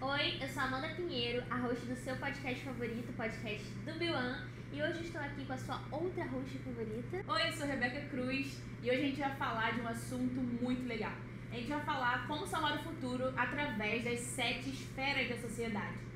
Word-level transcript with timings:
Oi, 0.00 0.38
eu 0.40 0.48
sou 0.48 0.62
Amanda 0.62 0.86
Pinheiro, 0.94 1.42
a 1.50 1.56
host 1.56 1.84
do 1.84 1.96
seu 1.96 2.14
podcast 2.14 2.64
favorito, 2.64 3.12
podcast 3.16 3.66
do 3.84 3.98
Bilan. 3.98 4.46
E 4.72 4.80
hoje 4.80 5.02
estou 5.02 5.20
aqui 5.20 5.44
com 5.44 5.52
a 5.52 5.58
sua 5.58 5.82
outra 5.90 6.24
host 6.26 6.56
favorita. 6.58 7.24
Oi, 7.26 7.48
eu 7.48 7.52
sou 7.52 7.66
Rebeca 7.66 8.02
Cruz 8.08 8.62
e 8.80 8.90
hoje 8.90 9.00
a 9.00 9.06
gente 9.06 9.18
vai 9.18 9.34
falar 9.34 9.74
de 9.74 9.80
um 9.80 9.88
assunto 9.88 10.40
muito 10.62 10.86
legal. 10.86 11.14
A 11.50 11.56
gente 11.56 11.68
vai 11.68 11.80
falar 11.80 12.28
como 12.28 12.46
salvar 12.46 12.78
o 12.78 12.82
futuro 12.84 13.34
através 13.36 14.04
das 14.04 14.20
sete 14.20 14.70
esferas 14.70 15.30
da 15.30 15.36
sociedade. 15.38 16.07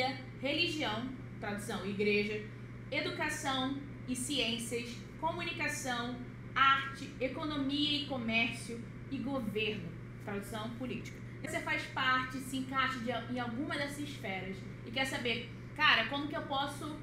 Família, 0.00 0.16
religião, 0.40 1.08
tradução, 1.38 1.84
igreja, 1.84 2.42
educação 2.90 3.76
e 4.08 4.16
ciências, 4.16 4.96
comunicação, 5.20 6.16
arte, 6.54 7.10
economia 7.20 8.02
e 8.02 8.06
comércio 8.06 8.80
e 9.10 9.18
governo, 9.18 9.88
tradução 10.24 10.70
política. 10.70 11.18
Você 11.42 11.60
faz 11.60 11.82
parte, 11.94 12.38
se 12.38 12.58
encaixa 12.58 12.98
de, 13.00 13.10
em 13.34 13.38
alguma 13.38 13.76
dessas 13.76 13.98
esferas 13.98 14.56
e 14.86 14.90
quer 14.90 15.04
saber, 15.04 15.50
cara, 15.76 16.06
como 16.06 16.28
que 16.28 16.36
eu 16.36 16.42
posso 16.42 16.96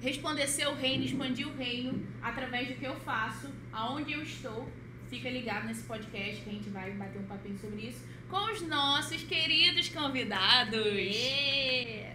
resplandecer 0.00 0.68
o 0.68 0.74
reino, 0.74 1.04
expandir 1.04 1.48
o 1.48 1.56
reino 1.56 2.06
através 2.22 2.68
do 2.68 2.74
que 2.74 2.84
eu 2.84 2.96
faço, 3.00 3.50
aonde 3.72 4.12
eu 4.12 4.22
estou. 4.22 4.70
Fica 5.08 5.30
ligado 5.30 5.66
nesse 5.66 5.84
podcast 5.84 6.42
que 6.42 6.50
a 6.50 6.52
gente 6.52 6.68
vai 6.68 6.90
bater 6.92 7.18
um 7.18 7.24
papinho 7.24 7.58
sobre 7.58 7.88
isso 7.88 8.04
com 8.28 8.52
os 8.52 8.60
nossos 8.62 9.22
queridos 9.24 9.88
convidados. 9.88 10.86
Ê! 10.86 12.06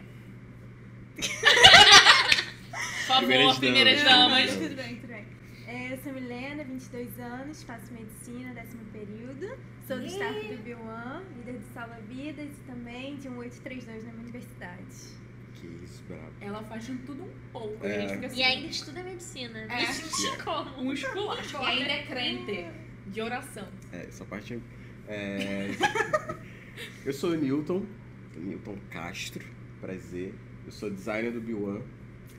Por 1.15 3.07
favor, 3.07 3.27
Primeiras 3.27 3.57
primeiras, 3.59 4.03
damas. 4.03 4.45
damas. 4.49 4.51
Tudo 4.57 4.75
bem, 4.75 4.95
tudo 4.95 5.07
bem. 5.07 5.25
É, 5.67 5.93
eu 5.93 5.97
sou 6.03 6.13
Milena, 6.13 6.63
22 6.63 7.19
anos, 7.19 7.63
faço 7.63 7.91
medicina, 7.93 8.53
décimo 8.53 8.83
período. 8.91 9.57
Sou 9.87 9.97
do 9.99 10.05
staff 10.05 10.39
do 10.47 10.63
B1, 10.63 11.23
líder 11.37 11.59
de 11.59 11.65
Salva 11.73 11.99
Vidas 12.07 12.49
e 12.49 12.61
também 12.71 13.17
de 13.17 13.27
um 13.27 13.37
832 13.37 14.03
na 14.05 14.11
minha 14.11 14.23
universidade. 14.23 14.83
Que 15.55 15.67
isso, 15.83 16.03
brabo. 16.07 16.31
Ela 16.41 16.63
faz 16.63 16.85
de 16.85 16.95
tudo 16.99 17.23
um 17.23 17.33
pouco. 17.51 17.85
É. 17.85 17.95
A 17.97 17.99
gente 18.01 18.13
fica 18.15 18.27
assim, 18.27 18.39
E 18.39 18.43
ainda 18.43 18.67
estuda 18.67 19.03
medicina. 19.03 19.59
É. 19.59 19.81
Me 19.81 19.87
senti 19.93 20.37
como? 20.43 20.81
um 20.81 20.93
esculacho. 20.93 21.57
E 21.57 21.65
ainda 21.65 21.91
é 21.91 22.03
crente 22.03 22.67
de 23.07 23.21
oração. 23.21 23.67
É, 23.91 24.05
essa 24.05 24.25
parte. 24.25 24.53
É... 24.55 24.82
eu 27.05 27.13
sou 27.13 27.31
o 27.31 27.35
Newton, 27.35 27.85
Newton 28.35 28.77
Castro, 28.89 29.45
prazer. 29.81 30.33
Eu 30.65 30.71
sou 30.71 30.89
designer 30.89 31.31
do 31.31 31.41
B1 31.41 31.81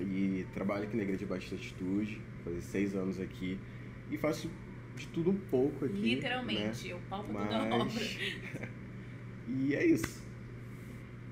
e 0.00 0.46
trabalho 0.54 0.84
aqui 0.84 0.96
na 0.96 1.02
Igreja 1.02 1.26
Bastante 1.26 1.54
Atitude, 1.54 2.20
fazer 2.42 2.60
seis 2.60 2.94
anos 2.94 3.20
aqui. 3.20 3.58
E 4.10 4.16
faço 4.16 4.50
de 4.96 5.06
tudo 5.08 5.30
um 5.30 5.36
pouco 5.36 5.84
aqui. 5.84 5.94
né? 5.94 6.00
Literalmente, 6.00 6.88
eu 6.88 7.00
palpo 7.08 7.32
toda 7.32 7.56
a 7.56 7.64
obra. 7.64 7.84
Mas. 7.84 8.18
e 9.48 9.74
é 9.74 9.86
isso. 9.86 10.24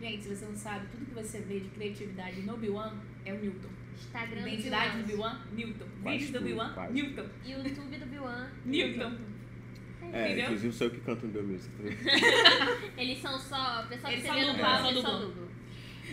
Gente, 0.01 0.23
se 0.25 0.35
você 0.35 0.45
não 0.45 0.57
sabe, 0.57 0.87
tudo 0.91 1.07
que 1.07 1.15
você 1.15 1.41
vê 1.41 1.61
de 1.61 1.69
criatividade 1.71 2.43
no 2.43 2.59
B1 2.59 2.93
é 3.25 3.33
o 3.33 3.39
Newton. 3.39 3.69
Instagram 3.95 4.43
do 4.43 4.49
Identidade 4.49 4.99
do 4.99 5.07
Bilan. 5.07 5.41
B1, 5.53 5.55
Newton. 5.55 5.87
Vídeos 6.03 6.31
do 6.31 6.39
tudo, 6.39 6.51
B1, 6.51 6.75
quase. 6.75 6.93
Newton. 6.93 7.29
YouTube 7.45 7.99
do 7.99 8.07
Bilan. 8.07 8.51
Newton. 8.65 9.17
É, 10.13 10.27
Entendeu? 10.27 10.45
inclusive 10.45 10.73
sou 10.75 10.87
eu 10.87 10.91
que 10.93 11.01
canto 11.01 11.27
no 11.27 11.33
meu 11.33 11.43
music 11.43 11.75
também. 11.75 11.97
Eles 12.99 13.19
são 13.21 13.39
só. 13.39 13.83
O 13.85 13.89
pessoal 13.89 14.13
que 14.13 14.19
Eles 14.19 14.23
você 14.23 14.29
só 14.29 14.35
vê 14.35 14.53
no 14.53 14.59
palco, 14.59 14.89
eles 14.89 15.03
só 15.03 15.19
dublam. 15.19 15.49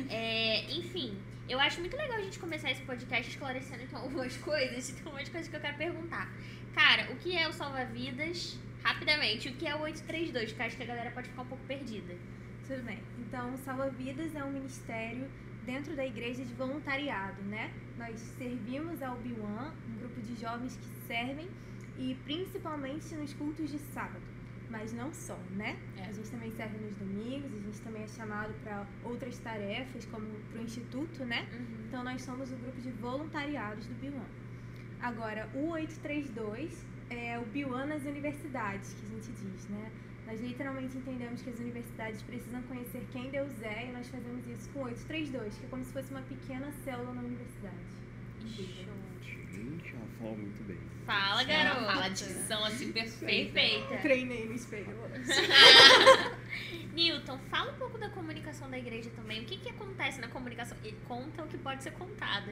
É, 0.09 0.71
enfim, 0.71 1.17
eu 1.49 1.59
acho 1.59 1.79
muito 1.81 1.97
legal 1.97 2.17
a 2.17 2.21
gente 2.21 2.39
começar 2.39 2.71
esse 2.71 2.81
podcast 2.83 3.29
esclarecendo 3.29 3.83
então 3.83 3.99
algumas 4.01 4.37
coisas. 4.37 4.89
Tem 4.89 5.11
um 5.11 5.15
monte 5.15 5.25
de 5.25 5.31
coisas 5.31 5.49
que 5.49 5.55
eu 5.55 5.59
quero 5.59 5.77
perguntar. 5.77 6.31
Cara, 6.73 7.11
o 7.11 7.17
que 7.17 7.35
é 7.35 7.47
o 7.47 7.51
Salva-Vidas? 7.53 8.57
Rapidamente, 8.83 9.49
o 9.49 9.53
que 9.53 9.67
é 9.67 9.75
o 9.75 9.81
832? 9.81 10.53
Que 10.53 10.61
eu 10.61 10.65
acho 10.65 10.77
que 10.77 10.83
a 10.83 10.85
galera 10.85 11.11
pode 11.11 11.27
ficar 11.27 11.41
um 11.41 11.47
pouco 11.47 11.63
perdida. 11.65 12.15
Tudo 12.65 12.83
bem. 12.83 12.99
Então, 13.17 13.57
Salva 13.57 13.89
Vidas 13.89 14.33
é 14.35 14.43
um 14.43 14.51
ministério 14.51 15.27
dentro 15.65 15.95
da 15.95 16.05
igreja 16.05 16.45
de 16.45 16.53
voluntariado, 16.53 17.41
né? 17.43 17.71
Nós 17.97 18.19
servimos 18.37 19.01
ao 19.01 19.17
B1, 19.17 19.71
um 19.89 19.97
grupo 19.99 20.21
de 20.21 20.39
jovens 20.39 20.77
que 20.77 21.07
servem 21.07 21.49
e 21.99 22.15
principalmente 22.23 23.13
nos 23.13 23.33
cultos 23.33 23.69
de 23.69 23.77
sábado. 23.77 24.23
Mas 24.69 24.93
não 24.93 25.11
só, 25.13 25.37
né? 25.51 25.77
É. 25.97 26.05
A 26.05 26.11
gente 26.11 26.29
também 26.29 26.51
serve 26.51 26.77
nos 26.77 26.95
domingos, 26.95 27.51
a 27.51 27.59
gente 27.59 27.81
também 27.81 28.03
é 28.03 28.07
chamado 28.07 28.53
para 28.63 28.85
outras 29.03 29.37
tarefas, 29.39 30.05
como 30.05 30.25
para 30.51 30.61
o 30.61 30.63
instituto, 30.63 31.25
né? 31.25 31.47
Então 31.87 32.03
nós 32.03 32.21
somos 32.21 32.51
o 32.51 32.55
grupo 32.55 32.79
de 32.79 32.91
voluntariados 32.91 33.85
do 33.87 33.95
B1. 33.95 34.21
Agora, 35.01 35.49
o 35.55 35.69
832 35.71 36.85
é 37.09 37.39
o 37.39 37.45
B1 37.45 37.85
nas 37.85 38.03
universidades, 38.05 38.93
que 38.93 39.05
a 39.05 39.09
gente 39.09 39.31
diz, 39.31 39.67
né? 39.69 39.91
Nós 40.27 40.39
literalmente 40.39 40.95
entendemos 40.95 41.41
que 41.41 41.49
as 41.49 41.59
universidades 41.59 42.21
precisam 42.21 42.61
conhecer 42.63 43.03
quem 43.11 43.31
Deus 43.31 43.59
é 43.63 43.87
e 43.87 43.91
nós 43.91 44.07
fazemos 44.07 44.47
isso 44.47 44.69
com 44.69 44.81
o 44.81 44.83
832, 44.83 45.57
que 45.57 45.65
é 45.65 45.69
como 45.69 45.83
se 45.83 45.91
fosse 45.91 46.11
uma 46.11 46.21
pequena 46.21 46.71
célula 46.83 47.13
na 47.15 47.21
universidade. 47.21 47.75
Gente, 49.79 49.95
ela 49.95 50.05
fala 50.19 50.35
muito 50.35 50.63
bem. 50.63 50.77
Fala, 51.05 51.43
garota. 51.43 51.85
fala 51.85 52.05
a 52.05 52.09
dicção 52.09 52.65
assim 52.65 52.91
perfeita. 52.91 53.53
Perfeita. 53.53 53.97
Treinei 53.97 54.45
no 54.45 54.53
espelho. 54.53 54.85
Newton, 56.93 57.39
fala 57.49 57.71
um 57.71 57.75
pouco 57.75 57.97
da 57.97 58.09
comunicação 58.09 58.69
da 58.69 58.77
igreja 58.77 59.09
também. 59.15 59.41
O 59.41 59.45
que, 59.45 59.57
que 59.57 59.69
acontece 59.69 60.19
na 60.19 60.27
comunicação? 60.27 60.77
E 60.83 60.91
conta 61.07 61.43
o 61.43 61.47
que 61.47 61.57
pode 61.57 61.81
ser 61.81 61.91
contado. 61.91 62.51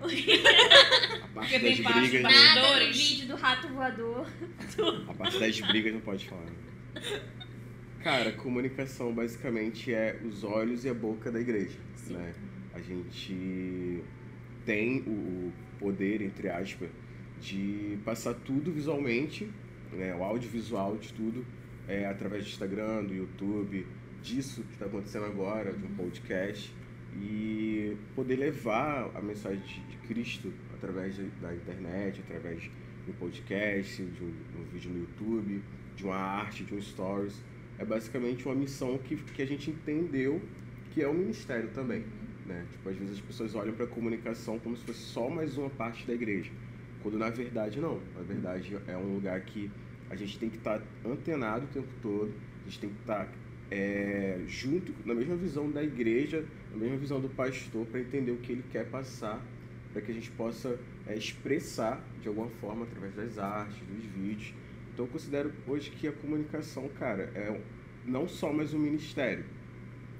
A 0.00 0.04
parte 1.34 1.36
Porque 1.50 1.58
das 1.58 1.76
tem 1.76 1.82
parte 1.82 2.00
brigas. 2.08 2.22
Nada 2.22 2.92
vídeo 2.92 3.28
do 3.28 3.36
rato 3.36 3.68
voador. 3.68 4.26
A 5.08 5.14
parte 5.14 5.38
das 5.38 5.60
brigas 5.60 5.92
não 5.92 6.00
pode 6.00 6.28
falar. 6.28 6.42
né? 6.42 7.22
Cara, 8.02 8.32
comunicação 8.32 9.14
basicamente 9.14 9.94
é 9.94 10.18
os 10.24 10.42
olhos 10.42 10.84
e 10.84 10.88
a 10.88 10.94
boca 10.94 11.30
da 11.30 11.40
igreja. 11.40 11.78
Sim. 11.94 12.14
Né? 12.14 12.34
A 12.74 12.80
gente 12.80 14.02
tem 14.64 15.00
o 15.00 15.52
poder, 15.78 16.22
entre 16.22 16.48
aspas, 16.48 16.88
de 17.40 17.98
passar 18.04 18.34
tudo 18.34 18.72
visualmente, 18.72 19.50
né? 19.92 20.14
o 20.14 20.22
audiovisual 20.22 20.96
de 20.96 21.12
tudo, 21.12 21.44
é, 21.88 22.06
através 22.06 22.44
do 22.44 22.50
Instagram, 22.50 23.04
do 23.04 23.14
YouTube, 23.14 23.86
disso 24.22 24.62
que 24.62 24.74
está 24.74 24.86
acontecendo 24.86 25.26
agora, 25.26 25.72
de 25.72 25.84
um 25.84 25.94
podcast, 25.94 26.72
e 27.14 27.96
poder 28.14 28.36
levar 28.36 29.10
a 29.14 29.20
mensagem 29.20 29.60
de, 29.60 29.92
Cristo 30.02 30.52
através 30.74 31.16
da 31.40 31.54
internet, 31.54 32.20
através 32.26 32.60
de 32.62 32.70
um 33.08 33.12
podcast, 33.14 34.02
de 34.02 34.22
um, 34.22 34.32
um 34.60 34.64
vídeo 34.72 34.90
no 34.90 35.00
YouTube, 35.00 35.62
de 35.94 36.04
uma 36.04 36.16
arte, 36.16 36.64
de 36.64 36.74
um 36.74 36.80
stories. 36.80 37.40
É 37.78 37.84
basicamente 37.84 38.44
uma 38.44 38.54
missão 38.54 38.98
que, 38.98 39.16
que 39.16 39.42
a 39.42 39.46
gente 39.46 39.70
entendeu 39.70 40.42
que 40.90 41.00
é 41.02 41.08
um 41.08 41.14
ministério 41.14 41.70
também. 41.70 42.04
Né? 42.52 42.66
Tipo, 42.70 42.88
às 42.90 42.96
vezes 42.96 43.14
as 43.14 43.20
pessoas 43.20 43.54
olham 43.54 43.72
para 43.74 43.84
a 43.84 43.88
comunicação 43.88 44.58
como 44.58 44.76
se 44.76 44.84
fosse 44.84 45.00
só 45.00 45.28
mais 45.28 45.56
uma 45.56 45.70
parte 45.70 46.06
da 46.06 46.12
igreja, 46.12 46.50
quando 47.02 47.18
na 47.18 47.30
verdade 47.30 47.80
não. 47.80 48.00
Na 48.14 48.22
verdade 48.22 48.76
é 48.86 48.96
um 48.96 49.14
lugar 49.14 49.40
que 49.40 49.70
a 50.10 50.14
gente 50.14 50.38
tem 50.38 50.50
que 50.50 50.58
estar 50.58 50.82
antenado 51.04 51.64
o 51.64 51.68
tempo 51.68 51.88
todo, 52.02 52.32
a 52.60 52.64
gente 52.68 52.80
tem 52.80 52.90
que 52.90 53.00
estar 53.00 53.28
é, 53.70 54.38
junto, 54.46 54.94
na 55.06 55.14
mesma 55.14 55.34
visão 55.34 55.70
da 55.70 55.82
igreja, 55.82 56.44
na 56.70 56.76
mesma 56.76 56.98
visão 56.98 57.20
do 57.20 57.28
pastor, 57.30 57.86
para 57.86 58.00
entender 58.00 58.30
o 58.30 58.36
que 58.36 58.52
ele 58.52 58.64
quer 58.70 58.86
passar, 58.90 59.42
para 59.92 60.02
que 60.02 60.10
a 60.10 60.14
gente 60.14 60.30
possa 60.32 60.78
é, 61.06 61.16
expressar 61.16 62.04
de 62.20 62.28
alguma 62.28 62.48
forma 62.60 62.84
através 62.84 63.14
das 63.14 63.38
artes, 63.38 63.78
dos 63.86 64.04
vídeos. 64.04 64.52
Então 64.92 65.06
eu 65.06 65.10
considero 65.10 65.50
hoje 65.66 65.90
que 65.90 66.06
a 66.06 66.12
comunicação, 66.12 66.86
cara, 66.98 67.30
é 67.34 67.58
não 68.04 68.28
só 68.28 68.52
mais 68.52 68.74
um 68.74 68.78
ministério, 68.78 69.44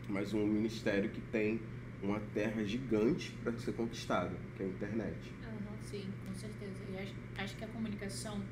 mas 0.08 0.32
um 0.32 0.46
ministério 0.46 1.10
que 1.10 1.20
tem 1.20 1.60
uma 2.02 2.20
terra 2.34 2.64
gigante 2.64 3.30
para 3.42 3.52
ser 3.58 3.72
conquistada, 3.72 4.36
que 4.56 4.62
é 4.62 4.66
a 4.66 4.68
internet. 4.68 5.32
Sim, 5.92 6.06
com 6.26 6.34
certeza. 6.34 6.80
E 6.90 6.98
acho, 6.98 7.14
acho 7.36 7.56
que 7.56 7.64
a 7.64 7.68
comunicação 7.68 8.42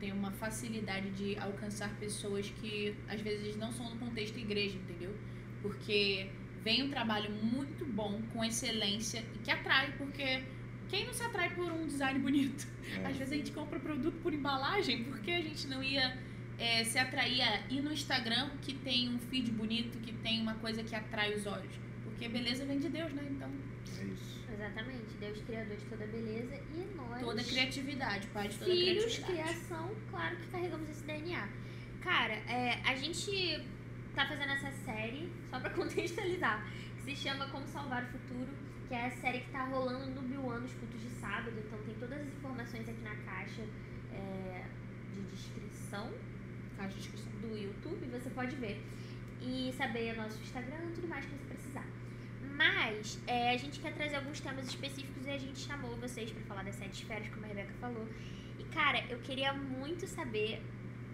tem 0.00 0.12
uma 0.12 0.30
facilidade 0.32 1.10
de 1.10 1.38
alcançar 1.38 1.94
pessoas 1.98 2.48
que 2.48 2.94
às 3.08 3.20
vezes 3.20 3.56
não 3.56 3.70
são 3.72 3.90
no 3.90 3.98
contexto 3.98 4.38
igreja, 4.38 4.76
entendeu? 4.76 5.14
Porque 5.60 6.30
vem 6.62 6.82
um 6.82 6.90
trabalho 6.90 7.30
muito 7.30 7.84
bom, 7.84 8.22
com 8.32 8.42
excelência 8.42 9.22
e 9.34 9.38
que 9.38 9.50
atrai, 9.50 9.92
porque 9.98 10.42
quem 10.88 11.04
não 11.04 11.12
se 11.12 11.22
atrai 11.22 11.54
por 11.54 11.70
um 11.70 11.86
design 11.86 12.18
bonito? 12.18 12.66
É. 12.98 13.06
Às 13.06 13.16
vezes 13.16 13.32
a 13.32 13.36
gente 13.36 13.52
compra 13.52 13.78
produto 13.78 14.18
por 14.22 14.32
embalagem, 14.32 15.04
porque 15.04 15.30
a 15.30 15.40
gente 15.42 15.66
não 15.66 15.82
ia 15.82 16.16
é, 16.58 16.82
se 16.84 16.98
atrair 16.98 17.42
a 17.42 17.60
ir 17.68 17.82
no 17.82 17.92
Instagram 17.92 18.50
que 18.62 18.72
tem 18.72 19.08
um 19.08 19.18
feed 19.18 19.50
bonito, 19.50 19.98
que 19.98 20.12
tem 20.12 20.40
uma 20.40 20.54
coisa 20.54 20.82
que 20.82 20.94
atrai 20.94 21.34
os 21.34 21.46
olhos. 21.46 21.85
Porque 22.16 22.30
beleza 22.30 22.64
vem 22.64 22.78
de 22.78 22.88
Deus, 22.88 23.12
né? 23.12 23.28
Então, 23.30 23.50
É 24.00 24.04
isso. 24.04 24.40
Exatamente. 24.50 25.14
Deus 25.20 25.38
criador 25.42 25.76
de 25.76 25.84
toda 25.84 26.06
beleza 26.06 26.54
e 26.54 26.96
nós. 26.96 27.20
Toda 27.20 27.44
criatividade, 27.44 28.26
pai 28.28 28.48
de 28.48 28.56
toda 28.56 28.70
filhos, 28.70 29.04
criatividade. 29.04 29.48
criação, 29.58 29.94
claro 30.10 30.36
que 30.36 30.46
carregamos 30.46 30.88
esse 30.88 31.04
DNA. 31.04 31.48
Cara, 32.02 32.32
é, 32.32 32.80
a 32.84 32.94
gente 32.96 33.62
tá 34.14 34.26
fazendo 34.26 34.52
essa 34.52 34.72
série, 34.72 35.30
só 35.50 35.60
pra 35.60 35.68
contextualizar, 35.76 36.66
que 36.96 37.02
se 37.02 37.22
chama 37.22 37.48
Como 37.50 37.66
Salvar 37.66 38.04
o 38.04 38.06
Futuro, 38.06 38.48
que 38.88 38.94
é 38.94 39.06
a 39.06 39.10
série 39.10 39.40
que 39.40 39.50
tá 39.50 39.64
rolando 39.66 40.10
no 40.10 40.22
Bill 40.22 40.40
nos 40.60 40.72
cultos 40.72 41.02
de 41.02 41.10
sábado, 41.20 41.52
então 41.58 41.78
tem 41.84 41.94
todas 41.96 42.18
as 42.18 42.28
informações 42.28 42.88
aqui 42.88 43.02
na 43.02 43.14
caixa 43.16 43.62
é, 44.12 44.64
de 45.12 45.20
descrição 45.22 46.10
Caixa 46.78 46.94
de 46.94 47.08
descrição. 47.08 47.32
do 47.40 47.58
YouTube, 47.58 48.06
você 48.10 48.30
pode 48.30 48.56
ver. 48.56 48.82
E 49.42 49.72
saber 49.76 50.14
o 50.14 50.16
nosso 50.22 50.40
Instagram 50.40 50.76
e 50.90 50.94
tudo 50.94 51.08
mais 51.08 51.24
que 51.24 51.30
você 51.32 51.44
precisar. 51.44 51.65
Mas 52.56 53.18
é, 53.26 53.50
a 53.54 53.56
gente 53.56 53.80
quer 53.80 53.92
trazer 53.94 54.16
alguns 54.16 54.40
temas 54.40 54.66
específicos 54.66 55.26
e 55.26 55.30
a 55.30 55.38
gente 55.38 55.58
chamou 55.58 55.94
vocês 55.96 56.30
pra 56.30 56.42
falar 56.44 56.62
das 56.64 56.74
sete 56.76 57.02
esferas, 57.02 57.28
como 57.28 57.44
a 57.44 57.48
Rebeca 57.48 57.72
falou. 57.80 58.08
E 58.58 58.64
cara, 58.64 59.04
eu 59.10 59.18
queria 59.18 59.52
muito 59.52 60.06
saber 60.06 60.62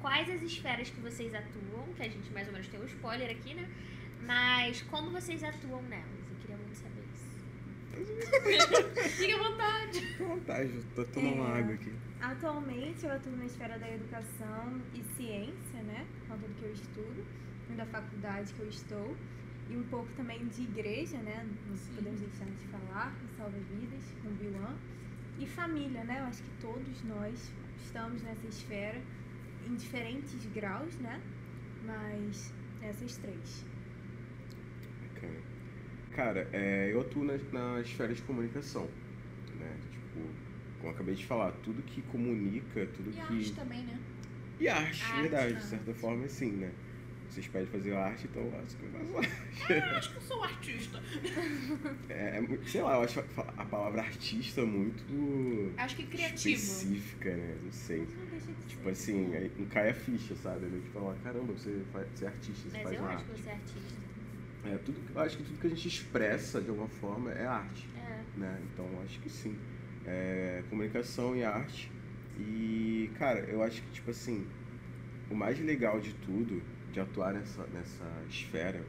quais 0.01 0.29
as 0.31 0.43
esferas 0.43 0.89
que 0.91 1.01
vocês 1.01 1.35
atuam, 1.35 1.93
que 1.97 2.03
a 2.03 2.09
gente 2.09 2.31
mais 2.33 2.47
ou 2.47 2.53
menos 2.53 2.69
tem 2.69 2.81
um 2.81 2.85
spoiler 2.85 3.31
aqui, 3.31 3.55
né? 3.55 3.69
Mas 4.25 4.83
como 4.83 5.11
vocês 5.11 5.43
atuam 5.43 5.83
nelas? 5.83 6.07
Eu 6.31 6.37
queria 6.41 6.57
muito 6.57 6.77
saber 6.77 7.03
isso. 7.13 7.33
Fique 9.17 9.33
à 9.33 9.39
vontade. 9.39 10.01
Fica 10.01 10.25
à 10.25 10.29
vontade, 10.29 10.75
eu 10.75 10.83
tô 10.95 11.05
tomando 11.07 11.35
uma 11.43 11.57
É. 11.57 11.61
água 11.61 11.75
aqui. 11.75 11.93
Atualmente 12.21 13.05
eu 13.05 13.13
atuo 13.13 13.33
na 13.37 13.45
esfera 13.47 13.79
da 13.79 13.91
educação 13.93 14.81
e 14.95 15.03
ciência, 15.17 15.83
né? 15.83 16.07
Por 16.21 16.29
conta 16.37 16.47
do 16.49 16.55
que 16.55 16.63
eu 16.65 16.73
estudo, 16.73 17.27
e 17.69 17.73
da 17.75 17.85
faculdade 17.87 18.53
que 18.55 18.61
eu 18.61 18.69
estou. 18.69 19.17
E 19.73 19.77
um 19.77 19.83
pouco 19.85 20.13
também 20.15 20.39
de 20.49 20.63
igreja, 20.63 21.17
né? 21.19 21.47
Não 21.67 21.77
Sim. 21.77 21.95
podemos 21.97 22.21
deixar 22.21 22.45
de 22.45 22.67
falar, 22.67 23.17
Salva 23.39 23.57
Vidas, 23.73 24.05
no 24.23 24.31
Bilan. 24.37 24.75
E 25.41 25.47
família, 25.47 26.05
né? 26.05 26.21
Eu 26.21 26.25
acho 26.25 26.43
que 26.43 26.51
todos 26.61 27.03
nós 27.05 27.51
estamos 27.87 28.23
nessa 28.23 28.47
esfera 28.47 28.99
em 29.67 29.75
diferentes 29.75 30.45
graus, 30.55 30.95
né? 30.99 31.19
Mas 31.87 32.53
essas 32.83 33.17
três. 33.17 33.65
Bacana. 35.01 35.39
Cara, 36.15 36.47
é, 36.53 36.93
eu 36.93 37.01
atuo 37.01 37.25
na, 37.25 37.35
na 37.53 37.81
esfera 37.81 38.13
de 38.13 38.21
comunicação, 38.23 38.87
né? 39.59 39.71
Tipo, 39.91 40.21
como 40.81 40.93
eu 40.93 40.95
acabei 40.95 41.15
de 41.15 41.25
falar, 41.25 41.53
tudo 41.65 41.83
que 41.83 42.03
comunica, 42.03 42.87
tudo 42.87 43.11
E 43.11 43.21
que... 43.21 43.23
arte 43.23 43.53
também, 43.55 43.83
né? 43.85 43.99
E 44.61 44.69
arte, 44.69 45.03
Arte, 45.05 45.23
verdade, 45.23 45.55
né? 45.55 45.59
de 45.61 45.65
certa 45.65 45.95
forma, 45.95 46.29
sim, 46.29 46.53
né? 46.53 46.71
Vocês 47.33 47.49
pedem 47.49 47.67
fazer 47.69 47.95
arte, 47.95 48.27
então 48.31 48.43
eu 48.43 48.61
acho 48.61 48.77
que 48.77 48.85
eu 48.85 48.91
faço 48.91 49.17
arte. 49.17 49.73
Eu 49.73 49.97
acho 49.97 50.11
que 50.11 50.17
eu 50.19 50.23
sou 50.23 50.39
um 50.39 50.45
artista. 50.45 51.03
É, 52.11 52.37
é 52.37 52.41
muito- 52.43 52.69
sei 52.69 52.83
lá, 52.83 52.95
eu 52.97 53.03
acho 53.03 53.21
a 53.21 53.25
a 53.57 53.65
palavra 53.65 54.03
artista 54.03 54.67
muito 54.67 55.73
Acho 55.79 55.97
que 55.97 56.05
criativo. 56.05 56.55
específica, 56.55 57.35
né? 57.35 57.57
Não 57.63 57.73
sei. 57.73 58.01
Não 58.01 58.67
Tipo 58.69 58.83
ser. 58.85 58.91
assim, 58.91 59.35
aí 59.35 59.51
não 59.59 59.65
cai 59.67 59.89
a 59.91 59.95
ficha, 59.95 60.35
sabe? 60.37 60.67
Eu, 60.67 60.73
tipo, 60.83 60.93
falar, 61.01 61.15
caramba, 61.25 61.55
você, 61.55 61.81
faz, 61.91 62.07
você 62.15 62.25
é 62.27 62.29
artista, 62.29 62.69
você 62.69 62.77
Mas 62.77 62.83
faz 62.83 62.97
eu 62.99 63.07
acho 63.07 63.25
que 63.25 63.31
você 63.41 63.49
é 63.49 63.53
artista. 63.53 64.03
É, 64.65 64.77
tudo, 64.79 65.01
eu 65.15 65.21
acho 65.23 65.37
que 65.39 65.43
tudo 65.43 65.59
que 65.59 65.67
a 65.67 65.71
gente 65.71 65.89
expressa 65.89 66.61
de 66.61 66.69
alguma 66.69 66.89
forma 66.89 67.33
é 67.33 67.47
arte, 67.47 67.89
É. 67.97 68.39
né? 68.39 68.61
Então 68.75 68.85
eu 68.93 69.03
acho 69.03 69.19
que 69.21 69.31
sim. 69.31 69.57
É, 70.07 70.63
comunicação 70.69 71.35
e 71.35 71.43
arte. 71.45 71.91
E, 72.39 73.11
cara, 73.19 73.41
eu 73.41 73.63
acho 73.63 73.81
que, 73.83 73.91
tipo 73.93 74.11
assim, 74.11 74.47
o 75.31 75.35
mais 75.35 75.59
legal 75.59 75.99
de 75.99 76.13
tudo, 76.15 76.63
de 76.93 77.01
atuar 77.01 77.33
nessa, 77.35 77.65
nessa 77.75 78.05
esfera, 78.29 78.85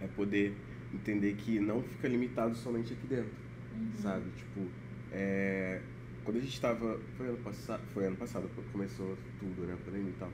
é 0.00 0.06
poder 0.08 0.54
entender 0.94 1.34
que 1.34 1.58
não 1.60 1.82
fica 1.82 2.08
limitado 2.08 2.54
somente 2.56 2.92
aqui 2.92 3.06
dentro, 3.06 3.30
Uhum. 3.72 3.90
sabe? 4.02 4.24
Tipo, 4.36 4.66
é, 5.12 5.80
quando 6.24 6.38
a 6.38 6.40
gente 6.40 6.60
tava. 6.60 7.00
Foi 7.16 7.28
ano 7.28 7.38
passado, 7.38 7.82
foi 7.92 8.06
ano 8.06 8.16
passado 8.16 8.48
quando 8.54 8.70
começou 8.72 9.16
tudo, 9.38 9.62
né? 9.66 9.74
A 9.74 9.76
pandemia 9.84 10.10
e 10.10 10.14
tal. 10.18 10.30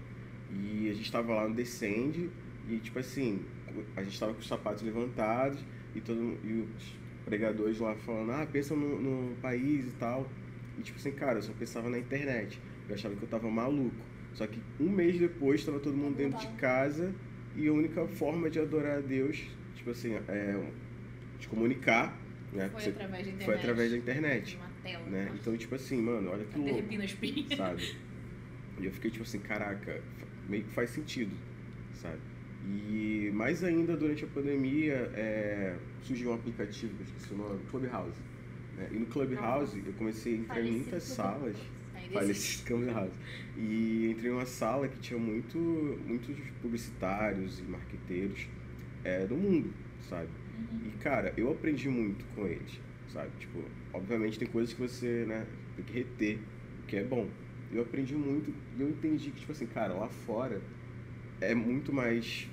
E 0.51 0.91
a 0.91 0.95
gente 0.95 1.11
tava 1.13 1.35
lá 1.35 1.49
no 1.49 1.55
Descende 1.55 2.31
e, 2.69 2.77
tipo 2.79 2.99
assim, 2.99 3.45
a 3.97 4.03
gente 4.03 4.19
tava 4.19 4.33
com 4.33 4.41
os 4.41 4.49
sapatos 4.49 4.83
levantados 4.83 5.61
e, 5.95 6.01
todo, 6.01 6.21
e 6.45 6.67
os 6.77 6.97
pregadores 7.25 7.79
lá 7.79 7.95
falando, 7.97 8.33
ah, 8.33 8.47
pensa 8.51 8.75
no, 8.75 9.01
no 9.01 9.37
país 9.37 9.87
e 9.87 9.93
tal. 9.99 10.31
E, 10.79 10.83
tipo 10.83 10.99
assim, 10.99 11.13
cara, 11.13 11.39
eu 11.39 11.43
só 11.43 11.53
pensava 11.53 11.89
na 11.91 11.99
internet. 11.99 12.61
Eu 12.89 12.95
achava 12.95 13.15
que 13.15 13.23
eu 13.23 13.29
tava 13.29 13.51
maluco. 13.51 13.97
Só 14.37 14.47
que 14.47 14.61
um 14.79 14.91
mês 14.91 15.19
depois 15.19 15.65
tava 15.65 15.81
todo 15.81 15.97
mundo 15.97 16.15
dentro 16.17 16.39
de 16.39 16.47
casa 16.59 17.15
e 17.57 17.67
a 17.69 17.73
única 17.73 18.07
forma 18.07 18.51
de 18.51 18.61
adorar 18.61 18.99
a 18.99 19.01
Deus, 19.01 19.43
tipo 19.75 19.91
assim, 19.91 20.15
é 20.29 20.71
de 21.41 21.49
comunicar, 21.49 22.15
né? 22.53 22.69
Foi 22.69 22.83
Você- 22.83 22.91
através 22.91 23.25
da 23.25 23.33
internet. 23.33 23.45
foi 23.47 23.55
através 23.55 23.91
da 23.93 23.97
internet, 23.97 24.57
Uma 24.57 24.69
tela. 24.83 25.07
né? 25.07 25.33
Então, 25.35 25.57
tipo 25.57 25.75
assim, 25.75 26.03
mano, 26.03 26.31
olha 26.31 26.45
que 26.45 26.59
louco, 26.59 26.93
espinha. 27.03 27.57
sabe? 27.57 27.97
E 28.79 28.85
eu 28.85 28.93
fiquei 28.93 29.11
tipo 29.11 29.23
assim, 29.23 29.39
caraca, 29.39 30.03
meio 30.51 30.65
que 30.65 30.71
faz 30.75 30.91
sentido, 30.91 31.35
sabe? 31.95 32.19
E 32.69 33.31
mais 33.33 33.65
ainda 33.65 33.97
durante 33.97 34.25
a 34.25 34.29
pandemia 34.29 35.11
é, 35.15 35.77
surgiu 36.03 36.31
um 36.31 36.35
aplicativo, 36.35 36.95
que 36.95 37.01
eu 37.01 37.07
esqueci 37.07 37.33
o 37.33 37.37
nome, 37.39 37.61
Clubhouse. 37.71 38.19
Né? 38.77 38.89
E 38.93 38.99
no 38.99 39.07
Clubhouse 39.07 39.83
eu 39.87 39.93
comecei 39.95 40.35
a 40.35 40.37
entrar 40.37 40.61
em 40.61 40.73
muitas 40.73 41.05
salas. 41.05 41.57
Falecido 42.13 42.67
Clubhouse. 42.67 43.13
E 43.57 44.11
entrei 44.11 44.31
em 44.31 44.35
uma 44.35 44.47
sala 44.47 44.89
que 44.89 44.99
tinha 44.99 45.19
muito, 45.19 45.59
muitos 45.59 46.37
publicitários 46.61 47.61
e 47.61 47.63
marqueteiros 47.63 48.47
é, 49.05 49.27
do 49.27 49.37
mundo, 49.37 49.73
sabe? 50.09 50.29
Uhum. 50.59 50.89
E, 50.89 50.91
cara, 50.99 51.33
eu 51.37 51.51
aprendi 51.51 51.89
muito 51.89 52.25
com 52.35 52.47
eles, 52.47 52.81
sabe? 53.13 53.31
Tipo, 53.39 53.63
obviamente 53.93 54.39
tem 54.39 54.49
coisas 54.49 54.75
que 54.75 54.81
você, 54.81 55.25
né, 55.27 55.47
tem 55.77 55.85
que 55.85 55.93
reter, 55.93 56.39
o 56.83 56.87
que 56.87 56.97
é 56.97 57.05
bom. 57.05 57.29
Eu 57.73 57.83
aprendi 57.83 58.15
muito 58.15 58.53
e 58.79 58.81
eu 58.81 58.89
entendi 58.89 59.31
que, 59.31 59.41
tipo 59.41 59.53
assim, 59.53 59.67
cara, 59.67 59.93
lá 59.95 60.09
fora 60.09 60.61
é 61.41 61.55
muito 61.55 61.93
mais. 61.93 62.49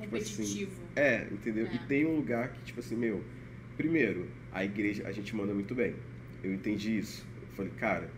Tipo 0.00 0.16
assim, 0.16 0.36
Competitivo. 0.36 0.82
É, 0.94 1.26
entendeu? 1.30 1.66
É. 1.66 1.74
E 1.74 1.78
tem 1.80 2.06
um 2.06 2.16
lugar 2.16 2.52
que, 2.52 2.62
tipo 2.62 2.80
assim, 2.80 2.96
meu, 2.96 3.22
primeiro, 3.76 4.28
a 4.52 4.64
igreja, 4.64 5.06
a 5.06 5.12
gente 5.12 5.34
manda 5.34 5.52
muito 5.54 5.74
bem. 5.74 5.94
Eu 6.42 6.52
entendi 6.54 6.98
isso. 6.98 7.26
Eu 7.42 7.48
falei, 7.54 7.72
cara, 7.76 8.10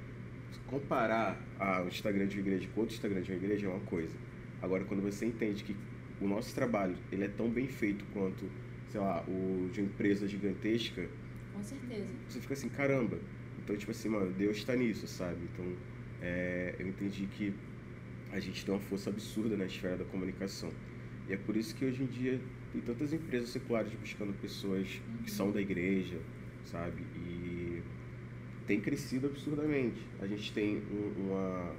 comparar 0.67 1.41
a, 1.59 1.83
o 1.83 1.89
Instagram 1.89 2.27
de 2.27 2.37
uma 2.39 2.47
igreja 2.49 2.69
com 2.75 2.81
outro 2.81 2.95
Instagram 2.95 3.23
de 3.23 3.31
uma 3.33 3.37
igreja 3.39 3.67
é 3.67 3.71
uma 3.71 3.81
coisa. 3.81 4.17
Agora, 4.63 4.85
quando 4.85 5.03
você 5.03 5.27
entende 5.27 5.65
que 5.65 5.75
o 6.21 6.29
nosso 6.29 6.55
trabalho, 6.55 6.97
ele 7.11 7.25
é 7.25 7.29
tão 7.29 7.49
bem 7.49 7.67
feito 7.67 8.05
quanto, 8.13 8.45
sei 8.91 9.01
lá, 9.01 9.23
o 9.27 9.69
de 9.73 9.81
uma 9.81 9.87
empresa 9.87 10.29
gigantesca, 10.29 11.09
Com 11.55 11.63
certeza. 11.63 12.09
você 12.29 12.41
fica 12.41 12.55
assim, 12.55 12.69
caramba. 12.69 13.19
Então, 13.63 13.77
tipo 13.77 13.91
assim, 13.91 14.09
mano, 14.09 14.31
Deus 14.33 14.59
está 14.59 14.75
nisso, 14.77 15.07
sabe? 15.07 15.39
Então, 15.53 15.65
é, 16.21 16.75
eu 16.79 16.87
entendi 16.89 17.27
que 17.27 17.55
a 18.33 18.39
gente 18.41 18.65
tem 18.65 18.75
uma 18.75 18.81
força 18.81 19.11
absurda 19.11 19.57
na 19.57 19.65
esfera 19.65 19.97
da 19.97 20.05
comunicação. 20.05 20.71
E 21.29 21.33
é 21.33 21.37
por 21.37 21.57
isso 21.57 21.75
que 21.75 21.85
hoje 21.85 22.03
em 22.03 22.07
dia 22.07 22.41
tem 22.73 22.81
tantas 22.81 23.13
empresas 23.13 23.51
seculares 23.51 23.93
buscando 23.95 24.33
pessoas 24.41 25.01
que 25.25 25.31
são 25.31 25.51
da 25.51 25.61
igreja, 25.61 26.19
sabe? 26.65 27.03
E 27.17 27.40
tem 28.71 28.81
crescido 28.81 29.27
absurdamente. 29.27 30.01
A 30.21 30.29
gente 30.29 30.53
tem 30.53 30.77
um, 30.77 31.27
uma 31.27 31.75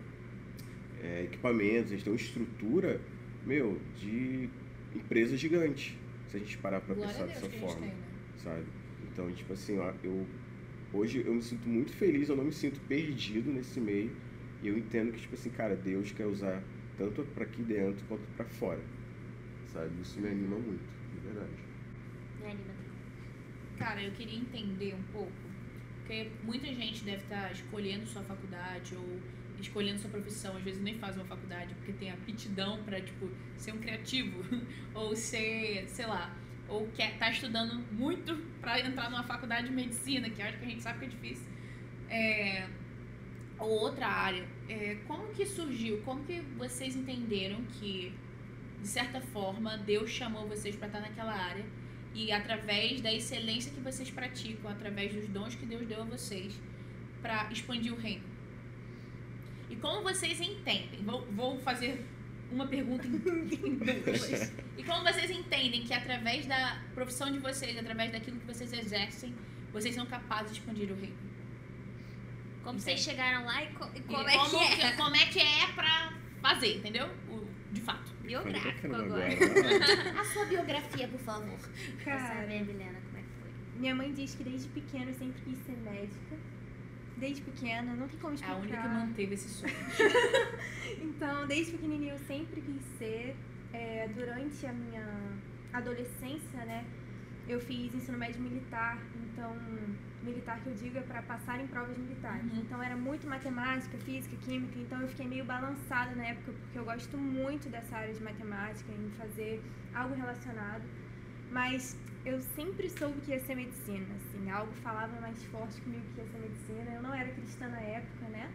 é, 1.02 1.24
equipamentos, 1.24 1.94
a 1.94 1.96
gente 1.96 2.04
tem 2.04 2.12
uma 2.12 2.20
estrutura, 2.20 3.00
meu, 3.46 3.80
de 3.98 4.50
empresas 4.94 5.40
gigantes. 5.40 5.98
Se 6.28 6.36
a 6.36 6.40
gente 6.42 6.58
parar 6.58 6.82
pra 6.82 6.94
Glória 6.94 7.16
a 7.16 7.28
pensar 7.28 7.28
dessa 7.28 7.50
forma 7.60 7.80
tem, 7.80 7.88
né? 7.88 7.96
sabe? 8.36 8.66
Então, 9.10 9.32
tipo 9.32 9.54
assim, 9.54 9.80
ó, 9.80 9.94
eu 10.04 10.28
hoje 10.92 11.24
eu 11.26 11.34
me 11.34 11.42
sinto 11.42 11.66
muito 11.70 11.94
feliz, 11.94 12.28
eu 12.28 12.36
não 12.36 12.44
me 12.44 12.52
sinto 12.52 12.82
perdido 12.82 13.50
nesse 13.54 13.80
meio. 13.80 14.12
E 14.62 14.68
eu 14.68 14.78
entendo 14.78 15.14
que 15.14 15.22
tipo 15.22 15.36
assim, 15.36 15.50
cara, 15.50 15.78
Deus 15.78 16.12
quer 16.12 16.26
usar 16.26 16.62
tanto 16.98 17.24
pra 17.24 17.46
aqui 17.46 17.62
dentro 17.64 18.04
quanto 18.10 18.24
pra 18.36 18.44
fora. 18.44 18.82
Sabe? 19.68 19.92
Isso 20.02 20.20
me 20.20 20.28
anima 20.28 20.58
muito, 20.58 20.84
de 21.14 21.20
verdade. 21.26 21.52
Me 22.42 22.48
anima. 22.48 22.82
Cara, 23.78 24.04
eu 24.04 24.12
queria 24.12 24.38
entender 24.38 24.94
um 24.94 25.04
pouco, 25.14 25.32
porque 26.02 26.30
muita 26.44 26.68
gente 26.68 27.04
deve 27.04 27.24
estar 27.24 27.52
escolhendo 27.52 28.06
sua 28.06 28.24
faculdade 28.24 28.96
ou 28.96 29.20
escolhendo 29.60 30.00
sua 30.00 30.10
profissão, 30.10 30.58
às 30.58 30.64
vezes 30.64 30.82
nem 30.82 30.98
faz 30.98 31.16
uma 31.16 31.26
faculdade 31.26 31.74
porque 31.76 31.94
tem 31.94 32.12
aptidão 32.12 32.84
pra, 32.84 33.00
tipo, 33.00 33.30
ser 33.56 33.74
um 33.74 33.78
criativo 33.78 34.44
ou 34.94 35.16
ser, 35.16 35.88
sei 35.88 36.08
lá, 36.08 36.36
ou 36.68 36.88
quer 36.88 37.18
tá 37.18 37.30
estudando 37.30 37.76
muito 37.92 38.36
pra 38.60 38.80
entrar 38.80 39.10
numa 39.10 39.24
faculdade 39.24 39.68
de 39.68 39.74
medicina, 39.74 40.30
que 40.30 40.42
acho 40.42 40.58
que 40.58 40.66
a 40.66 40.70
gente 40.70 40.82
sabe 40.82 41.00
que 41.00 41.06
é 41.06 41.10
difícil. 41.10 41.48
É, 42.10 42.68
ou 43.60 43.70
outra 43.70 44.08
área. 44.08 44.46
É, 44.68 44.98
como 45.08 45.28
que 45.30 45.46
surgiu? 45.46 46.02
Como 46.02 46.24
que 46.24 46.42
vocês 46.58 46.96
entenderam 46.96 47.64
que, 47.66 48.14
de 48.82 48.88
certa 48.88 49.22
forma, 49.22 49.78
Deus 49.78 50.10
chamou 50.10 50.48
vocês 50.48 50.76
pra 50.76 50.88
estar 50.88 51.00
naquela 51.00 51.34
área? 51.34 51.66
E 52.14 52.32
através 52.32 53.00
da 53.02 53.12
excelência 53.14 53.72
que 53.72 53.80
vocês 53.80 54.10
praticam, 54.12 54.70
através 54.70 55.14
dos 55.14 55.28
dons 55.30 55.56
que 55.56 55.66
Deus 55.66 55.88
deu 55.88 56.02
a 56.02 56.06
vocês, 56.06 56.54
para 57.22 57.50
expandir 57.52 57.94
o 57.94 57.96
reino. 57.98 58.24
E 59.70 59.76
como 59.78 60.02
vocês 60.04 60.40
entendem? 60.42 61.02
Vou, 61.04 61.26
vou 61.32 61.60
fazer 61.60 62.06
uma 62.52 62.68
pergunta 62.68 63.08
em, 63.08 63.12
em 63.16 63.76
duas. 63.76 64.52
E 64.78 64.84
como 64.84 65.04
vocês 65.04 65.32
entendem 65.32 65.84
que 65.84 65.94
através 65.94 66.46
da 66.46 66.82
profissão 66.94 67.32
de 67.32 67.40
vocês, 67.40 67.78
através 67.78 68.12
daquilo 68.12 68.38
que 68.40 68.46
vocês 68.48 68.74
exercem, 68.74 69.34
vocês 69.72 69.96
são 69.96 70.06
capazes 70.06 70.52
de 70.54 70.60
expandir 70.60 70.92
o 70.92 70.96
reino. 70.96 71.16
Como 72.64 72.78
Entende? 72.78 72.84
vocês 72.84 73.00
chegaram 73.00 73.46
lá 73.46 73.64
e, 73.64 73.68
co- 73.74 73.90
e 73.96 74.02
como 74.02 74.28
E 74.30 74.34
é 74.34 74.76
que 74.76 74.82
é? 74.84 74.92
Como 74.98 75.16
é 75.16 75.26
que 75.28 75.40
é 75.40 75.68
pra 75.74 76.14
fazer, 76.42 76.78
entendeu? 76.78 77.08
O- 77.30 77.48
de 77.72 77.80
fato. 77.82 78.12
Biográfico 78.40 78.96
agora. 78.96 79.26
agora. 79.34 80.20
A 80.22 80.24
sua 80.26 80.46
biografia, 80.46 81.08
por 81.08 81.20
favor. 81.20 81.60
Cara, 82.04 82.28
saber, 82.42 82.66
Milena, 82.66 83.00
como 83.06 83.18
é 83.18 83.22
que 83.22 83.28
foi? 83.42 83.80
minha 83.80 83.96
mãe 83.96 84.14
diz 84.14 84.36
que 84.36 84.44
desde 84.44 84.70
pequena 84.70 85.12
eu 85.12 85.16
sempre 85.16 85.42
quis 85.42 85.58
ser 85.66 85.78
médica. 85.78 86.36
Desde 87.18 87.42
pequena, 87.44 87.94
não 87.94 88.08
tem 88.08 88.18
como 88.20 88.32
A 88.34 88.36
explicar. 88.36 88.60
única 88.62 88.82
que 88.82 88.88
manteve 88.88 89.34
esse 89.36 89.50
sonho. 89.50 89.74
Então, 91.02 91.46
desde 91.48 91.74
pequenininha 91.74 92.14
eu 92.14 92.20
sempre 92.20 92.62
quis 92.62 92.82
ser. 92.98 93.36
É, 93.74 94.10
durante 94.14 94.66
a 94.66 94.74
minha 94.74 95.06
adolescência, 95.72 96.66
né, 96.66 96.84
eu 97.48 97.60
fiz 97.60 97.94
ensino 97.94 98.18
médio 98.18 98.42
militar. 98.42 98.98
Então, 99.16 99.56
militar 100.24 100.60
que 100.62 100.68
eu 100.68 100.74
digo 100.74 100.98
é 100.98 101.02
para 101.02 101.22
passar 101.24 101.60
em 101.60 101.68
provas 101.68 101.98
militares. 101.98 102.44
Uhum. 102.52 102.60
Então, 102.60 102.82
era 102.84 102.96
muito 102.96 103.28
matemática, 103.28 103.98
física, 104.00 104.36
química. 104.46 104.78
Então, 104.80 105.02
eu 105.02 105.08
fiquei 105.08 105.28
meio 105.28 105.46
balançada 105.46 106.16
na 106.16 106.26
época, 106.28 106.52
porque 106.52 106.78
eu 106.78 106.86
gosto 106.86 107.18
muito 107.18 107.70
dessa 107.70 107.96
área 107.98 108.14
de 108.14 108.22
matemática, 108.24 108.92
em 108.92 109.10
fazer 109.18 109.62
algo 109.94 110.14
relacionado. 110.16 110.84
Mas 111.52 111.98
eu 112.26 112.40
sempre 112.40 112.90
soube 112.90 113.20
que 113.22 113.32
ia 113.32 113.40
ser 113.40 113.56
medicina, 113.56 114.06
assim, 114.16 114.50
algo 114.50 114.72
falava 114.84 115.20
mais 115.20 115.44
forte 115.46 115.82
comigo 115.82 116.04
que 116.14 116.22
ia 116.22 116.28
ser 116.28 116.40
medicina. 116.40 116.92
Eu 116.96 117.02
não 117.02 117.14
era 117.14 117.30
cristã 117.30 117.68
na 117.68 117.82
época, 117.82 118.26
né? 118.30 118.50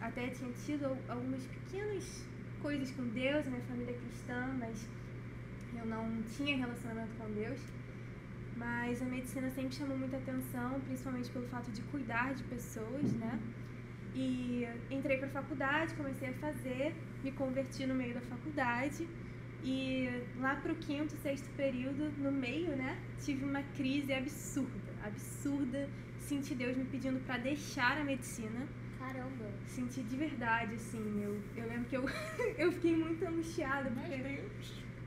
Até 0.00 0.28
tinha 0.28 0.52
tido 0.64 0.84
al- 0.84 0.98
algumas 1.08 1.42
pequenas 1.44 2.24
coisas 2.60 2.90
com 2.90 3.04
Deus, 3.08 3.46
a 3.46 3.50
minha 3.50 3.62
família 3.62 3.92
é 3.92 3.98
cristã, 3.98 4.54
mas 4.58 4.86
eu 5.76 5.86
não 5.86 6.22
tinha 6.36 6.56
relacionamento 6.56 7.10
com 7.18 7.32
Deus. 7.32 7.58
Mas 8.56 9.02
a 9.02 9.04
medicina 9.04 9.50
sempre 9.50 9.74
chamou 9.74 9.96
muita 9.96 10.16
atenção, 10.16 10.80
principalmente 10.80 11.30
pelo 11.30 11.46
fato 11.48 11.70
de 11.70 11.82
cuidar 11.82 12.34
de 12.34 12.42
pessoas, 12.44 13.12
né? 13.12 13.38
E 14.14 14.66
entrei 14.90 15.18
para 15.18 15.28
faculdade, 15.28 15.94
comecei 15.94 16.30
a 16.30 16.32
fazer, 16.32 16.94
me 17.22 17.30
converti 17.32 17.86
no 17.86 17.94
meio 17.94 18.14
da 18.14 18.22
faculdade. 18.22 19.06
E 19.62 20.08
lá 20.38 20.56
pro 20.56 20.74
quinto, 20.76 21.14
sexto 21.16 21.48
período, 21.56 22.10
no 22.18 22.32
meio, 22.32 22.74
né, 22.76 22.98
tive 23.22 23.44
uma 23.44 23.62
crise 23.76 24.14
absurda, 24.14 24.92
absurda. 25.02 25.88
Senti 26.18 26.54
Deus 26.54 26.76
me 26.76 26.84
pedindo 26.84 27.20
para 27.26 27.36
deixar 27.36 27.98
a 27.98 28.04
medicina. 28.04 28.66
Caramba. 28.98 29.50
Senti 29.66 30.02
de 30.02 30.16
verdade, 30.16 30.74
assim. 30.74 31.22
Eu, 31.22 31.38
eu 31.56 31.68
lembro 31.68 31.84
que 31.84 31.96
eu, 31.96 32.04
eu 32.56 32.72
fiquei 32.72 32.96
muito 32.96 33.24
angustiada, 33.24 33.90
porque 33.90 34.44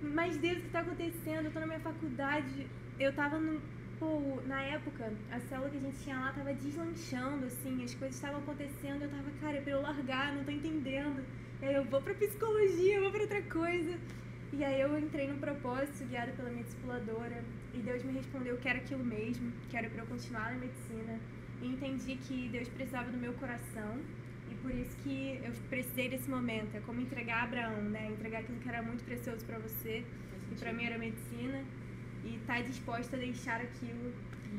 mas 0.02 0.38
Deus, 0.38 0.60
o 0.60 0.62
que 0.62 0.70
tá 0.70 0.80
acontecendo? 0.80 1.46
Eu 1.46 1.52
tô 1.52 1.60
na 1.60 1.68
minha 1.68 1.80
faculdade, 1.80 2.68
eu 3.00 3.14
tava 3.14 3.40
no. 3.40 3.62
Pô, 4.00 4.40
na 4.48 4.62
época, 4.62 5.12
a 5.30 5.40
célula 5.42 5.70
que 5.70 5.78
a 5.78 5.82
gente 5.82 5.98
tinha 5.98 6.18
lá 6.18 6.32
tava 6.32 6.54
deslanchando, 6.54 7.46
assim, 7.48 7.84
as 7.84 7.94
coisas 7.96 8.16
estavam 8.16 8.40
acontecendo, 8.40 9.02
eu 9.02 9.10
tava, 9.10 9.30
cara, 9.42 9.58
é 9.58 9.62
pra 9.62 9.74
eu 9.74 9.82
largar, 9.82 10.34
não 10.34 10.46
tô 10.46 10.52
entendendo. 10.52 11.22
E 11.62 11.66
aí 11.66 11.76
eu 11.76 11.84
vou 11.84 12.02
pra 12.02 12.14
psicologia, 12.14 12.96
eu 12.96 13.02
vou 13.02 13.12
pra 13.12 13.22
outra 13.22 13.42
coisa. 13.42 13.98
E 14.54 14.64
aí 14.64 14.80
eu 14.80 14.98
entrei 14.98 15.28
no 15.28 15.38
propósito, 15.38 16.06
guiada 16.06 16.32
pela 16.32 16.50
minha 16.50 16.64
discipuladora, 16.64 17.44
e 17.74 17.80
Deus 17.80 18.02
me 18.04 18.14
respondeu 18.14 18.56
que 18.58 18.70
era 18.70 18.80
aquilo 18.80 19.04
mesmo, 19.04 19.52
que 19.70 19.76
era 19.76 19.90
pra 19.90 20.04
eu 20.04 20.08
continuar 20.08 20.54
na 20.54 20.60
medicina. 20.60 21.20
E 21.62 21.68
entendi 21.68 22.16
que 22.16 22.48
Deus 22.50 22.70
precisava 22.70 23.12
do 23.12 23.18
meu 23.18 23.34
coração, 23.34 24.00
e 24.50 24.56
por 24.56 24.72
isso 24.72 24.96
que 25.04 25.42
eu 25.44 25.52
precisei 25.70 26.10
desse 26.10 26.30
momento. 26.30 26.74
É 26.74 26.80
como 26.80 27.02
entregar 27.02 27.44
Abraão, 27.44 27.82
né? 27.82 28.08
Entregar 28.12 28.40
aquilo 28.40 28.60
que 28.60 28.70
era 28.70 28.82
muito 28.82 29.04
precioso 29.04 29.46
pra 29.46 29.60
você, 29.60 30.06
e 30.52 30.56
pra 30.56 30.72
mim 30.72 30.86
era 30.86 30.98
medicina, 30.98 31.64
e 32.24 32.40
tá 32.46 32.62
disposta 32.62 33.16
a 33.16 33.20
deixar 33.20 33.62
aquilo, 33.62 34.14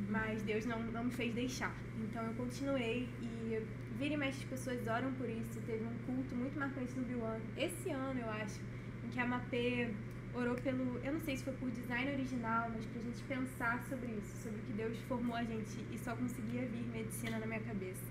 mas 0.09 0.43
Deus 0.43 0.65
não, 0.67 0.83
não 0.85 1.05
me 1.05 1.11
fez 1.11 1.35
deixar. 1.35 1.75
Então 1.99 2.25
eu 2.27 2.35
continuei 2.35 3.09
e 3.21 3.63
vira 3.99 4.15
e 4.15 4.17
mexe 4.17 4.39
as 4.39 4.45
pessoas 4.45 4.87
oram 4.87 5.13
por 5.15 5.29
isso. 5.29 5.61
Teve 5.67 5.85
um 5.85 5.95
culto 6.07 6.35
muito 6.35 6.59
marcante 6.59 6.93
no 6.95 7.05
Biwan, 7.05 7.39
esse 7.57 7.91
ano 7.91 8.21
eu 8.21 8.31
acho, 8.31 8.61
em 9.05 9.09
que 9.09 9.21
a 9.21 9.27
Mapê 9.27 9.91
orou 10.35 10.55
pelo, 10.55 10.99
eu 11.05 11.13
não 11.13 11.21
sei 11.21 11.37
se 11.37 11.45
foi 11.45 11.53
por 11.55 11.71
design 11.71 12.13
original, 12.13 12.71
mas 12.71 12.85
pra 12.87 13.03
gente 13.03 13.23
pensar 13.25 13.83
sobre 13.89 14.13
isso, 14.13 14.43
sobre 14.43 14.59
o 14.59 14.63
que 14.63 14.73
Deus 14.73 14.99
formou 15.09 15.37
a 15.37 15.43
gente 15.43 15.85
e 15.93 15.99
só 15.99 16.15
conseguia 16.15 16.67
vir 16.67 16.87
medicina 16.87 17.39
na 17.39 17.47
minha 17.47 17.61
cabeça. 17.61 18.05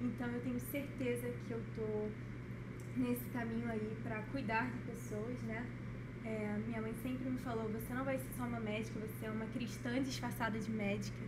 Então 0.00 0.26
eu 0.28 0.40
tenho 0.40 0.58
certeza 0.58 1.28
que 1.46 1.52
eu 1.52 1.62
tô 1.76 2.08
nesse 2.96 3.24
caminho 3.30 3.70
aí 3.70 3.96
pra 4.02 4.20
cuidar 4.32 4.70
de 4.70 4.78
pessoas, 4.92 5.40
né? 5.42 5.64
É, 6.24 6.58
minha 6.66 6.80
mãe 6.80 6.94
sempre 7.02 7.28
me 7.28 7.38
falou: 7.38 7.68
você 7.68 7.92
não 7.94 8.04
vai 8.04 8.18
ser 8.18 8.28
só 8.36 8.44
uma 8.44 8.60
médica, 8.60 9.00
você 9.00 9.26
é 9.26 9.30
uma 9.30 9.46
cristã 9.46 10.02
disfarçada 10.02 10.58
de 10.58 10.70
médica. 10.70 11.18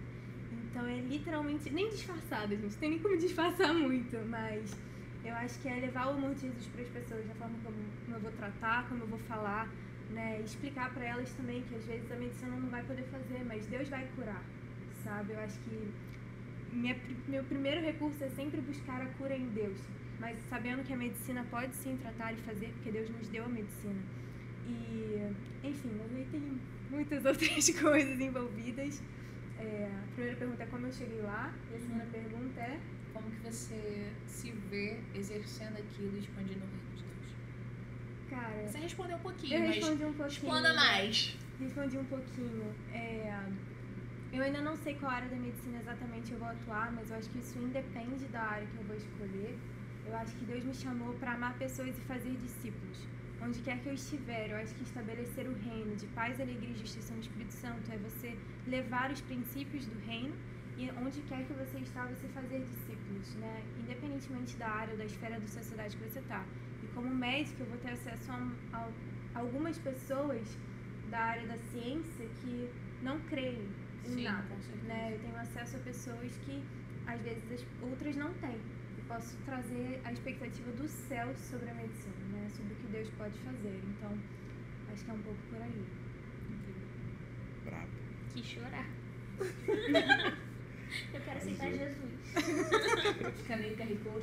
Então 0.71 0.87
é 0.87 0.99
literalmente, 1.01 1.71
nem 1.71 1.89
disfarçada, 1.89 2.57
gente, 2.57 2.77
tem 2.77 2.91
nem 2.91 2.99
como 2.99 3.17
disfarçar 3.17 3.73
muito, 3.73 4.17
mas 4.29 4.77
eu 5.25 5.33
acho 5.35 5.59
que 5.61 5.69
é 5.69 5.77
levar 5.77 6.09
o 6.09 6.11
amor 6.11 6.35
de 6.35 6.43
Jesus 6.43 6.67
para 6.67 6.83
as 6.83 6.89
pessoas, 6.89 7.27
da 7.27 7.35
forma 7.35 7.57
como, 7.63 7.77
eu 8.13 8.21
vou 8.21 8.33
tratar, 8.33 8.89
como 8.89 9.05
eu 9.05 9.07
vou 9.07 9.19
falar, 9.21 9.71
né? 10.11 10.41
Explicar 10.41 10.93
para 10.93 11.05
elas 11.05 11.33
também 11.35 11.63
que 11.63 11.75
às 11.77 11.85
vezes 11.85 12.11
a 12.11 12.17
medicina 12.17 12.57
não 12.57 12.69
vai 12.69 12.83
poder 12.83 13.05
fazer, 13.05 13.45
mas 13.45 13.65
Deus 13.67 13.89
vai 13.89 14.07
curar, 14.17 14.43
sabe? 15.05 15.33
Eu 15.33 15.39
acho 15.41 15.59
que 15.61 15.93
minha, 16.73 16.97
meu 17.29 17.45
primeiro 17.45 17.81
recurso 17.81 18.23
é 18.25 18.29
sempre 18.31 18.61
buscar 18.61 19.01
a 19.01 19.07
cura 19.15 19.37
em 19.37 19.49
Deus, 19.51 19.79
mas 20.19 20.37
sabendo 20.49 20.83
que 20.83 20.93
a 20.93 20.97
medicina 20.97 21.47
pode 21.51 21.75
sim 21.77 21.97
tratar 21.97 22.33
e 22.33 22.37
fazer, 22.39 22.73
porque 22.75 22.91
Deus 22.91 23.09
nos 23.11 23.29
deu 23.29 23.45
a 23.45 23.49
medicina. 23.49 24.03
E, 24.67 25.33
enfim, 25.63 25.91
mas 25.99 26.13
aí 26.17 26.27
tem 26.31 26.61
muitas 26.91 27.25
outras 27.27 27.71
coisas 27.71 28.21
envolvidas. 28.21 29.03
É, 29.59 29.91
a 30.03 30.13
primeira 30.15 30.37
pergunta 30.37 30.63
é 30.63 30.67
como 30.67 30.87
eu 30.87 30.93
cheguei 30.93 31.21
lá, 31.23 31.55
e 31.71 31.77
a 31.77 31.79
segunda 31.79 32.05
pergunta 32.07 32.61
é 32.61 32.81
Como 33.13 33.31
que 33.31 33.41
você 33.47 34.11
se 34.27 34.51
vê 34.71 34.99
exercendo 35.15 35.77
aquilo 35.79 36.17
e 36.17 36.21
expandindo 36.21 36.65
o 36.65 36.69
reino 36.69 36.97
de 36.97 37.03
Deus? 37.03 38.31
Cara, 38.31 38.67
Você 38.67 38.79
respondeu 38.79 39.17
um 39.17 39.21
pouquinho, 39.21 39.55
eu 39.55 39.67
respondi 39.69 40.05
um 40.05 40.13
pouquinho. 40.13 40.41
responda 40.53 40.75
mais. 40.75 41.37
Respondi 41.61 41.97
um 41.99 42.05
pouquinho. 42.05 42.75
É, 42.93 43.41
eu 44.33 44.43
ainda 44.43 44.61
não 44.61 44.75
sei 44.77 44.95
qual 44.97 45.13
área 45.13 45.29
da 45.29 45.37
medicina 45.37 45.79
exatamente 45.79 46.33
eu 46.33 46.39
vou 46.39 46.49
atuar, 46.49 46.91
mas 46.93 47.09
eu 47.11 47.17
acho 47.17 47.31
que 47.31 47.39
isso 47.39 47.57
independe 47.59 48.25
da 48.27 48.43
área 48.43 48.67
que 48.67 48.77
eu 48.77 48.83
vou 48.83 48.97
escolher. 48.97 49.57
Eu 50.07 50.17
acho 50.17 50.35
que 50.35 50.45
Deus 50.45 50.65
me 50.65 50.75
chamou 50.75 51.15
para 51.15 51.33
amar 51.35 51.55
pessoas 51.57 51.97
e 51.97 52.01
fazer 52.03 52.31
discípulos. 52.33 52.99
Onde 53.45 53.61
quer 53.61 53.79
que 53.81 53.89
eu 53.91 53.95
estiver, 53.95 54.51
eu 54.51 54.57
acho 54.57 54.75
que 54.75 54.85
estabelecer 54.85 55.47
o 55.47 55.53
reino 55.53 55.95
de 55.97 56.07
paz, 56.19 56.41
alegria 56.41 56.71
e 56.71 56.79
justiça 56.79 57.13
no 57.13 57.21
Espírito 57.21 57.53
Santo 57.53 57.93
é 57.93 57.99
você 57.99 58.39
levar 58.67 59.11
os 59.11 59.21
princípios 59.21 59.85
do 59.85 59.99
reino 60.07 60.35
e 60.79 60.91
onde 60.93 61.21
quer 61.23 61.45
que 61.45 61.53
você 61.53 61.79
está, 61.79 62.07
você 62.07 62.27
fazer 62.29 62.65
discípulos, 62.65 63.35
né? 63.35 63.63
Independentemente 63.81 64.57
da 64.57 64.69
área 64.69 64.93
ou 64.93 64.99
da 64.99 65.05
esfera 65.05 65.39
da 65.39 65.47
sociedade 65.47 65.95
que 65.95 66.09
você 66.09 66.21
está. 66.21 66.43
E 66.83 66.87
como 66.95 67.15
médico, 67.15 67.63
eu 67.63 67.67
vou 67.67 67.77
ter 67.79 67.91
acesso 67.91 68.33
a, 68.33 68.49
a 68.73 69.39
algumas 69.39 69.77
pessoas 69.79 70.57
da 71.11 71.19
área 71.19 71.47
da 71.47 71.59
ciência 71.71 72.27
que 72.41 72.71
não 73.03 73.21
creem 73.29 73.69
em 74.07 74.09
Sim, 74.09 74.25
nada, 74.25 74.55
né? 74.85 75.13
Eu 75.15 75.19
tenho 75.21 75.37
acesso 75.37 75.77
a 75.77 75.81
pessoas 75.81 76.35
que 76.39 76.63
às 77.07 77.21
vezes 77.21 77.53
as 77.53 77.65
outras 77.83 78.17
não 78.17 78.33
têm. 78.35 78.59
Posso 79.15 79.37
trazer 79.45 80.01
a 80.05 80.11
expectativa 80.11 80.73
do 80.73 80.89
céu 80.89 81.33
sobre 81.37 81.71
a 81.71 81.75
medicina, 81.75 82.17
né? 82.33 82.49
Sobre 82.51 82.73
o 82.73 82.77
que 82.77 82.87
Deus 82.89 83.09
pode 83.11 83.39
fazer. 83.39 83.81
Então, 83.87 84.19
acho 84.93 85.05
que 85.05 85.11
é 85.13 85.15
um 85.15 85.23
pouco 85.23 85.39
por 85.51 85.63
aí. 85.63 85.85
Brabo. 87.65 87.93
Quis 88.33 88.45
chorar. 88.45 88.91
eu 91.15 91.21
quero 91.21 91.39
aceitar. 91.39 91.71
Jesus. 91.71 92.13
Fica 93.39 93.57
meio 93.57 93.77
carregou. 93.77 94.21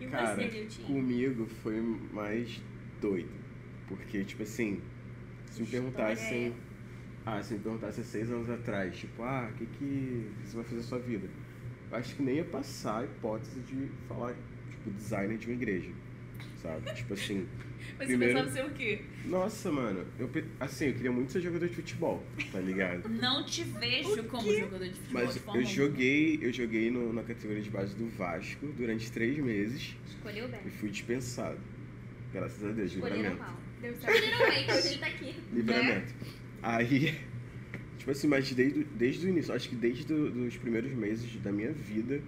E 0.00 0.06
Cara, 0.06 0.36
você, 0.36 0.46
Nilton? 0.46 0.82
comigo 0.84 1.46
foi 1.46 1.80
mais 2.12 2.62
doido. 3.00 3.34
Porque, 3.88 4.22
tipo 4.22 4.44
assim, 4.44 4.80
se 5.50 5.62
me 5.62 5.66
perguntassem. 5.66 6.54
Ah, 7.26 7.42
se 7.42 7.54
me 7.54 7.60
perguntassem 7.60 8.04
seis 8.04 8.30
anos 8.30 8.48
atrás, 8.48 8.96
tipo, 8.96 9.24
ah, 9.24 9.50
o 9.52 9.54
que, 9.56 9.66
que 9.66 10.30
você 10.44 10.54
vai 10.54 10.64
fazer 10.64 10.76
na 10.76 10.82
sua 10.84 11.00
vida? 11.00 11.28
Eu 11.90 11.96
acho 11.98 12.14
que 12.16 12.22
nem 12.22 12.36
ia 12.36 12.44
passar 12.44 13.00
a 13.00 13.04
hipótese 13.04 13.60
de 13.60 13.88
falar, 14.08 14.34
tipo, 14.70 14.90
designer 14.90 15.38
de 15.38 15.46
uma 15.46 15.54
igreja. 15.54 15.90
Sabe? 16.62 16.92
tipo 16.92 17.14
assim, 17.14 17.46
Mas 17.96 18.08
Primeiro- 18.08 18.34
você 18.36 18.44
pensava 18.46 18.66
ser 18.66 18.72
o 18.72 18.74
quê? 18.74 19.00
nossa, 19.26 19.70
mano, 19.70 20.04
eu, 20.18 20.28
assim, 20.58 20.86
eu 20.86 20.94
queria 20.94 21.12
muito 21.12 21.30
ser 21.32 21.40
jogador 21.40 21.68
de 21.68 21.74
futebol, 21.76 22.22
tá 22.50 22.58
ligado? 22.58 23.08
Não 23.20 23.44
te 23.46 23.62
vejo 23.62 24.24
como 24.24 24.42
jogador 24.52 24.84
de 24.88 24.94
futebol 24.94 25.22
Mas 25.24 25.34
de 25.34 25.40
forma 25.40 25.60
eu 25.60 25.64
joguei, 25.64 26.38
eu 26.42 26.52
joguei 26.52 26.90
no- 26.90 27.12
na 27.12 27.22
categoria 27.22 27.62
de 27.62 27.70
base 27.70 27.94
do 27.94 28.08
Vasco 28.08 28.66
durante 28.76 29.10
três 29.12 29.38
meses 29.38 29.94
Escolheu 30.08 30.48
bem. 30.48 30.60
e 30.66 30.70
fui 30.70 30.90
dispensado. 30.90 31.58
Graças 32.32 32.62
a 32.64 32.72
Deus, 32.72 32.92
Escolheram 32.92 33.16
livramento. 33.22 33.42
mal. 33.42 33.60
Deu 33.80 33.94
certo. 33.94 34.86
Ele 34.88 34.98
tá 34.98 35.06
aqui. 35.06 35.34
Livramento. 35.52 36.14
Aí, 36.60 37.14
tipo 37.98 38.10
assim, 38.10 38.26
mas 38.28 38.50
desde, 38.52 38.84
desde 38.84 39.26
o 39.26 39.30
início, 39.30 39.54
acho 39.54 39.68
que 39.68 39.76
desde 39.76 40.04
do- 40.06 40.46
os 40.46 40.56
primeiros 40.56 40.92
meses 40.92 41.34
da 41.42 41.52
minha 41.52 41.72
vida, 41.72 42.20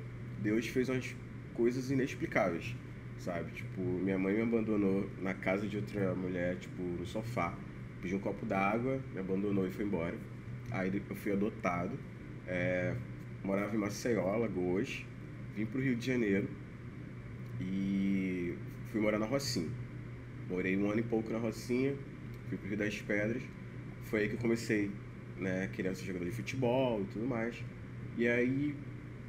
Deus 0.43 0.67
fez 0.69 0.89
umas 0.89 1.15
coisas 1.55 1.91
inexplicáveis, 1.91 2.75
sabe? 3.19 3.53
Tipo, 3.53 3.81
minha 3.81 4.19
mãe 4.19 4.35
me 4.35 4.43
abandonou 4.43 5.09
na 5.21 5.35
casa 5.35 5.67
de 5.67 5.77
outra 5.77 6.15
mulher, 6.15 6.57
tipo, 6.57 6.83
no 6.83 7.07
sofá. 7.07 7.57
Pediu 8.03 8.17
um 8.19 8.21
copo 8.21 8.47
d'água, 8.47 9.01
me 9.13 9.21
abandonou 9.21 9.67
e 9.67 9.71
foi 9.71 9.85
embora. 9.85 10.17
Aí 10.71 10.91
eu 11.09 11.17
fui 11.17 11.33
adotado. 11.33 11.99
É, 12.47 12.95
morava 13.45 13.75
em 13.75 13.79
Maceió, 13.79 14.37
Lagoas, 14.37 15.05
vim 15.57 15.67
pro 15.67 15.81
Rio 15.81 15.97
de 15.97 16.07
Janeiro 16.07 16.49
e 17.61 18.55
fui 18.91 19.01
morar 19.01 19.19
na 19.19 19.27
Rocinha. 19.27 19.69
Morei 20.49 20.77
um 20.77 20.91
ano 20.91 21.01
e 21.01 21.03
pouco 21.03 21.31
na 21.33 21.39
Rocinha, 21.39 21.95
fui 22.49 22.59
pro 22.59 22.69
Rio 22.69 22.79
das 22.79 23.01
Pedras. 23.01 23.43
Foi 24.05 24.21
aí 24.23 24.29
que 24.29 24.35
eu 24.35 24.39
comecei, 24.41 24.91
né, 25.41 25.69
querendo 25.73 25.95
ser 25.95 26.05
jogador 26.05 26.27
de 26.27 26.33
futebol 26.33 27.03
e 27.03 27.05
tudo 27.13 27.27
mais. 27.27 27.57
E 28.17 28.29
aí 28.29 28.75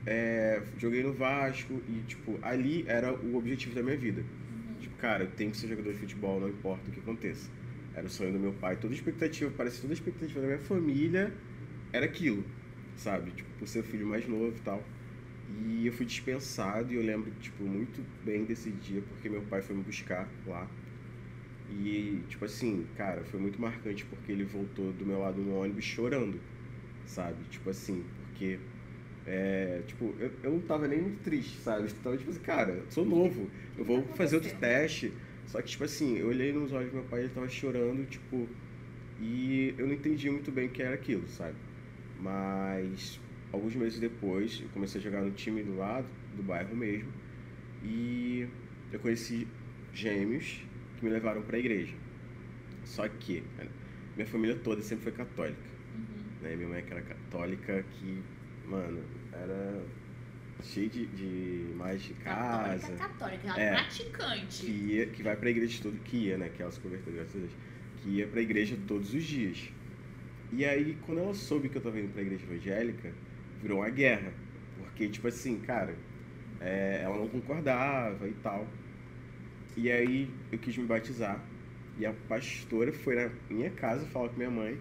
é, 0.05 0.61
joguei 0.77 1.03
no 1.03 1.13
Vasco 1.13 1.81
e, 1.87 2.01
tipo, 2.07 2.37
ali 2.41 2.83
era 2.87 3.13
o 3.13 3.35
objetivo 3.35 3.75
da 3.75 3.83
minha 3.83 3.97
vida. 3.97 4.23
Tipo, 4.79 4.95
cara, 4.97 5.23
eu 5.23 5.31
tenho 5.31 5.51
que 5.51 5.57
ser 5.57 5.67
jogador 5.67 5.93
de 5.93 5.99
futebol, 5.99 6.39
não 6.39 6.49
importa 6.49 6.89
o 6.89 6.93
que 6.93 6.99
aconteça. 6.99 7.49
Era 7.93 8.05
o 8.05 8.09
sonho 8.09 8.33
do 8.33 8.39
meu 8.39 8.53
pai. 8.53 8.77
Toda 8.77 8.93
expectativa, 8.93 9.51
parece 9.55 9.81
toda 9.81 9.93
expectativa 9.93 10.41
da 10.41 10.47
minha 10.47 10.59
família 10.59 11.31
era 11.93 12.05
aquilo, 12.05 12.43
sabe? 12.95 13.31
Tipo, 13.31 13.49
por 13.59 13.67
ser 13.67 13.79
o 13.79 13.83
filho 13.83 14.07
mais 14.07 14.27
novo 14.27 14.55
e 14.57 14.61
tal. 14.61 14.83
E 15.65 15.85
eu 15.85 15.93
fui 15.93 16.05
dispensado 16.05 16.93
e 16.93 16.95
eu 16.95 17.03
lembro, 17.03 17.29
tipo, 17.41 17.63
muito 17.63 18.01
bem 18.23 18.45
desse 18.45 18.71
dia, 18.71 19.01
porque 19.01 19.29
meu 19.29 19.41
pai 19.43 19.61
foi 19.61 19.75
me 19.75 19.83
buscar 19.83 20.27
lá. 20.47 20.67
E, 21.71 22.21
tipo 22.27 22.43
assim, 22.43 22.85
cara, 22.97 23.23
foi 23.23 23.39
muito 23.39 23.59
marcante 23.59 24.03
porque 24.05 24.31
ele 24.31 24.43
voltou 24.43 24.91
do 24.91 25.05
meu 25.05 25.19
lado 25.19 25.41
no 25.41 25.55
ônibus 25.55 25.85
chorando, 25.85 26.39
sabe? 27.05 27.37
Tipo 27.49 27.69
assim, 27.69 28.03
porque, 28.17 28.59
é, 29.25 29.81
tipo, 29.87 30.13
eu, 30.19 30.31
eu 30.43 30.51
não 30.51 30.59
tava 30.61 30.87
nem 30.87 31.01
muito 31.01 31.23
triste, 31.23 31.57
sabe? 31.59 31.87
Eu 31.87 31.95
tava 32.03 32.17
tipo 32.17 32.29
assim, 32.29 32.41
cara, 32.41 32.73
eu 32.73 32.91
sou 32.91 33.05
novo, 33.05 33.49
eu 33.77 33.85
vou 33.85 34.01
tá 34.03 34.13
fazer 34.15 34.35
outro 34.35 34.53
teste. 34.57 35.13
Só 35.47 35.61
que, 35.61 35.69
tipo 35.69 35.83
assim, 35.83 36.17
eu 36.17 36.27
olhei 36.27 36.51
nos 36.51 36.71
olhos 36.73 36.91
do 36.91 36.95
meu 36.95 37.05
pai, 37.05 37.21
ele 37.21 37.29
tava 37.29 37.47
chorando, 37.47 38.05
tipo, 38.05 38.47
e 39.19 39.73
eu 39.77 39.87
não 39.87 39.93
entendi 39.93 40.29
muito 40.29 40.51
bem 40.51 40.67
o 40.67 40.69
que 40.69 40.81
era 40.81 40.95
aquilo, 40.95 41.27
sabe? 41.29 41.55
Mas 42.19 43.19
alguns 43.51 43.75
meses 43.75 43.99
depois, 43.99 44.59
eu 44.61 44.69
comecei 44.69 44.99
a 44.99 45.03
jogar 45.03 45.21
no 45.21 45.31
time 45.31 45.63
do 45.63 45.77
lado, 45.77 46.07
do 46.35 46.43
bairro 46.43 46.75
mesmo, 46.75 47.11
e 47.83 48.47
eu 48.91 48.99
conheci 48.99 49.47
gêmeos 49.93 50.61
que 51.01 51.05
me 51.05 51.11
levaram 51.11 51.41
para 51.41 51.57
a 51.57 51.59
igreja. 51.59 51.93
Só 52.85 53.07
que 53.09 53.43
minha 54.15 54.27
família 54.27 54.55
toda 54.63 54.81
sempre 54.81 55.03
foi 55.03 55.11
católica. 55.11 55.59
Uhum. 55.95 56.43
Né? 56.43 56.55
Minha 56.55 56.69
mãe 56.69 56.83
que 56.83 56.93
era 56.93 57.01
católica 57.01 57.83
que, 57.93 58.23
mano, 58.67 59.01
era 59.33 59.81
cheia 60.63 60.87
de, 60.87 61.07
de 61.07 61.73
mais 61.75 62.01
de 62.03 62.13
casa. 62.13 62.93
Católica, 62.93 63.07
católica, 63.07 63.47
ela 63.47 63.59
É. 63.59 63.73
praticante. 63.73 64.65
Que, 64.65 64.71
ia, 64.71 65.05
que 65.07 65.23
vai 65.23 65.35
pra 65.35 65.49
igreja 65.49 65.79
todo 65.81 65.97
que 66.03 66.17
ia, 66.17 66.37
né? 66.37 66.49
Que 66.49 66.61
ela 66.61 66.71
se 66.71 66.79
converteu, 66.79 67.13
graças 67.13 67.35
a 67.35 67.39
Deus. 67.39 67.51
Que 68.03 68.09
ia 68.09 68.27
pra 68.27 68.41
igreja 68.41 68.77
todos 68.87 69.13
os 69.13 69.23
dias. 69.23 69.69
E 70.53 70.65
aí, 70.65 70.97
quando 71.05 71.19
ela 71.19 71.33
soube 71.33 71.69
que 71.69 71.77
eu 71.77 71.81
tava 71.81 71.99
indo 71.99 72.11
pra 72.13 72.21
igreja 72.21 72.43
evangélica, 72.45 73.11
virou 73.61 73.79
uma 73.79 73.89
guerra. 73.89 74.31
Porque, 74.77 75.07
tipo 75.07 75.27
assim, 75.27 75.59
cara, 75.61 75.95
é, 76.59 77.01
ela 77.03 77.17
não 77.17 77.27
concordava 77.27 78.27
e 78.27 78.33
tal. 78.43 78.67
E 79.75 79.91
aí 79.91 80.29
eu 80.51 80.59
quis 80.59 80.77
me 80.77 80.85
batizar. 80.85 81.43
E 81.97 82.05
a 82.05 82.13
pastora 82.27 82.91
foi 82.91 83.15
na 83.15 83.29
minha 83.49 83.69
casa 83.69 84.05
falar 84.07 84.29
com 84.29 84.37
minha 84.37 84.49
mãe. 84.51 84.77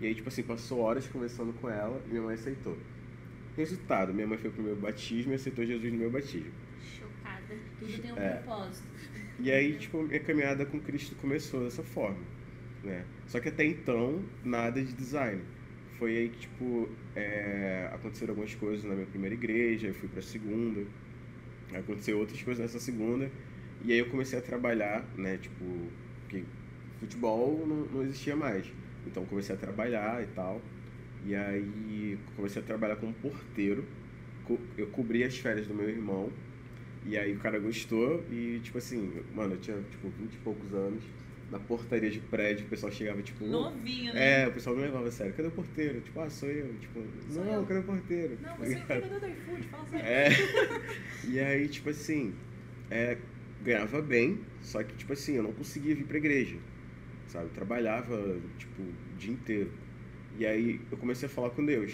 E 0.00 0.06
aí, 0.06 0.14
tipo 0.14 0.28
assim, 0.28 0.42
passou 0.42 0.80
horas 0.80 1.06
conversando 1.06 1.52
com 1.54 1.68
ela 1.68 2.02
e 2.06 2.10
minha 2.10 2.22
mãe 2.22 2.34
aceitou. 2.34 2.76
Resultado, 3.56 4.12
minha 4.12 4.26
mãe 4.26 4.36
foi 4.38 4.50
pro 4.50 4.62
meu 4.62 4.74
batismo 4.76 5.32
e 5.32 5.34
aceitou 5.36 5.64
Jesus 5.64 5.92
no 5.92 5.98
meu 5.98 6.10
batismo. 6.10 6.50
Chocada. 6.98 7.54
Tudo 7.78 8.02
tem 8.02 8.12
um 8.12 8.16
É. 8.16 8.30
propósito. 8.38 8.88
E 9.38 9.50
aí, 9.50 9.76
tipo, 9.78 10.02
minha 10.02 10.20
caminhada 10.20 10.66
com 10.66 10.80
Cristo 10.80 11.14
começou 11.16 11.62
dessa 11.64 11.82
forma, 11.82 12.18
né? 12.82 13.04
Só 13.26 13.38
que 13.40 13.48
até 13.48 13.64
então, 13.64 14.22
nada 14.44 14.82
de 14.82 14.92
design. 14.92 15.40
Foi 15.98 16.16
aí 16.16 16.28
que, 16.28 16.40
tipo, 16.40 16.88
é, 17.14 17.88
aconteceram 17.92 18.32
algumas 18.32 18.54
coisas 18.54 18.84
na 18.84 18.94
minha 18.94 19.06
primeira 19.06 19.34
igreja, 19.34 19.88
eu 19.88 19.94
fui 19.94 20.08
pra 20.08 20.20
segunda, 20.20 20.84
aconteceu 21.72 22.18
outras 22.18 22.42
coisas 22.42 22.60
nessa 22.62 22.80
segunda, 22.80 23.30
e 23.84 23.92
aí 23.92 23.98
eu 23.98 24.06
comecei 24.06 24.38
a 24.38 24.42
trabalhar, 24.42 25.04
né, 25.16 25.36
tipo, 25.36 25.64
porque 26.22 26.44
futebol 27.00 27.66
não, 27.66 27.76
não 27.86 28.02
existia 28.02 28.34
mais. 28.34 28.66
Então 29.06 29.24
comecei 29.26 29.54
a 29.54 29.58
trabalhar 29.58 30.22
e 30.22 30.26
tal, 30.28 30.60
e 31.26 31.34
aí 31.34 32.18
comecei 32.36 32.62
a 32.62 32.64
trabalhar 32.64 32.96
como 32.96 33.12
porteiro, 33.14 33.84
eu 34.76 34.86
cobri 34.88 35.24
as 35.24 35.36
férias 35.38 35.66
do 35.66 35.74
meu 35.74 35.88
irmão, 35.88 36.30
e 37.06 37.18
aí 37.18 37.34
o 37.34 37.38
cara 37.38 37.58
gostou 37.58 38.24
e, 38.30 38.60
tipo 38.62 38.78
assim, 38.78 39.12
mano, 39.34 39.54
eu 39.54 39.58
tinha, 39.58 39.76
tipo, 39.90 40.08
20 40.08 40.32
e 40.32 40.36
poucos 40.38 40.72
anos. 40.72 41.02
Na 41.50 41.58
portaria 41.58 42.10
de 42.10 42.18
prédio, 42.18 42.64
o 42.64 42.68
pessoal 42.68 42.90
chegava, 42.90 43.22
tipo... 43.22 43.44
Novinho, 43.44 44.14
né? 44.14 44.42
É, 44.42 44.48
o 44.48 44.52
pessoal 44.52 44.74
me 44.74 44.82
levava 44.82 45.08
a 45.08 45.12
sério. 45.12 45.34
Cadê 45.34 45.48
o 45.48 45.50
porteiro? 45.50 46.00
Tipo, 46.00 46.20
ah, 46.20 46.30
sou 46.30 46.48
eu. 46.48 46.74
Tipo, 46.80 47.02
Sou 47.28 47.44
não, 47.44 47.52
eu. 47.52 47.66
cadê 47.66 47.80
o 47.80 47.82
porteiro? 47.84 48.38
Não, 48.40 48.56
você 48.56 48.74
é 48.88 48.98
o 48.98 49.20
do 49.20 49.26
iFood, 49.28 49.62
fala 49.68 49.86
sério. 49.86 50.06
É. 50.06 50.28
E 51.28 51.38
aí, 51.38 51.68
tipo 51.68 51.90
assim, 51.90 52.34
é, 52.90 53.18
ganhava 53.64 54.00
bem, 54.02 54.38
só 54.62 54.82
que, 54.82 54.94
tipo 54.96 55.12
assim, 55.12 55.34
eu 55.36 55.42
não 55.42 55.52
conseguia 55.52 55.94
vir 55.94 56.04
pra 56.04 56.16
igreja, 56.18 56.56
sabe? 57.28 57.46
Eu 57.46 57.50
trabalhava, 57.54 58.16
tipo, 58.58 58.82
o 58.82 59.18
dia 59.18 59.32
inteiro. 59.32 59.70
E 60.38 60.44
aí 60.46 60.78
eu 60.90 60.98
comecei 60.98 61.26
a 61.26 61.30
falar 61.30 61.50
com 61.50 61.64
Deus, 61.64 61.92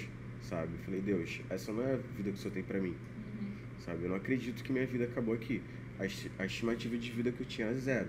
sabe? 0.48 0.72
Eu 0.72 0.84
falei, 0.84 1.00
Deus, 1.00 1.40
essa 1.50 1.72
não 1.72 1.82
é 1.82 1.92
a 1.94 1.96
vida 1.96 2.30
que 2.30 2.36
o 2.38 2.40
Senhor 2.40 2.54
tem 2.54 2.62
pra 2.62 2.78
mim, 2.80 2.88
Uhum. 2.88 3.52
sabe? 3.84 4.04
Eu 4.04 4.08
não 4.10 4.16
acredito 4.16 4.62
que 4.64 4.72
minha 4.72 4.86
vida 4.86 5.04
acabou 5.04 5.34
aqui. 5.34 5.60
A, 5.98 6.06
esti- 6.06 6.30
a 6.38 6.46
estimativa 6.46 6.96
de 6.96 7.10
vida 7.10 7.30
que 7.30 7.42
eu 7.42 7.46
tinha 7.46 7.66
era 7.68 7.78
zero. 7.78 8.08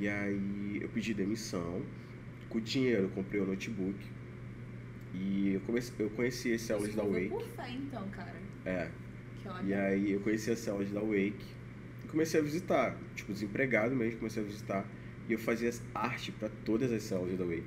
E 0.00 0.08
aí 0.08 0.78
eu 0.80 0.88
pedi 0.88 1.12
demissão, 1.14 1.80
com 2.48 2.58
o 2.58 2.60
dinheiro 2.60 3.02
eu 3.04 3.08
comprei 3.10 3.40
o 3.40 3.46
notebook. 3.46 3.94
E 5.14 5.52
eu, 5.54 5.60
comecei, 5.60 5.94
eu 5.98 6.10
conheci 6.10 6.52
as 6.52 6.62
células 6.62 6.94
da 6.94 7.02
Wake. 7.02 7.28
por 7.28 7.42
fé, 7.56 7.70
então, 7.70 8.08
cara. 8.10 8.32
É, 8.64 8.88
e 9.64 9.72
aí 9.72 10.12
eu 10.12 10.20
conheci 10.20 10.50
as 10.50 10.58
células 10.58 10.90
da 10.90 11.00
Wake 11.00 11.55
comecei 12.16 12.40
a 12.40 12.42
visitar, 12.42 12.96
tipo, 13.14 13.30
desempregado 13.34 13.94
mesmo, 13.94 14.18
comecei 14.20 14.42
a 14.42 14.46
visitar. 14.46 14.86
E 15.28 15.32
eu 15.34 15.38
fazia 15.38 15.70
arte 15.94 16.32
para 16.32 16.48
todas 16.64 16.90
as 16.90 17.02
células 17.02 17.36
da 17.38 17.44
Wake. 17.44 17.62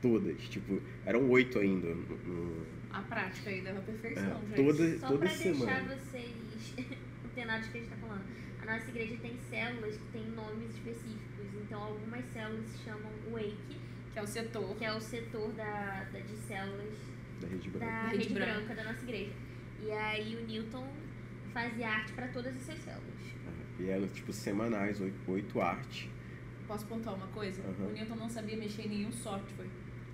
Todas, 0.00 0.36
tipo, 0.48 0.82
eram 1.06 1.30
oito 1.30 1.60
ainda. 1.60 1.94
no- 1.94 2.66
A 2.90 3.00
prática 3.02 3.48
aí 3.48 3.60
da 3.62 3.72
perfeição, 3.74 4.24
É, 4.42 4.46
gente. 4.46 4.56
toda- 4.56 4.98
Só 4.98 5.06
toda 5.06 5.18
pra 5.20 5.28
deixar 5.28 5.54
semana. 5.54 5.94
vocês 5.94 6.34
antenados 7.24 7.66
do 7.68 7.72
que 7.72 7.78
a 7.78 7.80
gente 7.80 7.90
tá 7.90 7.96
falando. 7.96 8.24
A 8.60 8.66
nossa 8.66 8.88
igreja 8.90 9.16
tem 9.22 9.36
células 9.48 9.96
que 9.96 10.04
têm 10.12 10.26
nomes 10.30 10.70
específicos. 10.74 11.46
Então, 11.62 11.80
algumas 11.80 12.24
células 12.32 12.66
se 12.66 12.78
chamam 12.84 13.10
Wake, 13.30 13.76
Que 14.12 14.18
é 14.18 14.22
o 14.22 14.26
setor. 14.26 14.76
que 14.76 14.84
é 14.84 14.92
o 14.92 15.00
setor 15.00 15.52
da, 15.52 16.04
da- 16.12 16.18
de 16.20 16.36
células 16.38 16.92
da 17.40 17.46
Rede 17.48 17.70
Branca. 17.70 17.86
da 17.86 18.02
Rede 18.08 18.16
rede 18.24 18.34
branca. 18.34 18.52
branca 18.54 18.74
da 18.74 18.84
nossa 18.84 19.02
igreja. 19.04 19.32
E 19.80 19.90
aí 19.92 20.36
o 20.36 20.46
Newton 20.46 20.88
fazia 21.52 21.88
arte 21.88 22.12
para 22.14 22.26
todas 22.28 22.54
essas 22.56 22.78
células. 22.82 23.12
E 23.78 23.88
eram, 23.88 24.06
tipo, 24.08 24.32
semanais, 24.32 25.00
oito, 25.00 25.30
oito 25.30 25.60
artes. 25.60 26.08
Posso 26.66 26.86
pontuar 26.86 27.16
uma 27.16 27.26
coisa? 27.28 27.62
Aham. 27.62 27.88
O 27.88 27.92
Newton 27.92 28.16
não 28.16 28.28
sabia 28.28 28.56
mexer 28.56 28.82
em 28.82 28.88
nenhum 28.88 29.12
software. 29.12 29.66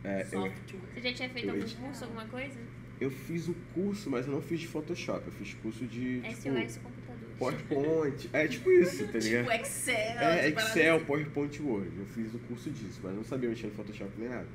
É, 0.05 0.23
eu, 0.23 0.27
software. 0.27 0.81
Você 0.95 1.01
já 1.03 1.13
tinha 1.13 1.29
feito 1.31 1.49
Eu 1.49 1.55
algum 1.55 1.69
curso, 1.69 2.05
alguma 2.05 2.27
coisa? 2.27 2.59
eu 3.01 3.11
fiz 3.11 3.49
o 3.49 3.55
curso, 3.75 4.11
mas 4.11 4.27
eu 4.27 4.33
não 4.33 4.43
fiz 4.43 4.61
de 4.61 4.67
Photoshop. 4.67 5.25
Eu 5.27 5.33
fiz 5.33 5.55
curso 5.55 5.87
de, 5.87 6.21
tipo, 6.21 6.35
SOS 6.35 6.79
computador. 6.79 7.29
PowerPoint. 7.39 8.31
É 8.33 8.49
tipo 8.49 8.71
isso, 8.71 9.07
tá 9.07 9.19
ligado? 9.19 9.45
Tipo 9.45 9.63
Excel. 9.63 9.95
É, 9.95 10.49
Excel. 10.49 11.01
PowerPoint 11.05 11.63
Word. 11.63 11.91
Eu 11.97 12.07
fiz 12.07 12.35
o 12.35 12.39
curso 12.41 12.71
disso, 12.71 13.01
mas 13.03 13.15
não 13.15 13.25
sabia 13.25 13.49
mexer 13.49 13.69
no 13.69 13.75
Photoshop 13.75 14.11
nem 14.19 14.29
nada. 14.29 14.49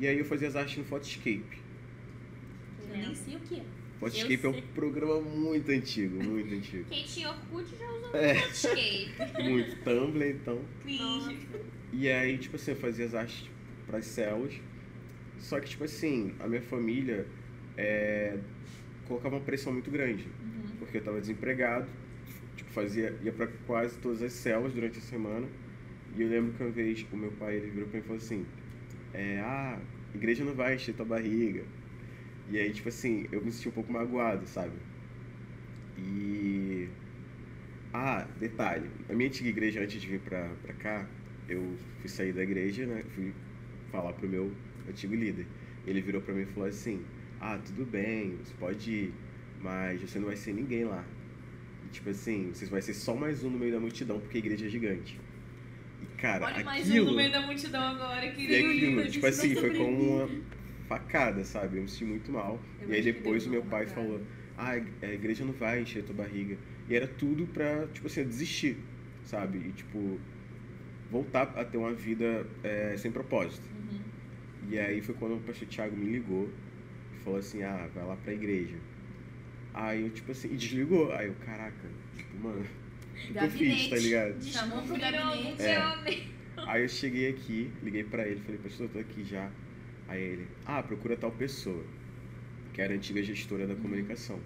E 0.00 0.06
aí 0.06 0.18
eu 0.18 0.24
fazia 0.24 0.48
as 0.48 0.56
artes 0.56 0.78
no 0.78 0.84
Photoscape. 0.84 1.62
Eu 2.90 2.96
nem 2.96 3.14
sei 3.14 3.36
o 3.36 3.40
que 3.40 3.60
é. 3.60 3.64
Photoscape 3.98 4.46
é 4.46 4.48
um 4.48 4.62
programa 4.74 5.20
muito 5.20 5.70
antigo, 5.70 6.22
muito 6.22 6.54
antigo. 6.54 6.84
Quem 6.90 7.04
tinha 7.04 7.30
Orkut 7.30 7.66
já 7.76 7.90
usou 7.90 8.14
É. 8.14 8.34
Photoscape. 8.34 9.42
Muito 9.42 9.76
Tumblr, 9.84 10.26
então. 10.30 10.60
Cringe. 10.82 11.38
E 11.92 12.08
aí, 12.08 12.38
tipo 12.38 12.56
assim, 12.56 12.70
eu 12.72 12.76
fazia 12.76 13.06
as 13.06 13.14
artes 13.14 13.48
pras 13.86 14.04
células. 14.06 14.54
Só 15.38 15.58
que, 15.60 15.68
tipo 15.68 15.84
assim, 15.84 16.34
a 16.38 16.46
minha 16.46 16.62
família 16.62 17.26
é, 17.76 18.38
colocava 19.06 19.36
uma 19.36 19.44
pressão 19.44 19.72
muito 19.72 19.90
grande. 19.90 20.26
Uhum. 20.42 20.76
Porque 20.78 20.98
eu 20.98 21.02
tava 21.02 21.20
desempregado, 21.20 21.88
tipo, 22.56 22.70
fazia, 22.70 23.16
ia 23.22 23.32
pra 23.32 23.48
quase 23.66 23.98
todas 23.98 24.22
as 24.22 24.32
células 24.32 24.72
durante 24.72 24.98
a 24.98 25.02
semana. 25.02 25.46
E 26.16 26.22
eu 26.22 26.28
lembro 26.28 26.52
que 26.52 26.62
uma 26.62 26.70
vez 26.70 27.04
o 27.12 27.16
meu 27.16 27.32
pai 27.32 27.56
ele 27.56 27.70
virou 27.70 27.88
pra 27.88 27.98
mim 27.98 28.04
e 28.04 28.06
falou 28.06 28.18
assim: 28.22 28.46
é, 29.12 29.40
Ah, 29.40 29.78
igreja 30.14 30.44
não 30.44 30.54
vai 30.54 30.74
encher 30.74 30.94
tua 30.94 31.06
barriga. 31.06 31.64
E 32.50 32.58
aí, 32.58 32.72
tipo 32.72 32.88
assim, 32.88 33.26
eu 33.30 33.44
me 33.44 33.52
senti 33.52 33.68
um 33.68 33.72
pouco 33.72 33.92
magoado, 33.92 34.46
sabe? 34.46 34.72
E. 35.98 36.88
Ah, 37.92 38.26
detalhe: 38.38 38.88
a 39.08 39.12
minha 39.12 39.28
antiga 39.28 39.48
igreja, 39.48 39.80
antes 39.80 40.00
de 40.00 40.06
vir 40.06 40.20
pra, 40.20 40.48
pra 40.62 40.72
cá, 40.74 41.06
eu 41.48 41.76
fui 42.00 42.08
sair 42.08 42.32
da 42.32 42.42
igreja, 42.42 42.86
né? 42.86 43.02
Fui 43.14 43.32
falar 43.90 44.12
pro 44.12 44.28
meu 44.28 44.52
antigo 44.88 45.14
líder. 45.14 45.46
Ele 45.86 46.00
virou 46.00 46.20
pra 46.20 46.34
mim 46.34 46.42
e 46.42 46.46
falou 46.46 46.68
assim: 46.68 47.02
Ah, 47.40 47.58
tudo 47.64 47.84
bem, 47.84 48.36
você 48.36 48.54
pode 48.58 48.90
ir, 48.90 49.14
mas 49.60 50.00
você 50.00 50.18
não 50.18 50.26
vai 50.26 50.36
ser 50.36 50.52
ninguém 50.54 50.84
lá. 50.84 51.04
E, 51.86 51.88
tipo 51.90 52.10
assim, 52.10 52.50
você 52.52 52.66
vai 52.66 52.80
ser 52.82 52.94
só 52.94 53.14
mais 53.14 53.42
um 53.44 53.50
no 53.50 53.58
meio 53.58 53.72
da 53.72 53.80
multidão, 53.80 54.20
porque 54.20 54.38
a 54.38 54.40
igreja 54.40 54.66
é 54.66 54.68
gigante. 54.68 55.18
E, 56.02 56.06
cara, 56.20 56.46
Olha 56.46 56.64
mais 56.64 56.88
aquilo... 56.88 57.06
um 57.06 57.10
no 57.10 57.16
meio 57.16 57.32
da 57.32 57.40
multidão 57.46 57.82
agora, 57.82 58.24
E 58.26 58.32
querido. 58.32 58.68
aquilo, 58.68 59.10
tipo 59.10 59.26
assim, 59.26 59.54
foi 59.54 59.76
como 59.76 60.24
uma 60.24 60.28
facada, 60.88 61.44
sabe? 61.44 61.76
Eu 61.76 61.82
me 61.82 61.88
senti 61.88 62.04
muito 62.04 62.32
mal. 62.32 62.60
Eu 62.80 62.90
e 62.90 62.94
aí 62.94 63.02
depois 63.02 63.46
o 63.46 63.50
meu 63.50 63.62
pai 63.62 63.86
facada. 63.86 64.06
falou, 64.06 64.20
ah, 64.56 64.70
a 65.02 65.12
igreja 65.12 65.44
não 65.44 65.52
vai 65.52 65.82
encher 65.82 66.02
tua 66.02 66.14
barriga. 66.14 66.56
E 66.88 66.96
era 66.96 67.06
tudo 67.06 67.46
pra, 67.46 67.86
tipo 67.88 68.06
assim, 68.06 68.20
eu 68.20 68.26
desistir, 68.26 68.78
sabe? 69.24 69.58
E, 69.58 69.72
tipo, 69.72 70.18
voltar 71.10 71.42
a 71.56 71.64
ter 71.64 71.76
uma 71.76 71.92
vida 71.92 72.46
é, 72.64 72.96
sem 72.96 73.12
propósito. 73.12 73.68
Uhum. 73.76 74.00
E 74.70 74.78
aí 74.78 75.00
foi 75.02 75.14
quando 75.14 75.36
o 75.36 75.40
pastor 75.40 75.68
Thiago 75.68 75.96
me 75.96 76.10
ligou 76.10 76.50
e 77.14 77.18
falou 77.22 77.38
assim, 77.38 77.62
ah, 77.62 77.88
vai 77.94 78.04
lá 78.04 78.16
pra 78.16 78.32
igreja. 78.32 78.76
Aí 79.74 80.02
eu, 80.02 80.10
tipo 80.10 80.32
assim, 80.32 80.48
e 80.48 80.56
desligou. 80.56 81.12
Aí 81.12 81.28
eu, 81.28 81.34
caraca, 81.44 81.88
tipo, 82.16 82.36
mano, 82.38 82.64
o 83.14 83.32
que 83.32 83.44
eu 83.44 83.50
fiz, 83.50 83.88
tá 83.88 83.96
ligado? 83.96 84.42
Chamou 84.42 84.82
pro 84.82 84.96
Desculpa, 84.96 85.18
gabinete. 85.18 85.62
É. 85.62 86.38
Aí 86.66 86.82
eu 86.82 86.88
cheguei 86.88 87.28
aqui, 87.28 87.70
liguei 87.82 88.02
pra 88.02 88.26
ele, 88.26 88.40
falei, 88.40 88.58
pastor, 88.58 88.86
eu 88.86 88.92
tô 88.92 88.98
aqui 88.98 89.24
já. 89.24 89.50
Aí 90.08 90.22
ele, 90.22 90.48
ah, 90.64 90.82
procura 90.82 91.16
tal 91.16 91.30
pessoa, 91.30 91.84
que 92.72 92.80
era 92.80 92.92
a 92.92 92.96
antiga 92.96 93.22
gestora 93.22 93.66
da 93.66 93.74
comunicação. 93.74 94.40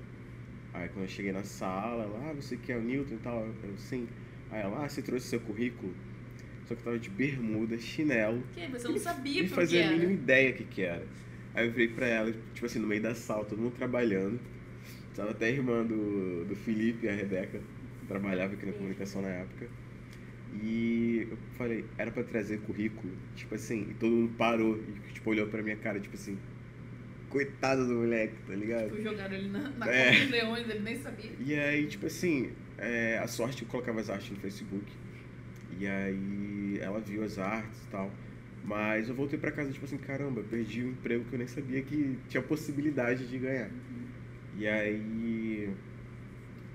Aí 0.75 0.89
quando 0.89 1.05
eu 1.05 1.09
cheguei 1.09 1.33
na 1.33 1.45
sala, 1.45 2.05
ela, 2.05 2.31
ah, 2.31 2.33
você 2.33 2.57
que 2.57 2.73
é 2.73 2.77
o 2.77 2.83
Newton 2.83 3.15
e 3.15 3.19
tal, 3.19 3.47
eu, 3.47 3.79
sim. 3.79 4.09
Aí 4.51 4.61
ela, 4.61 4.85
ah, 4.85 4.89
você 4.89 5.01
trouxe 5.01 5.29
seu 5.29 5.41
currículo? 5.41 5.95
Só 6.67 6.75
que 6.75 6.81
eu 6.81 6.85
tava 6.85 6.99
de 6.99 7.11
bermuda, 7.11 7.79
chinelo, 7.79 8.43
Que? 8.55 8.67
Você 8.69 8.89
não 8.89 8.99
sabia 8.99 9.43
pro 9.43 9.49
que 9.49 9.55
fazia 9.55 9.89
a 9.89 9.93
mínima 9.93 10.13
ideia 10.13 10.51
o 10.51 10.55
que 10.55 10.65
que 10.65 10.83
era. 10.83 11.07
Aí 11.55 11.67
eu 11.67 11.73
virei 11.73 11.89
pra 11.89 12.07
ela, 12.07 12.33
tipo 12.55 12.67
assim, 12.67 12.79
no 12.79 12.87
meio 12.89 13.03
da 13.03 13.15
sala, 13.15 13.45
todo 13.45 13.61
mundo 13.61 13.75
trabalhando. 13.75 14.41
Tava 15.15 15.31
até 15.31 15.47
a 15.47 15.51
irmã 15.51 15.85
do, 15.85 16.47
do 16.47 16.57
Felipe, 16.57 17.07
a 17.09 17.13
Rebeca, 17.13 17.61
que 18.01 18.07
trabalhava 18.07 18.55
aqui 18.55 18.65
na 18.65 18.73
comunicação 18.73 19.21
na 19.21 19.29
época. 19.29 19.69
E 20.53 21.29
eu 21.31 21.39
falei, 21.57 21.85
era 21.97 22.11
pra 22.11 22.23
trazer 22.23 22.59
currículo, 22.61 23.13
tipo 23.35 23.55
assim, 23.55 23.87
e 23.91 23.95
todo 23.95 24.11
mundo 24.11 24.35
parou 24.37 24.79
e 24.79 25.13
tipo, 25.13 25.31
olhou 25.31 25.47
pra 25.47 25.63
minha 25.63 25.77
cara, 25.77 25.99
tipo 25.99 26.15
assim, 26.15 26.39
coitado 27.31 27.87
do 27.87 27.95
moleque, 27.95 28.35
tá 28.47 28.55
ligado? 28.55 28.91
Tipo, 28.91 29.03
jogaram 29.03 29.35
ele 29.35 29.49
na, 29.49 29.71
na 29.71 29.87
É. 29.91 30.11
Copa 30.11 30.21
dos 30.21 30.31
Leões, 30.31 30.69
ele 30.69 30.81
nem 30.81 30.97
sabia. 30.97 31.31
E 31.41 31.55
aí, 31.55 31.87
tipo 31.87 32.07
assim, 32.07 32.51
é, 32.77 33.19
a 33.19 33.27
sorte 33.27 33.63
eu 33.63 33.69
colocava 33.69 34.01
as 34.01 34.11
artes 34.11 34.31
no 34.31 34.37
Facebook. 34.37 34.85
E 35.79 35.87
aí 35.87 36.79
ela 36.81 37.01
viu 37.01 37.25
as 37.25 37.39
artes 37.39 37.83
e 37.85 37.87
tal. 37.89 38.13
Mas 38.65 39.09
eu 39.09 39.15
voltei 39.15 39.39
pra 39.39 39.51
casa, 39.51 39.73
tipo 39.73 39.85
assim, 39.85 39.97
caramba, 39.97 40.43
perdi 40.43 40.85
um 40.85 40.91
emprego 40.91 41.25
que 41.25 41.35
eu 41.35 41.39
nem 41.39 41.49
sabia 41.49 41.83
que 41.83 42.19
tinha 42.29 42.43
possibilidade 42.43 43.27
de 43.27 43.39
ganhar. 43.39 43.71
E 44.57 44.69
aí, 44.69 45.71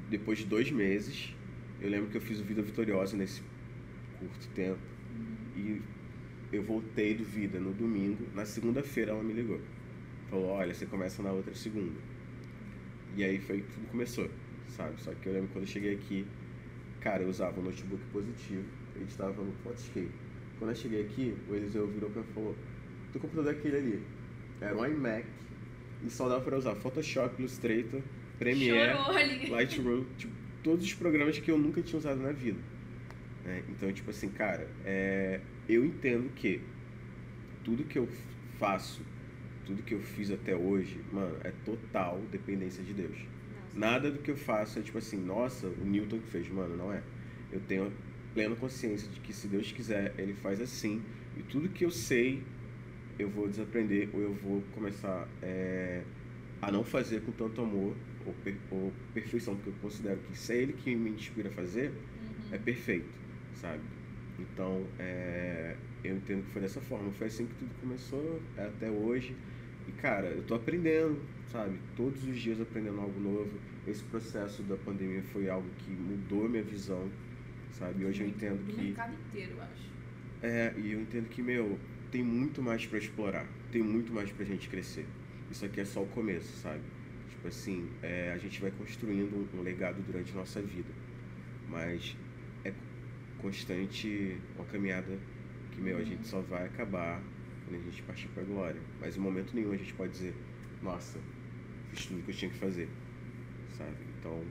depois 0.09 0.39
de 0.39 0.45
dois 0.45 0.71
meses, 0.71 1.33
eu 1.79 1.89
lembro 1.89 2.09
que 2.09 2.17
eu 2.17 2.21
fiz 2.21 2.41
o 2.41 2.43
Vida 2.43 2.61
Vitoriosa 2.61 3.15
nesse 3.15 3.41
curto 4.19 4.47
tempo. 4.49 4.80
E 5.56 5.82
eu 6.51 6.63
voltei 6.63 7.15
do 7.15 7.23
Vida 7.23 7.60
no 7.60 7.73
domingo. 7.73 8.27
Na 8.34 8.45
segunda-feira 8.45 9.12
ela 9.12 9.23
me 9.23 9.34
ligou. 9.34 9.60
Falou, 10.30 10.47
olha, 10.47 10.73
você 10.73 10.86
começa 10.86 11.23
na 11.23 11.32
outra 11.32 11.53
segunda. 11.53 11.99
E 13.15 13.23
aí 13.23 13.39
foi 13.39 13.62
que 13.62 13.71
tudo 13.73 13.88
começou, 13.88 14.30
sabe? 14.69 15.01
Só 15.01 15.13
que 15.13 15.27
eu 15.27 15.34
lembro 15.34 15.49
quando 15.49 15.63
eu 15.63 15.69
cheguei 15.69 15.95
aqui, 15.95 16.25
cara, 16.99 17.23
eu 17.23 17.30
usava 17.30 17.60
um 17.60 17.63
notebook 17.63 18.03
positivo, 18.12 18.63
editava 18.95 19.41
no 19.41 19.51
Photoscape. 19.63 20.12
Quando 20.60 20.71
eu 20.71 20.75
cheguei 20.75 21.01
aqui, 21.01 21.36
o 21.49 21.56
Eliseu 21.56 21.88
virou 21.88 22.10
pra 22.10 22.21
mim 22.21 22.27
e 22.30 22.34
falou, 22.34 22.56
teu 23.12 23.21
computador 23.21 23.53
é 23.53 23.58
aquele 23.58 23.77
ali. 23.77 24.03
Era 24.60 24.75
um 24.75 24.86
iMac 24.86 25.25
e 26.06 26.10
só 26.10 26.27
dava 26.27 26.43
pra 26.43 26.58
usar 26.58 26.75
Photoshop, 26.75 27.39
Illustrator, 27.39 28.01
Premiere. 28.38 28.97
Lightroom, 29.49 30.06
tipo, 30.17 30.34
todos 30.63 30.86
os 30.86 30.93
programas 30.93 31.39
que 31.39 31.49
eu 31.49 31.58
nunca 31.58 31.82
tinha 31.82 31.97
usado 31.97 32.21
na 32.21 32.32
vida. 32.32 32.60
Né? 33.47 33.63
Então, 33.69 33.91
tipo 33.93 34.12
assim, 34.12 34.29
cara, 34.31 34.67
é, 34.86 35.41
eu 35.67 35.86
entendo 35.86 36.29
que 36.33 36.62
tudo 37.63 37.86
que 37.86 37.97
eu 37.99 38.07
faço, 38.60 39.01
tudo 39.65 39.83
que 39.83 39.93
eu 39.93 40.01
fiz 40.01 40.31
até 40.31 40.55
hoje, 40.55 41.03
mano, 41.12 41.38
é 41.43 41.51
total 41.51 42.27
dependência 42.31 42.83
de 42.83 42.93
Deus. 42.93 43.17
Nada 43.73 44.12
do 44.12 44.19
que 44.19 44.31
eu 44.31 44.38
faço 44.38 44.79
é 44.79 44.81
tipo 44.83 44.97
assim, 44.97 45.17
nossa, 45.17 45.67
o 45.67 45.86
Newton 45.86 46.19
que 46.19 46.27
fez, 46.27 46.49
mano, 46.49 46.75
não 46.75 46.91
é. 46.93 47.03
Eu 47.51 47.62
tenho 47.62 47.91
plena 48.33 48.55
consciência 48.55 49.07
de 49.10 49.19
que 49.19 49.33
se 49.33 49.47
Deus 49.47 49.71
quiser, 49.71 50.13
ele 50.19 50.33
faz 50.36 50.62
assim. 50.62 51.01
E 51.36 51.43
tudo 51.43 51.69
que 51.69 51.86
eu 51.86 51.91
sei, 51.91 52.55
eu 53.19 53.29
vou 53.29 53.49
desaprender 53.49 54.10
ou 54.13 54.21
eu 54.21 54.33
vou 54.33 54.62
começar 54.71 55.27
é, 55.41 56.03
a 56.62 56.71
não 56.71 56.83
fazer 56.83 57.21
com 57.21 57.31
tanto 57.31 57.62
amor 57.62 57.95
ou, 58.25 58.33
per- 58.33 58.62
ou 58.71 58.91
perfeição, 59.13 59.55
porque 59.55 59.69
eu 59.69 59.73
considero 59.75 60.21
que 60.21 60.36
se 60.38 60.53
é 60.53 60.57
ele 60.57 60.73
que 60.73 60.95
me 60.95 61.12
inspira 61.12 61.49
a 61.49 61.51
fazer, 61.51 61.91
Uhum. 62.15 62.47
é 62.51 62.57
perfeito, 62.57 63.16
sabe? 63.62 63.82
Então, 64.39 64.86
é, 65.00 65.76
eu 66.04 66.15
entendo 66.17 66.46
que 66.46 66.52
foi 66.52 66.62
dessa 66.62 66.82
forma. 66.82 67.12
Foi 67.12 67.28
assim 67.28 67.46
que 67.46 67.56
tudo 67.56 67.72
começou 67.82 68.41
é 68.58 68.65
até 68.65 68.89
hoje. 68.89 69.36
E, 69.88 69.91
cara, 69.93 70.28
eu 70.28 70.43
tô 70.43 70.56
aprendendo, 70.56 71.20
sabe? 71.52 71.80
Todos 71.96 72.24
os 72.28 72.38
dias 72.38 72.60
aprendendo 72.60 73.00
algo 73.00 73.20
novo. 73.20 73.52
Esse 73.88 74.04
processo 74.04 74.62
da 74.63 74.76
pandemia 74.76 75.24
foi 75.24 75.50
algo 75.50 75.67
que 75.80 75.91
mudou 75.91 76.46
a 76.46 76.50
minha 76.50 76.63
visão, 76.63 77.10
sabe? 77.72 78.06
Hoje 78.06 78.24
eu 78.24 78.28
entendo 78.28 78.65
Do 78.65 78.74
que... 78.74 78.82
mercado 78.82 79.13
inteiro, 79.13 79.54
eu 79.54 79.62
acho. 79.62 79.98
É, 80.43 80.74
e 80.78 80.91
eu 80.91 81.02
entendo 81.02 81.30
que, 81.30 81.41
meu, 81.41 81.80
tem 82.12 82.24
muito 82.24 82.62
mais 82.62 82.86
pra 82.86 83.00
explorar, 83.00 83.48
tem 83.72 83.82
muito 83.82 84.13
mais 84.13 84.32
pra 84.32 84.46
gente 84.46 84.70
crescer. 84.70 85.06
Isso 85.50 85.65
aqui 85.65 85.80
é 85.80 85.86
só 85.86 86.04
o 86.04 86.08
começo, 86.08 86.58
sabe? 86.58 86.82
Tipo 87.30 87.48
assim, 87.48 87.89
é, 88.04 88.32
a 88.34 88.38
gente 88.38 88.62
vai 88.62 88.72
construindo 88.72 89.48
um, 89.54 89.62
legado 89.62 90.02
durante 90.06 90.32
a 90.34 90.36
nossa 90.36 90.62
vida, 90.62 90.89
mas 91.70 92.15
constante 93.41 94.38
uma 94.56 94.65
caminhada 94.65 95.17
que, 95.71 95.82
meu, 95.82 95.97
a 95.97 96.04
gente 96.04 96.28
só 96.28 96.41
vai 96.41 96.65
acabar 96.65 97.21
quando 97.65 97.80
a 97.80 97.84
gente 97.84 98.02
partir 98.04 98.28
pra 98.30 98.43
glória. 98.43 98.82
Mas 99.00 99.17
em 99.17 99.19
momento 99.19 99.54
nenhum 99.54 99.71
a 99.71 99.78
gente 99.78 99.93
pode 99.93 100.12
dizer, 100.12 100.36
nossa, 100.82 101.19
fiz 101.89 102.06
tudo 102.06 102.23
que 102.23 102.32
eu 102.32 102.36
tinha 102.36 102.52
que 102.52 102.58
fazer, 102.58 102.89
sabe? 103.78 103.97
Então, 104.19 104.43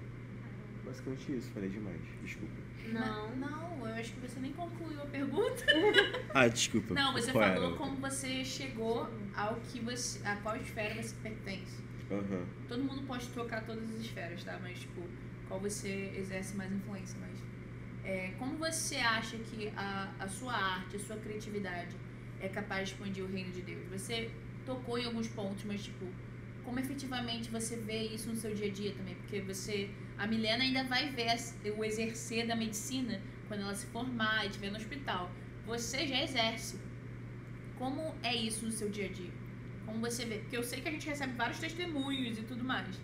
basicamente 0.84 1.36
isso, 1.36 1.50
falei 1.50 1.68
demais, 1.68 2.00
desculpa. 2.22 2.54
Não. 2.92 3.36
Não, 3.36 3.88
eu 3.88 3.94
acho 3.94 4.12
que 4.12 4.20
você 4.20 4.38
nem 4.40 4.52
concluiu 4.52 5.02
a 5.02 5.06
pergunta. 5.06 5.64
Ah, 6.34 6.48
desculpa. 6.48 6.92
Não, 6.92 7.14
você 7.14 7.32
qual 7.32 7.44
falou 7.44 7.68
era? 7.68 7.76
como 7.76 7.96
você 7.96 8.44
chegou 8.44 9.08
ao 9.34 9.54
que 9.56 9.80
você. 9.80 10.20
a 10.26 10.36
qual 10.36 10.54
esfera 10.56 11.02
você 11.02 11.14
pertence. 11.22 11.82
Aham. 12.10 12.44
Todo 12.68 12.84
mundo 12.84 13.02
pode 13.06 13.26
trocar 13.28 13.64
todas 13.64 13.88
as 13.94 14.00
esferas, 14.00 14.44
tá? 14.44 14.58
Mas, 14.62 14.80
tipo, 14.80 15.00
qual 15.48 15.58
você 15.58 16.12
exerce 16.14 16.54
mais 16.54 16.70
influência, 16.70 17.18
mas. 17.18 17.45
É, 18.06 18.32
como 18.38 18.56
você 18.56 18.96
acha 18.96 19.36
que 19.36 19.72
a, 19.76 20.14
a 20.20 20.28
sua 20.28 20.52
arte, 20.52 20.94
a 20.94 20.98
sua 21.00 21.16
criatividade 21.16 21.96
é 22.40 22.48
capaz 22.48 22.88
de 22.88 22.94
expandir 22.94 23.24
o 23.24 23.26
reino 23.26 23.50
de 23.50 23.62
Deus? 23.62 23.84
Você 23.90 24.30
tocou 24.64 24.96
em 24.96 25.04
alguns 25.04 25.26
pontos, 25.26 25.64
mas, 25.64 25.82
tipo, 25.82 26.06
como 26.64 26.78
efetivamente 26.78 27.50
você 27.50 27.76
vê 27.76 28.02
isso 28.04 28.28
no 28.28 28.36
seu 28.36 28.54
dia 28.54 28.68
a 28.68 28.70
dia 28.70 28.92
também? 28.92 29.16
Porque 29.16 29.40
você. 29.40 29.90
A 30.16 30.26
Milena 30.26 30.62
ainda 30.62 30.84
vai 30.84 31.10
ver 31.10 31.36
o 31.76 31.84
exercer 31.84 32.46
da 32.46 32.54
medicina 32.54 33.20
quando 33.48 33.62
ela 33.62 33.74
se 33.74 33.86
formar 33.86 34.44
e 34.44 34.48
estiver 34.48 34.70
no 34.70 34.76
hospital. 34.76 35.30
Você 35.66 36.06
já 36.06 36.22
exerce. 36.22 36.78
Como 37.76 38.14
é 38.22 38.34
isso 38.34 38.64
no 38.64 38.72
seu 38.72 38.88
dia 38.88 39.06
a 39.06 39.12
dia? 39.12 39.30
Como 39.84 40.00
você 40.00 40.24
vê? 40.24 40.38
Porque 40.38 40.56
eu 40.56 40.62
sei 40.62 40.80
que 40.80 40.88
a 40.88 40.92
gente 40.92 41.06
recebe 41.06 41.34
vários 41.34 41.58
testemunhos 41.58 42.38
e 42.38 42.42
tudo 42.42 42.64
mais. 42.64 42.98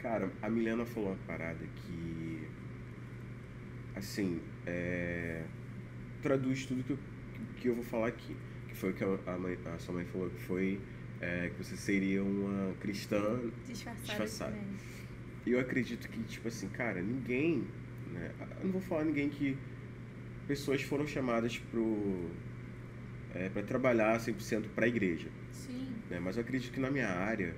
Cara, 0.00 0.30
a 0.42 0.50
Milena 0.50 0.84
falou 0.84 1.10
uma 1.10 1.18
parada 1.26 1.64
que. 1.64 2.21
Assim, 3.94 4.40
é, 4.66 5.44
traduz 6.22 6.66
tudo 6.66 6.82
que 6.82 6.92
eu, 6.92 6.98
que 7.56 7.68
eu 7.68 7.74
vou 7.74 7.84
falar 7.84 8.08
aqui. 8.08 8.36
Que 8.68 8.74
foi 8.76 8.90
o 8.90 8.94
que 8.94 9.04
a, 9.04 9.08
a 9.08 9.74
a 9.74 9.78
sua 9.78 9.94
mãe 9.94 10.04
falou, 10.06 10.30
que 10.30 10.40
foi 10.40 10.80
é, 11.22 11.50
que 11.50 11.62
você 11.62 11.76
seria 11.76 12.22
uma 12.22 12.74
cristã. 12.80 13.40
Disfarçado. 13.66 14.52
também. 14.52 14.66
E 15.46 15.52
eu 15.52 15.60
acredito 15.60 16.08
que, 16.08 16.22
tipo 16.24 16.48
assim, 16.48 16.68
cara, 16.68 17.00
ninguém. 17.00 17.64
Né, 18.12 18.32
eu 18.58 18.64
não 18.64 18.72
vou 18.72 18.80
falar 18.80 19.04
ninguém 19.04 19.28
que. 19.28 19.56
Pessoas 20.46 20.82
foram 20.82 21.06
chamadas 21.06 21.58
pro. 21.70 22.30
É, 23.34 23.48
para 23.48 23.62
trabalhar 23.62 24.18
100% 24.18 24.66
para 24.74 24.84
a 24.84 24.88
igreja 24.88 25.30
Sim. 25.50 25.90
né? 26.10 26.20
Mas 26.20 26.36
eu 26.36 26.42
acredito 26.42 26.70
que 26.70 26.78
na 26.78 26.90
minha 26.90 27.08
área 27.08 27.56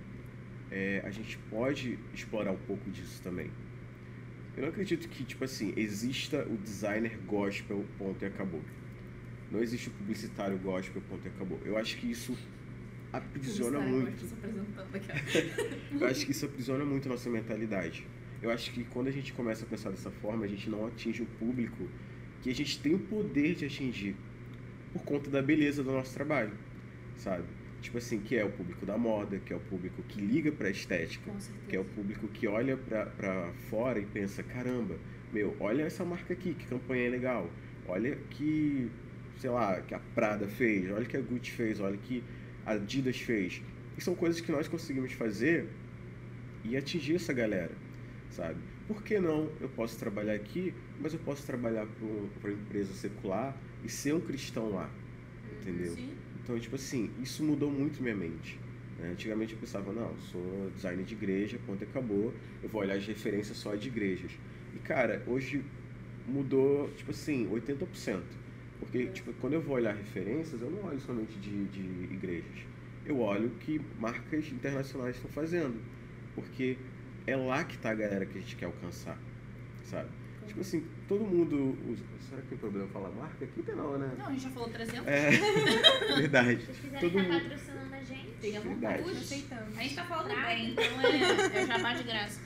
é, 0.70 1.02
a 1.04 1.10
gente 1.10 1.36
pode 1.50 1.98
explorar 2.12 2.52
um 2.52 2.58
pouco 2.58 2.88
disso 2.90 3.20
também. 3.22 3.50
Eu 4.56 4.62
não 4.62 4.68
acredito 4.68 5.08
que, 5.08 5.24
tipo 5.24 5.44
assim, 5.44 5.72
exista 5.76 6.46
o 6.48 6.56
designer 6.56 7.18
gospel, 7.26 7.84
ponto 7.98 8.22
e 8.22 8.26
acabou. 8.26 8.62
Não 9.50 9.60
existe 9.60 9.88
o 9.88 9.90
publicitário 9.92 10.56
gospel, 10.58 11.02
ponto 11.08 11.26
e 11.26 11.28
acabou. 11.28 11.60
Eu 11.64 11.76
acho 11.76 11.96
que 11.96 12.10
isso 12.10 12.36
aprisiona 13.12 13.80
muito. 13.80 14.24
Eu 16.00 16.06
acho 16.06 16.24
que 16.24 16.32
isso 16.32 16.46
aprisiona 16.46 16.84
muito 16.84 17.08
a 17.08 17.12
nossa 17.12 17.28
mentalidade. 17.28 18.06
Eu 18.42 18.50
acho 18.50 18.72
que 18.72 18.84
quando 18.84 19.08
a 19.08 19.10
gente 19.10 19.32
começa 19.32 19.64
a 19.64 19.68
pensar 19.68 19.90
dessa 19.90 20.10
forma, 20.10 20.44
a 20.44 20.48
gente 20.48 20.68
não 20.68 20.86
atinge 20.86 21.22
o 21.22 21.26
público 21.26 21.88
que 22.42 22.50
a 22.50 22.54
gente 22.54 22.78
tem 22.78 22.94
o 22.94 22.98
poder 22.98 23.54
de 23.54 23.64
atingir 23.64 24.14
por 24.92 25.02
conta 25.02 25.30
da 25.30 25.40
beleza 25.40 25.82
do 25.82 25.90
nosso 25.90 26.12
trabalho, 26.12 26.52
sabe? 27.16 27.44
Tipo 27.84 27.98
assim, 27.98 28.18
que 28.18 28.34
é 28.34 28.42
o 28.42 28.50
público 28.50 28.86
da 28.86 28.96
moda, 28.96 29.38
que 29.38 29.52
é 29.52 29.56
o 29.56 29.60
público 29.60 30.02
que 30.04 30.18
liga 30.18 30.50
pra 30.50 30.70
estética, 30.70 31.30
que 31.68 31.76
é 31.76 31.78
o 31.78 31.84
público 31.84 32.26
que 32.28 32.48
olha 32.48 32.78
pra, 32.78 33.04
pra 33.04 33.52
fora 33.68 33.98
e 33.98 34.06
pensa, 34.06 34.42
caramba, 34.42 34.96
meu, 35.30 35.54
olha 35.60 35.82
essa 35.82 36.02
marca 36.02 36.32
aqui, 36.32 36.54
que 36.54 36.66
campanha 36.66 37.10
legal. 37.10 37.50
Olha 37.86 38.16
que, 38.30 38.90
sei 39.38 39.50
lá, 39.50 39.82
que 39.82 39.94
a 39.94 39.98
Prada 39.98 40.48
fez, 40.48 40.90
olha 40.90 41.04
que 41.04 41.14
a 41.14 41.20
Gucci 41.20 41.50
fez, 41.50 41.78
olha 41.78 41.98
que 41.98 42.24
a 42.64 42.72
Adidas 42.72 43.20
fez. 43.20 43.60
E 43.98 44.00
são 44.00 44.14
coisas 44.14 44.40
que 44.40 44.50
nós 44.50 44.66
conseguimos 44.66 45.12
fazer 45.12 45.68
e 46.64 46.78
atingir 46.78 47.16
essa 47.16 47.34
galera, 47.34 47.72
sabe? 48.30 48.58
Por 48.88 49.02
que 49.02 49.20
não 49.20 49.50
eu 49.60 49.68
posso 49.68 49.98
trabalhar 49.98 50.32
aqui, 50.32 50.72
mas 50.98 51.12
eu 51.12 51.20
posso 51.20 51.44
trabalhar 51.44 51.86
para 52.40 52.50
uma 52.50 52.58
empresa 52.58 52.94
secular 52.94 53.54
e 53.84 53.90
ser 53.90 54.14
um 54.14 54.20
cristão 54.20 54.70
lá, 54.70 54.90
entendeu? 55.60 55.92
Sim. 55.92 56.23
Então, 56.44 56.58
tipo 56.60 56.76
assim, 56.76 57.10
isso 57.22 57.42
mudou 57.42 57.70
muito 57.70 58.02
minha 58.02 58.14
mente. 58.14 58.60
né? 58.98 59.08
Antigamente 59.12 59.54
eu 59.54 59.58
pensava, 59.58 59.90
não, 59.92 60.14
sou 60.18 60.70
designer 60.74 61.04
de 61.04 61.14
igreja, 61.14 61.58
ponto 61.66 61.82
e 61.82 61.84
acabou, 61.84 62.34
eu 62.62 62.68
vou 62.68 62.82
olhar 62.82 62.96
as 62.96 63.06
referências 63.06 63.56
só 63.56 63.74
de 63.74 63.88
igrejas. 63.88 64.30
E, 64.74 64.78
cara, 64.78 65.22
hoje 65.26 65.64
mudou, 66.28 66.90
tipo 66.90 67.10
assim, 67.12 67.48
80%. 67.48 68.22
Porque, 68.78 69.06
tipo, 69.06 69.32
quando 69.34 69.54
eu 69.54 69.62
vou 69.62 69.76
olhar 69.76 69.94
referências, 69.94 70.60
eu 70.60 70.70
não 70.70 70.84
olho 70.84 71.00
somente 71.00 71.38
de, 71.38 71.64
de 71.66 71.80
igrejas. 72.12 72.66
Eu 73.06 73.20
olho 73.20 73.48
o 73.48 73.50
que 73.52 73.80
marcas 73.98 74.46
internacionais 74.52 75.16
estão 75.16 75.30
fazendo. 75.30 75.80
Porque 76.34 76.76
é 77.26 77.36
lá 77.36 77.64
que 77.64 77.78
tá 77.78 77.90
a 77.90 77.94
galera 77.94 78.26
que 78.26 78.36
a 78.36 78.40
gente 78.40 78.56
quer 78.56 78.66
alcançar, 78.66 79.18
sabe? 79.84 80.10
Tipo 80.46 80.60
assim, 80.60 80.84
todo 81.08 81.24
mundo 81.24 81.76
usa... 81.90 82.02
Será 82.28 82.42
que 82.42 82.48
tem 82.48 82.58
problema 82.58 82.86
falar 82.88 83.10
marca? 83.10 83.44
Aqui 83.44 83.62
tem 83.62 83.74
não, 83.74 83.98
né? 83.98 84.10
Não, 84.18 84.26
a 84.26 84.30
gente 84.30 84.42
já 84.42 84.50
falou 84.50 84.68
300. 84.70 85.06
É, 85.06 85.30
verdade. 86.16 86.60
Se 86.60 86.66
vocês 86.66 86.78
quiserem 86.78 87.00
Todo 87.00 87.18
estar 87.20 87.32
mundo- 87.32 87.42
patrocinando 87.42 87.94
a 87.94 88.02
gente, 88.04 88.58
vontade. 88.60 89.10
Aceitamos. 89.10 89.78
A 89.78 89.82
gente 89.82 89.94
tá 89.94 90.04
falando 90.04 90.26
Traga. 90.30 90.46
bem, 90.48 90.70
então 90.70 90.84
é, 91.02 91.58
é 91.62 91.66
jabá 91.66 91.92
de 91.94 92.02
graça. 92.04 92.40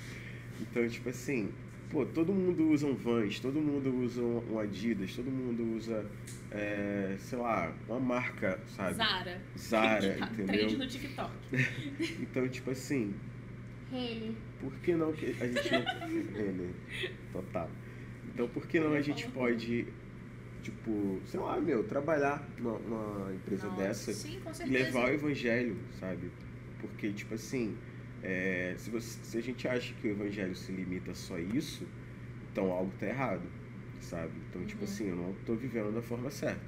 Então, 0.61 0.88
tipo 0.88 1.09
assim, 1.09 1.51
pô, 1.90 2.05
todo 2.05 2.33
mundo 2.33 2.68
usa 2.71 2.87
um 2.87 2.94
Vans, 2.94 3.38
todo 3.40 3.61
mundo 3.61 3.94
usa 3.97 4.21
um 4.23 4.59
Adidas, 4.59 5.14
todo 5.14 5.31
mundo 5.31 5.77
usa, 5.77 6.05
é, 6.51 7.14
sei 7.18 7.38
lá, 7.38 7.73
uma 7.88 8.01
marca, 8.01 8.61
sabe? 8.77 8.94
Zara. 8.94 9.40
Zara, 9.57 10.16
Tá 10.18 10.27
Trend 10.35 10.51
entendeu? 10.53 10.79
no 10.79 10.87
TikTok. 10.88 11.33
Então, 12.21 12.49
tipo 12.49 12.71
assim, 12.73 13.14
Rene. 13.90 14.37
por 14.61 14.73
que 14.81 14.92
não 14.94 15.12
que 15.12 15.27
a 15.40 15.47
gente 15.47 15.71
não... 15.73 16.37
Ele, 16.40 16.75
total. 17.33 17.71
Então, 18.38 18.46
por 18.51 18.68
que 18.68 18.79
não 18.79 18.92
a 18.92 19.01
gente 19.01 19.29
pode, 19.31 19.85
tipo, 20.62 21.20
sei 21.27 21.40
lá, 21.40 21.61
meu, 21.61 21.83
trabalhar 21.88 22.48
numa, 22.57 22.79
numa 22.79 23.35
empresa 23.35 23.68
Nossa, 23.68 24.12
dessa 24.12 24.12
Sim, 24.12 24.38
e 24.64 24.70
levar 24.70 25.11
o 25.11 25.12
evangelho, 25.12 25.74
sabe? 25.98 26.31
Porque, 26.81 27.12
tipo 27.12 27.35
assim, 27.35 27.74
é, 28.22 28.77
se, 28.79 28.90
você- 28.90 29.18
se 29.24 29.38
a 29.38 29.40
gente 29.40 29.66
acha 29.66 29.92
que 29.94 30.07
o 30.07 30.11
evangelho 30.12 30.55
se 30.55 30.70
limita 30.70 31.12
só 31.14 31.35
a 31.35 31.40
isso, 31.40 31.85
então 32.53 32.70
algo 32.70 32.92
tá 32.96 33.07
errado, 33.07 33.42
sabe? 33.98 34.31
Então, 34.48 34.64
tipo 34.64 34.85
Uhum. 34.85 34.88
assim, 34.88 35.09
eu 35.09 35.16
não 35.16 35.33
tô 35.44 35.57
vivendo 35.57 35.92
da 35.92 36.01
forma 36.01 36.31
certa. 36.31 36.62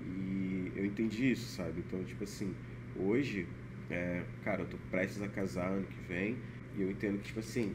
E 0.00 0.72
eu 0.74 0.84
entendi 0.86 1.30
isso, 1.32 1.54
sabe? 1.56 1.80
Então, 1.80 2.02
tipo 2.04 2.24
assim, 2.24 2.54
hoje, 2.94 3.46
é, 3.90 4.22
cara, 4.44 4.62
eu 4.62 4.66
tô 4.66 4.76
prestes 4.90 5.20
a 5.20 5.28
casar 5.28 5.70
ano 5.72 5.86
que 5.86 6.00
vem 6.08 6.36
e 6.74 6.80
eu 6.82 6.90
entendo 6.90 7.18
que, 7.18 7.26
tipo 7.26 7.40
assim, 7.40 7.74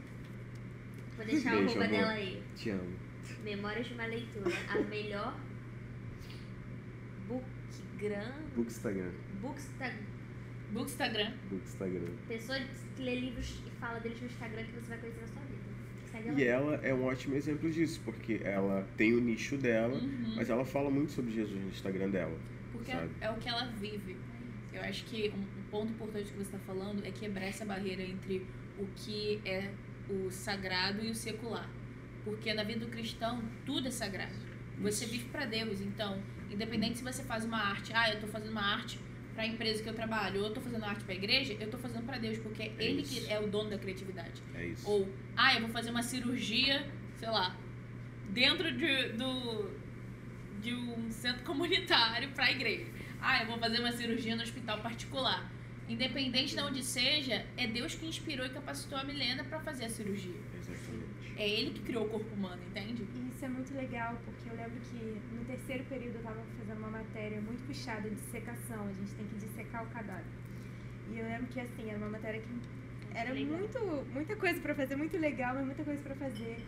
Vou 1.16 1.26
deixar 1.26 1.52
arroba 1.52 1.84
amor. 1.84 1.88
dela 1.90 2.12
aí. 2.12 2.42
te 2.56 2.70
amo. 2.70 3.11
Memórias 3.44 3.86
de 3.86 3.94
uma 3.94 4.06
leitura. 4.06 4.50
A 4.68 4.78
melhor 4.80 5.36
bookgram. 7.28 8.32
Bookstagram. 8.56 9.10
Booksta... 9.40 9.92
Bookstagram. 10.72 11.32
Bookstagram. 11.50 12.14
Pessoa 12.28 12.58
que 12.96 13.02
lê 13.02 13.20
livros 13.20 13.60
e 13.66 13.70
fala 13.78 13.98
deles 14.00 14.20
no 14.20 14.26
Instagram 14.26 14.64
que 14.64 14.72
você 14.72 14.88
vai 14.88 14.98
conhecer 14.98 15.20
na 15.20 15.26
sua 15.26 15.42
vida. 15.42 15.62
E 16.40 16.44
ela 16.44 16.74
é 16.82 16.92
um 16.92 17.04
ótimo 17.04 17.34
exemplo 17.34 17.70
disso, 17.70 18.00
porque 18.04 18.40
ela 18.44 18.86
tem 18.98 19.14
o 19.14 19.20
nicho 19.20 19.56
dela, 19.56 19.94
Uhum. 19.94 20.34
mas 20.36 20.50
ela 20.50 20.64
fala 20.64 20.90
muito 20.90 21.10
sobre 21.12 21.32
Jesus 21.32 21.58
no 21.58 21.68
Instagram 21.68 22.10
dela. 22.10 22.38
Porque 22.70 22.92
sabe? 22.92 23.10
é 23.20 23.30
o 23.30 23.36
que 23.36 23.48
ela 23.48 23.66
vive. 23.72 24.16
Eu 24.72 24.82
acho 24.82 25.04
que 25.06 25.30
um, 25.30 25.40
um 25.40 25.62
ponto 25.70 25.90
importante 25.92 26.26
que 26.30 26.36
você 26.36 26.54
está 26.54 26.58
falando 26.60 27.04
é 27.04 27.10
quebrar 27.10 27.44
essa 27.44 27.64
barreira 27.64 28.02
entre 28.02 28.46
o 28.78 28.86
que 28.96 29.40
é 29.44 29.70
o 30.10 30.30
sagrado 30.30 31.02
e 31.02 31.10
o 31.10 31.14
secular. 31.14 31.68
Porque 32.24 32.52
na 32.54 32.62
vida 32.62 32.80
do 32.80 32.90
cristão, 32.90 33.42
tudo 33.66 33.88
é 33.88 33.90
sagrado. 33.90 34.34
Você 34.80 35.06
vive 35.06 35.24
para 35.24 35.44
Deus, 35.44 35.80
então, 35.80 36.20
independente 36.50 36.98
se 36.98 37.04
você 37.04 37.22
faz 37.22 37.44
uma 37.44 37.58
arte, 37.58 37.92
ah, 37.94 38.12
eu 38.12 38.20
tô 38.20 38.26
fazendo 38.26 38.50
uma 38.50 38.62
arte 38.62 38.98
para 39.34 39.44
a 39.44 39.46
empresa 39.46 39.82
que 39.82 39.88
eu 39.88 39.94
trabalho, 39.94 40.40
ou 40.40 40.48
eu 40.48 40.52
tô 40.52 40.60
fazendo 40.60 40.84
arte 40.84 41.04
para 41.04 41.14
a 41.14 41.16
igreja, 41.16 41.56
eu 41.58 41.70
tô 41.70 41.78
fazendo 41.78 42.04
para 42.04 42.18
Deus, 42.18 42.38
porque 42.38 42.62
é 42.62 42.74
ele 42.78 43.02
isso. 43.02 43.26
que 43.26 43.32
é 43.32 43.40
o 43.40 43.48
dono 43.48 43.70
da 43.70 43.78
criatividade. 43.78 44.42
É 44.54 44.66
isso. 44.66 44.88
Ou, 44.88 45.08
ah, 45.36 45.54
eu 45.54 45.60
vou 45.62 45.70
fazer 45.70 45.90
uma 45.90 46.02
cirurgia, 46.02 46.86
sei 47.16 47.30
lá, 47.30 47.56
dentro 48.30 48.70
de, 48.72 49.08
do, 49.10 49.70
de 50.60 50.74
um 50.74 51.10
centro 51.10 51.42
comunitário 51.44 52.30
para 52.30 52.46
a 52.46 52.50
igreja. 52.50 52.86
Ah, 53.20 53.42
eu 53.42 53.46
vou 53.46 53.58
fazer 53.58 53.78
uma 53.78 53.92
cirurgia 53.92 54.34
no 54.36 54.42
hospital 54.42 54.80
particular. 54.80 55.50
Independente 55.88 56.54
de 56.54 56.60
onde 56.60 56.82
seja, 56.82 57.44
é 57.56 57.66
Deus 57.66 57.94
que 57.94 58.06
inspirou 58.06 58.46
e 58.46 58.50
capacitou 58.50 58.98
a 58.98 59.04
Milena 59.04 59.44
para 59.44 59.60
fazer 59.60 59.84
a 59.84 59.90
cirurgia. 59.90 60.34
Exatamente. 60.58 60.91
É 61.42 61.48
ele 61.48 61.70
que 61.72 61.80
criou 61.80 62.06
o 62.06 62.08
corpo 62.08 62.32
humano, 62.36 62.62
entende? 62.70 63.02
E 63.02 63.28
isso 63.34 63.44
é 63.44 63.48
muito 63.48 63.74
legal, 63.74 64.16
porque 64.24 64.48
eu 64.48 64.54
lembro 64.54 64.78
que 64.88 65.20
no 65.34 65.44
terceiro 65.44 65.82
período 65.86 66.14
eu 66.14 66.22
tava 66.22 66.40
fazendo 66.56 66.78
uma 66.78 66.90
matéria 66.90 67.40
muito 67.40 67.66
puxada 67.66 68.08
de 68.08 68.14
dissecação, 68.14 68.86
a 68.86 68.92
gente 68.92 69.12
tem 69.14 69.26
que 69.26 69.34
dissecar 69.44 69.82
o 69.82 69.88
cadáver. 69.88 70.24
E 71.10 71.18
eu 71.18 71.24
lembro 71.24 71.48
que 71.48 71.58
assim, 71.58 71.88
era 71.88 71.98
uma 71.98 72.10
matéria 72.10 72.40
que 72.40 72.48
era 73.12 73.32
Legal. 73.32 73.58
muito, 73.58 73.80
muita 74.12 74.36
coisa 74.36 74.60
pra 74.60 74.72
fazer, 74.72 74.94
muito 74.94 75.18
legal, 75.18 75.56
mas 75.56 75.66
muita 75.66 75.82
coisa 75.82 76.00
pra 76.02 76.14
fazer. 76.14 76.60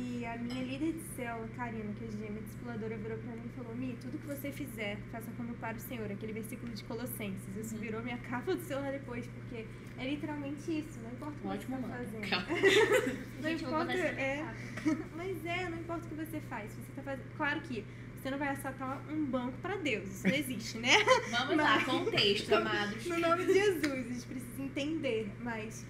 E 0.00 0.24
a 0.24 0.36
minha 0.38 0.62
líder 0.62 0.92
de 0.92 1.02
célula, 1.16 1.48
Karina, 1.56 1.92
que 1.98 2.04
é 2.04 2.08
minha 2.30 2.40
discipuladora, 2.42 2.96
virou 2.96 3.18
pra 3.18 3.32
mim 3.34 3.42
e 3.46 3.56
falou: 3.56 3.74
Mi, 3.74 3.98
tudo 4.00 4.16
que 4.18 4.26
você 4.26 4.52
fizer, 4.52 4.96
faça 5.10 5.26
como 5.36 5.54
para 5.54 5.76
o 5.76 5.80
Senhor, 5.80 6.10
aquele 6.10 6.32
versículo 6.32 6.72
de 6.72 6.84
Colossenses. 6.84 7.56
Isso 7.56 7.74
Uhum. 7.74 7.80
virou 7.80 8.02
minha 8.02 8.18
capa 8.18 8.54
do 8.54 8.62
celular 8.62 8.92
depois, 8.92 9.26
porque 9.26 9.64
é 9.98 10.04
literalmente 10.08 10.78
isso, 10.78 11.00
não 11.02 11.10
importa 11.10 11.34
o 11.36 11.40
que 11.40 11.48
Ótimo, 11.48 11.76
você 11.76 11.82
tá 11.82 11.88
mano. 11.88 12.04
fazendo. 12.04 13.18
Não 13.42 13.50
Gente, 13.50 13.64
importa, 13.64 13.92
é. 13.92 14.44
Mas 15.16 15.44
é, 15.46 15.68
não 15.68 15.78
importa 15.78 16.06
o 16.06 16.08
que 16.08 16.14
você 16.14 16.40
faz. 16.42 16.72
Você 16.72 16.92
tá 16.94 17.02
fazendo. 17.02 17.24
Claro 17.36 17.60
que 17.62 17.84
você 18.22 18.30
não 18.30 18.38
vai 18.38 18.48
assaltar 18.48 19.00
um 19.10 19.24
banco 19.26 19.56
pra 19.62 19.76
Deus. 19.76 20.08
Isso 20.08 20.28
não 20.28 20.34
existe, 20.34 20.78
né? 20.78 20.90
Vamos 21.30 21.56
lá, 21.56 21.74
Mas- 21.76 21.84
contexto, 21.84 22.52
amados. 22.54 23.04
No 23.06 23.18
nome 23.18 23.46
de 23.46 23.52
Jesus, 23.54 23.84
a 23.86 23.96
gente 23.96 24.26
precisa 24.26 24.62
entender. 24.62 25.30
Mas 25.42 25.84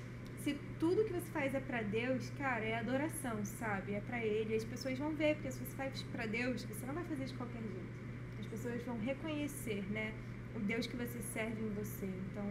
se 0.49 0.59
tudo 0.81 1.05
que 1.05 1.13
você 1.13 1.31
faz 1.31 1.55
é 1.55 1.61
pra 1.61 1.83
Deus, 1.83 2.31
cara, 2.39 2.65
é 2.65 2.79
adoração, 2.79 3.45
sabe? 3.45 3.95
É 3.95 4.01
pra 4.01 4.25
Ele. 4.25 4.55
As 4.55 4.65
pessoas 4.65 4.99
vão 4.99 5.15
ver, 5.15 5.35
porque 5.35 5.51
se 5.53 5.59
você 5.59 5.77
faz 5.77 6.03
pra 6.05 6.25
Deus, 6.25 6.63
você 6.65 6.87
não 6.87 6.95
vai 6.95 7.05
fazer 7.05 7.27
de 7.27 7.35
qualquer 7.35 7.61
jeito. 7.61 7.93
As 8.41 8.47
pessoas 8.47 8.83
vão 8.85 8.99
reconhecer, 8.99 9.85
né? 9.91 10.15
O 10.57 10.61
Deus 10.61 10.87
que 10.87 10.97
você 10.97 11.21
serve 11.35 11.63
em 11.63 11.69
você. 11.75 12.07
Então, 12.07 12.51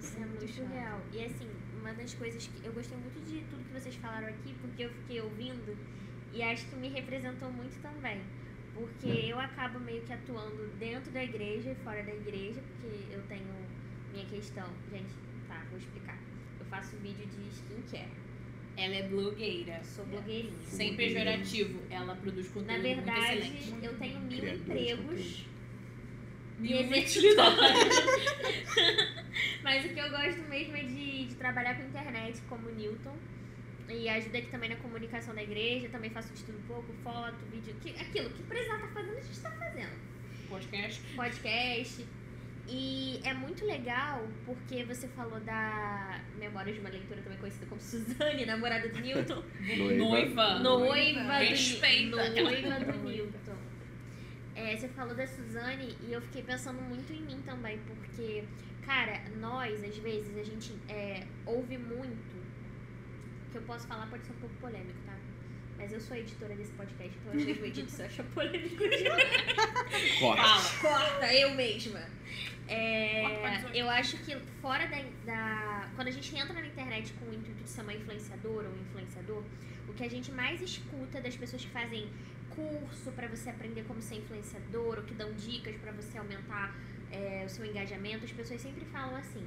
Isso 0.00 0.16
é 0.16 0.24
muito 0.24 0.48
chave. 0.48 0.72
real. 0.72 1.00
E 1.12 1.24
assim, 1.24 1.50
uma 1.78 1.92
das 1.92 2.14
coisas 2.14 2.46
que 2.46 2.66
eu 2.66 2.72
gostei 2.72 2.96
muito 2.96 3.20
de 3.22 3.40
tudo 3.50 3.62
que 3.64 3.78
vocês 3.78 3.94
falaram 3.96 4.28
aqui, 4.28 4.54
porque 4.62 4.84
eu 4.84 4.90
fiquei 4.90 5.20
ouvindo 5.20 5.76
e 6.32 6.42
acho 6.42 6.66
que 6.66 6.76
me 6.76 6.88
representou 6.88 7.50
muito 7.52 7.78
também. 7.82 8.22
Porque 8.72 9.08
eu 9.08 9.38
acabo 9.38 9.78
meio 9.78 10.02
que 10.02 10.12
atuando 10.12 10.68
dentro 10.78 11.12
da 11.12 11.22
igreja 11.22 11.70
e 11.70 11.74
fora 11.84 12.02
da 12.02 12.14
igreja, 12.14 12.62
porque 12.62 13.12
eu 13.12 13.22
tenho 13.28 13.44
minha 14.10 14.24
questão. 14.24 14.66
Gente, 14.90 15.12
tá, 15.46 15.62
vou 15.70 15.78
explicar. 15.78 16.18
Eu 16.74 16.80
faço 16.80 16.96
vídeo 16.96 17.24
de 17.26 17.48
skincare. 17.50 18.10
Ela 18.76 18.94
é 18.96 19.02
blogueira. 19.04 19.80
Sou 19.84 20.04
blogueirinha. 20.06 20.52
Sem 20.66 20.96
pejorativo, 20.96 21.80
ela 21.88 22.16
produz 22.16 22.48
conteúdo 22.48 22.66
Na 22.66 22.78
muito 22.78 22.96
verdade, 22.96 23.38
excelente. 23.38 23.84
eu 23.84 23.98
tenho 23.98 24.20
mil 24.20 24.40
Criadora 24.40 24.56
de 24.56 24.62
empregos. 24.62 25.44
Mil 26.58 26.76
E 26.76 27.00
utilidades. 27.00 27.96
Mas 29.62 29.84
o 29.84 29.88
que 29.88 30.00
eu 30.00 30.10
gosto 30.10 30.40
mesmo 30.48 30.76
é 30.76 30.82
de, 30.82 31.26
de 31.26 31.34
trabalhar 31.36 31.76
com 31.76 31.86
internet, 31.86 32.42
como 32.48 32.68
o 32.68 32.74
Newton. 32.74 33.16
E 33.88 34.08
ajuda 34.08 34.38
aqui 34.38 34.48
também 34.48 34.70
na 34.70 34.76
comunicação 34.76 35.32
da 35.32 35.44
igreja. 35.44 35.88
Também 35.90 36.10
faço 36.10 36.34
de 36.34 36.42
tudo 36.42 36.58
um 36.58 36.62
pouco, 36.62 36.92
foto, 37.04 37.36
vídeo. 37.52 37.72
Que, 37.80 37.90
aquilo 37.90 38.30
que 38.30 38.42
precisar 38.42 38.80
tá 38.80 38.88
fazendo, 38.88 39.16
a 39.16 39.20
gente 39.20 39.40
tá 39.40 39.50
fazendo. 39.52 39.92
Podcast. 40.48 41.00
Podcast. 41.14 42.04
E 42.66 43.20
é 43.22 43.34
muito 43.34 43.64
legal 43.66 44.26
porque 44.46 44.84
você 44.84 45.06
falou 45.08 45.38
da 45.40 46.20
Memória 46.38 46.72
de 46.72 46.80
uma 46.80 46.88
Leitura, 46.88 47.20
também 47.20 47.38
conhecida 47.38 47.66
como 47.66 47.80
Suzane, 47.80 48.46
namorada 48.46 48.88
do 48.88 49.00
Newton. 49.00 49.42
Noiva. 49.98 50.58
Noiva 50.60 51.38
Respeita. 51.38 52.16
do, 52.16 52.42
noiva 52.42 52.80
do 52.80 52.98
Newton. 53.08 53.56
É, 54.54 54.76
você 54.76 54.88
falou 54.88 55.14
da 55.14 55.26
Suzane 55.26 55.96
e 56.08 56.12
eu 56.12 56.22
fiquei 56.22 56.42
pensando 56.42 56.80
muito 56.80 57.12
em 57.12 57.22
mim 57.22 57.42
também, 57.44 57.78
porque, 57.80 58.44
cara, 58.86 59.22
nós, 59.40 59.82
às 59.84 59.96
vezes, 59.98 60.36
a 60.38 60.44
gente 60.44 60.72
é, 60.88 61.26
ouve 61.44 61.76
muito. 61.76 62.34
O 63.46 63.50
que 63.50 63.58
eu 63.58 63.62
posso 63.62 63.86
falar 63.86 64.06
pode 64.06 64.24
ser 64.24 64.32
um 64.32 64.36
pouco 64.36 64.54
polêmico, 64.56 64.98
tá? 65.04 65.14
Mas 65.76 65.92
eu 65.92 66.00
sou 66.00 66.16
a 66.16 66.20
editora 66.20 66.54
desse 66.54 66.72
podcast, 66.72 67.18
então 67.18 67.38
eu 67.38 67.46
mesmo 67.46 67.66
edito 67.66 67.90
se 67.90 68.00
eu 68.02 68.06
achar 68.06 68.24
polêmico. 68.26 68.76
Corta. 70.20 70.42
Fala. 70.42 70.80
Corta, 70.80 71.34
eu 71.34 71.54
mesma. 71.54 72.00
É, 72.68 73.22
Corta, 73.40 73.76
eu 73.76 73.90
acho 73.90 74.16
que 74.18 74.36
fora 74.62 74.86
da, 74.86 74.96
da. 75.26 75.90
Quando 75.94 76.08
a 76.08 76.10
gente 76.10 76.34
entra 76.36 76.54
na 76.54 76.66
internet 76.66 77.12
com 77.14 77.26
o 77.26 77.34
intuito 77.34 77.62
de 77.62 77.68
ser 77.68 77.82
uma 77.82 77.92
influenciadora 77.92 78.68
ou 78.68 78.74
influenciador, 78.76 79.42
o 79.88 79.92
que 79.92 80.04
a 80.04 80.08
gente 80.08 80.32
mais 80.32 80.62
escuta 80.62 81.20
das 81.20 81.36
pessoas 81.36 81.64
que 81.64 81.70
fazem 81.70 82.08
curso 82.50 83.10
pra 83.12 83.26
você 83.26 83.50
aprender 83.50 83.84
como 83.84 84.00
ser 84.00 84.16
influenciador, 84.16 84.98
ou 84.98 85.04
que 85.04 85.14
dão 85.14 85.32
dicas 85.34 85.76
pra 85.76 85.92
você 85.92 86.16
aumentar 86.16 86.74
é, 87.10 87.44
o 87.44 87.48
seu 87.48 87.64
engajamento, 87.64 88.24
as 88.24 88.32
pessoas 88.32 88.60
sempre 88.60 88.84
falam 88.86 89.16
assim: 89.16 89.44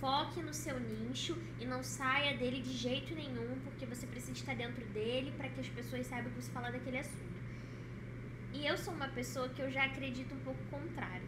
foque 0.00 0.42
no 0.42 0.52
seu 0.52 0.78
nicho 0.78 1.36
e 1.60 1.64
não 1.64 1.82
saia 1.82 2.36
dele 2.36 2.60
de 2.60 2.72
jeito 2.72 3.14
nenhum, 3.14 3.58
porque 3.64 3.86
você 3.86 4.06
precisa 4.06 4.32
estar 4.32 4.54
dentro 4.54 4.84
dele 4.86 5.32
para 5.36 5.48
que 5.48 5.60
as 5.60 5.68
pessoas 5.68 6.06
saibam 6.06 6.30
que 6.32 6.42
você 6.42 6.50
fala 6.50 6.70
daquele 6.70 6.98
assunto. 6.98 7.36
E 8.52 8.66
eu 8.66 8.76
sou 8.76 8.94
uma 8.94 9.08
pessoa 9.08 9.48
que 9.48 9.60
eu 9.60 9.70
já 9.70 9.84
acredito 9.84 10.34
um 10.34 10.40
pouco 10.40 10.62
contrário. 10.70 11.26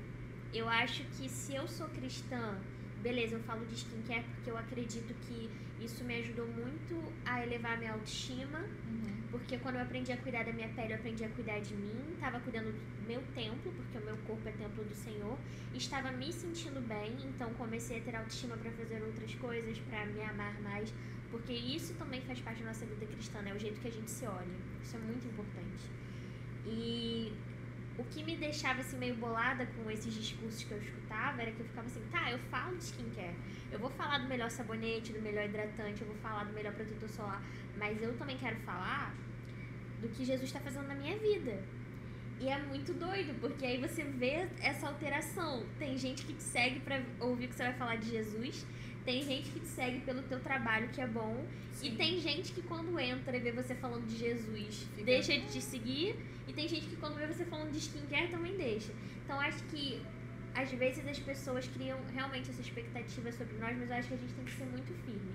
Eu 0.53 0.69
acho 0.69 1.05
que 1.05 1.29
se 1.29 1.55
eu 1.55 1.69
sou 1.69 1.89
cristã, 1.89 2.59
beleza, 3.03 3.35
eu 3.37 3.41
falo 3.41 3.65
de 3.67 3.75
skincare 3.75 4.25
porque 4.35 4.51
eu 4.51 4.57
acredito 4.57 5.15
que 5.27 5.51
isso 5.81 6.03
me 6.05 6.17
ajudou 6.21 6.47
muito 6.47 7.13
a 7.25 7.43
elevar 7.45 7.75
a 7.75 7.77
minha 7.77 7.93
autoestima, 7.93 8.59
Uhum. 8.59 9.23
porque 9.31 9.59
quando 9.59 9.77
eu 9.77 9.83
aprendi 9.83 10.11
a 10.13 10.17
cuidar 10.17 10.45
da 10.45 10.53
minha 10.53 10.69
pele, 10.71 10.93
eu 10.93 10.97
aprendi 10.97 11.25
a 11.25 11.29
cuidar 11.29 11.61
de 11.61 11.75
mim, 11.75 11.95
estava 12.15 12.41
cuidando 12.41 12.73
do 12.73 13.07
meu 13.07 13.23
templo, 13.35 13.73
porque 13.73 13.99
o 13.99 14.01
meu 14.05 14.17
corpo 14.27 14.49
é 14.49 14.53
templo 14.53 14.83
do 14.85 14.95
Senhor, 14.95 15.39
estava 15.75 16.11
me 16.11 16.33
sentindo 16.33 16.81
bem, 16.89 17.13
então 17.25 17.53
comecei 17.55 17.99
a 17.99 18.01
ter 18.01 18.17
autoestima 18.17 18.57
para 18.57 18.71
fazer 18.73 19.01
outras 19.03 19.33
coisas, 19.37 19.79
para 19.89 20.05
me 20.07 20.23
amar 20.23 20.61
mais, 20.63 20.93
porque 21.31 21.53
isso 21.53 21.95
também 21.95 22.21
faz 22.23 22.41
parte 22.41 22.61
da 22.63 22.69
nossa 22.69 22.85
vida 22.87 23.07
cristã, 23.07 23.41
né? 23.43 23.55
O 23.55 23.59
jeito 23.59 23.79
que 23.81 23.89
a 23.89 23.93
gente 23.93 24.11
se 24.11 24.27
olha. 24.27 24.47
Isso 24.83 24.97
é 24.97 24.99
muito 24.99 25.27
importante. 25.27 25.85
E 26.67 27.33
o 27.99 28.05
que 28.05 28.23
me 28.23 28.37
deixava 28.37 28.81
assim 28.81 28.97
meio 28.97 29.17
bolada 29.17 29.67
com 29.67 29.91
esses 29.91 30.15
discursos 30.15 30.63
que 30.63 30.71
eu 30.71 30.79
escutava 30.79 31.43
era 31.43 31.51
que 31.51 31.61
eu 31.61 31.67
ficava 31.67 31.87
assim, 31.87 32.01
tá, 32.11 32.31
eu 32.31 32.39
falo 32.51 32.77
de 32.77 32.85
skincare, 32.85 33.35
eu 33.73 33.79
vou 33.79 33.91
falar 33.91 34.19
do 34.19 34.29
melhor 34.29 34.51
sabonete, 34.51 35.13
do 35.13 35.21
melhor 35.21 35.45
hidratante, 35.45 36.01
eu 36.03 36.07
vou 36.07 36.17
falar 36.17 36.45
do 36.45 36.53
melhor 36.53 36.73
protetor 36.75 37.09
solar, 37.09 37.43
mas 37.77 38.01
eu 38.01 38.17
também 38.17 38.39
quero 38.39 38.57
falar 38.61 39.15
do 40.01 40.09
que 40.09 40.25
Jesus 40.25 40.45
está 40.45 40.61
fazendo 40.61 40.87
na 40.87 40.95
minha 40.95 41.19
vida. 41.19 41.61
E 42.41 42.49
é 42.49 42.57
muito 42.57 42.95
doido, 42.95 43.35
porque 43.41 43.67
aí 43.67 43.81
você 43.81 44.05
vê 44.05 44.49
essa 44.61 44.87
alteração. 44.87 45.67
Tem 45.77 45.99
gente 45.99 46.25
que 46.25 46.33
te 46.33 46.43
segue 46.43 46.79
pra 46.79 47.03
ouvir 47.19 47.49
que 47.49 47.55
você 47.57 47.65
vai 47.65 47.73
falar 47.73 47.97
de 47.97 48.11
Jesus, 48.11 48.65
tem 49.09 49.23
gente 49.23 49.49
que 49.51 49.61
te 49.61 49.67
segue 49.69 50.01
pelo 50.01 50.23
teu 50.25 50.39
trabalho, 50.41 50.87
que 50.91 51.01
é 51.01 51.07
bom, 51.07 51.35
e 51.83 51.89
Sim. 51.91 51.97
tem 51.97 52.21
gente 52.21 52.53
que 52.53 52.61
quando 52.61 53.01
entra 53.01 53.35
e 53.35 53.41
vê 53.41 53.53
você 53.53 53.75
falando 53.75 54.07
de 54.07 54.17
Jesus, 54.19 54.87
Fica- 54.95 55.05
deixa 55.05 55.33
de 55.33 55.47
te 55.53 55.63
seguir, 55.63 56.15
e 56.47 56.53
tem 56.53 56.69
gente 56.69 56.87
que 56.89 56.97
quando 56.97 57.15
vê 57.17 57.27
você 57.27 57.47
falando 57.47 57.71
de 57.73 57.79
skincare 57.79 58.29
também 58.29 58.55
deixa. 58.55 58.93
Então 59.25 59.41
acho 59.41 59.65
que 59.71 60.03
às 60.55 60.71
vezes 60.73 61.07
as 61.07 61.19
pessoas 61.19 61.67
criam 61.69 61.99
realmente 62.13 62.51
essa 62.51 62.61
expectativa 62.61 63.33
sobre 63.33 63.57
nós, 63.57 63.75
mas 63.79 63.89
eu 63.89 63.97
acho 63.97 64.09
que 64.09 64.15
a 64.15 64.19
gente 64.19 64.35
tem 64.35 64.45
que 64.45 64.53
ser 64.53 64.67
muito 64.67 64.93
firme. 65.07 65.33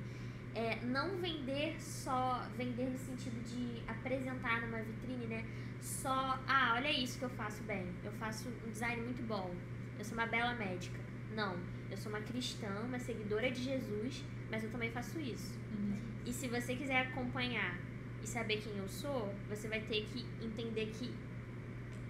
É, 0.53 0.75
não 0.85 1.17
vender 1.17 1.75
só, 1.81 2.47
vender 2.55 2.87
no 2.91 2.99
sentido 2.99 3.39
de 3.51 3.81
apresentar 3.89 4.61
numa 4.61 4.83
vitrine, 4.83 5.25
né? 5.25 5.43
Só, 5.81 6.39
ah, 6.47 6.73
olha 6.75 6.91
isso 6.91 7.17
que 7.17 7.25
eu 7.25 7.29
faço 7.31 7.63
bem. 7.63 7.87
Eu 8.03 8.11
faço 8.13 8.47
um 8.49 8.69
design 8.69 9.01
muito 9.01 9.23
bom. 9.27 9.49
Eu 9.97 10.05
sou 10.05 10.15
uma 10.15 10.27
bela 10.27 10.53
médica. 10.53 10.99
Não, 11.35 11.57
eu 11.93 11.97
sou 11.97 12.11
uma 12.11 12.21
cristã, 12.21 12.67
uma 12.83 12.99
seguidora 12.99 13.49
de 13.51 13.63
Jesus, 13.63 14.23
mas 14.49 14.63
eu 14.63 14.71
também 14.71 14.91
faço 14.91 15.19
isso. 15.19 15.53
Uhum. 15.71 15.99
E 16.25 16.33
se 16.33 16.47
você 16.47 16.75
quiser 16.75 17.07
acompanhar 17.07 17.79
e 18.21 18.27
saber 18.27 18.57
quem 18.57 18.75
eu 18.77 18.87
sou, 18.87 19.33
você 19.47 19.67
vai 19.67 19.79
ter 19.81 20.05
que 20.05 20.25
entender 20.43 20.87
que 20.87 21.13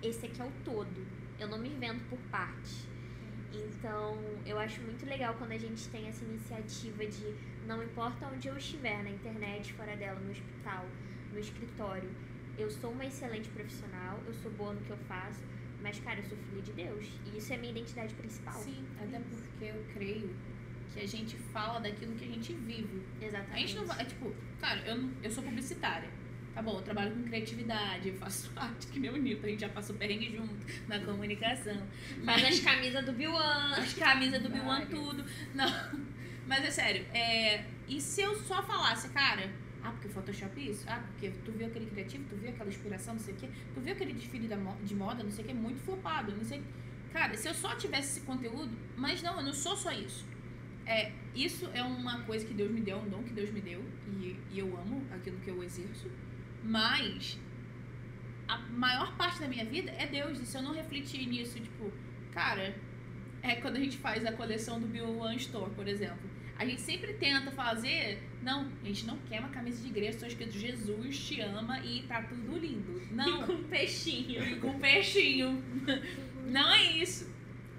esse 0.01 0.25
aqui 0.25 0.41
é 0.41 0.45
o 0.45 0.51
todo. 0.63 1.05
Eu 1.37 1.47
não 1.49 1.57
me 1.57 1.69
vendo 1.69 2.01
por 2.09 2.19
parte. 2.31 2.87
Então, 3.51 4.17
eu 4.45 4.57
acho 4.57 4.81
muito 4.81 5.05
legal 5.05 5.35
quando 5.35 5.51
a 5.51 5.57
gente 5.57 5.87
tem 5.89 6.07
essa 6.07 6.23
iniciativa 6.23 7.05
de 7.05 7.35
não 7.67 7.83
importa 7.83 8.27
onde 8.27 8.47
eu 8.47 8.57
estiver, 8.57 9.03
na 9.03 9.09
internet, 9.09 9.73
fora 9.73 9.95
dela, 9.95 10.19
no 10.19 10.31
hospital, 10.31 10.85
no 11.31 11.39
escritório, 11.39 12.09
eu 12.57 12.69
sou 12.69 12.91
uma 12.91 13.05
excelente 13.05 13.49
profissional, 13.49 14.19
eu 14.25 14.33
sou 14.33 14.51
boa 14.51 14.73
no 14.73 14.81
que 14.81 14.91
eu 14.91 14.97
faço, 15.09 15.43
mas, 15.83 15.99
cara, 15.99 16.19
eu 16.19 16.23
sou 16.23 16.37
filha 16.37 16.61
de 16.61 16.71
Deus. 16.71 17.05
E 17.25 17.37
isso 17.37 17.51
é 17.53 17.57
minha 17.57 17.71
identidade 17.71 18.13
principal. 18.13 18.53
Sim, 18.53 18.85
até 18.97 19.19
porque 19.19 19.65
eu 19.65 19.85
creio 19.93 20.33
que 20.93 21.01
a 21.01 21.07
gente 21.07 21.35
fala 21.37 21.79
daquilo 21.81 22.15
que 22.15 22.23
a 22.23 22.27
gente 22.27 22.53
vive. 22.53 23.01
Exatamente. 23.21 23.53
A 23.53 23.59
gente 23.59 23.75
não 23.75 23.85
vai. 23.85 24.01
é 24.01 24.05
Tipo, 24.05 24.33
cara, 24.59 24.79
eu, 24.87 25.09
eu 25.21 25.29
sou 25.29 25.43
publicitária. 25.43 26.09
Tá 26.53 26.61
bom, 26.61 26.77
eu 26.77 26.81
trabalho 26.83 27.11
com 27.15 27.23
criatividade, 27.23 28.09
eu 28.09 28.15
faço 28.15 28.51
arte, 28.55 28.87
que 28.87 28.99
o 29.09 29.17
Nito, 29.17 29.45
a 29.45 29.49
gente 29.49 29.59
já 29.61 29.69
passou 29.69 29.95
perrengue 29.95 30.31
junto 30.37 30.55
na 30.87 30.99
comunicação. 30.99 31.85
Faz 32.23 32.43
as 32.43 32.59
camisas 32.59 33.03
do 33.05 33.11
Biwan. 33.11 33.73
as 33.75 33.93
camisas 33.93 34.41
do 34.41 34.49
Várias. 34.49 34.89
tudo. 34.89 35.25
Não. 35.53 35.67
Mas 36.47 36.63
é 36.63 36.71
sério, 36.71 37.05
é, 37.13 37.65
e 37.87 38.01
se 38.01 38.21
eu 38.21 38.35
só 38.35 38.61
falasse, 38.63 39.09
cara, 39.09 39.49
ah, 39.83 39.91
porque 39.91 40.07
Photoshop 40.07 40.59
é 40.59 40.71
isso? 40.71 40.85
Ah, 40.87 41.03
porque 41.05 41.29
tu 41.43 41.51
viu 41.51 41.67
aquele 41.67 41.85
criativo, 41.85 42.23
tu 42.29 42.35
viu 42.35 42.49
aquela 42.49 42.69
inspiração, 42.69 43.13
não 43.13 43.21
sei 43.21 43.33
o 43.33 43.37
quê, 43.37 43.49
tu 43.73 43.81
viu 43.81 43.93
aquele 43.93 44.13
desfile 44.13 44.47
da 44.47 44.55
de 44.83 44.95
moda, 44.95 45.23
não 45.23 45.31
sei 45.31 45.43
o 45.43 45.47
quê, 45.47 45.53
muito 45.53 45.79
flopado, 45.81 46.35
não 46.35 46.43
sei. 46.43 46.63
Cara, 47.11 47.35
se 47.35 47.47
eu 47.47 47.53
só 47.53 47.75
tivesse 47.75 48.17
esse 48.17 48.25
conteúdo, 48.25 48.71
mas 48.95 49.21
não, 49.21 49.37
eu 49.37 49.43
não 49.43 49.53
sou 49.53 49.75
só 49.75 49.91
isso. 49.91 50.25
É, 50.85 51.11
isso 51.35 51.69
é 51.73 51.83
uma 51.83 52.21
coisa 52.23 52.45
que 52.45 52.53
Deus 52.53 52.71
me 52.71 52.81
deu, 52.81 52.97
um 52.97 53.09
dom 53.09 53.23
que 53.23 53.33
Deus 53.33 53.51
me 53.51 53.61
deu, 53.61 53.83
e, 54.07 54.37
e 54.51 54.59
eu 54.59 54.77
amo 54.77 55.03
aquilo 55.11 55.37
que 55.39 55.49
eu 55.49 55.63
exerço, 55.63 56.09
mas 56.63 57.37
a 58.47 58.57
maior 58.57 59.15
parte 59.15 59.39
da 59.39 59.47
minha 59.47 59.65
vida 59.65 59.91
é 59.91 60.07
Deus, 60.07 60.39
e 60.39 60.45
se 60.45 60.57
eu 60.57 60.61
não 60.61 60.73
refletir 60.73 61.27
nisso, 61.27 61.59
tipo, 61.59 61.91
cara, 62.31 62.75
é 63.41 63.55
quando 63.55 63.75
a 63.75 63.79
gente 63.79 63.97
faz 63.97 64.25
a 64.25 64.31
coleção 64.31 64.79
do 64.79 64.87
Bill 64.87 65.17
One 65.19 65.37
Store, 65.37 65.69
por 65.71 65.87
exemplo. 65.87 66.29
A 66.57 66.65
gente 66.65 66.81
sempre 66.81 67.13
tenta 67.13 67.51
fazer. 67.51 68.21
Não, 68.41 68.71
a 68.81 68.85
gente 68.85 69.05
não 69.05 69.17
quer 69.29 69.39
uma 69.39 69.49
camisa 69.49 69.81
de 69.81 69.87
igreja 69.87 70.19
só 70.19 70.27
escrito 70.27 70.57
Jesus 70.57 71.17
te 71.17 71.41
ama 71.41 71.79
e 71.79 72.03
tá 72.03 72.21
tudo 72.23 72.57
lindo. 72.57 73.01
Não. 73.11 73.43
E 73.43 73.45
com 73.45 73.63
peixinho. 73.63 74.43
E 74.43 74.55
com 74.57 74.79
peixinho. 74.79 75.63
Não 76.45 76.71
é 76.71 76.83
isso. 76.91 77.33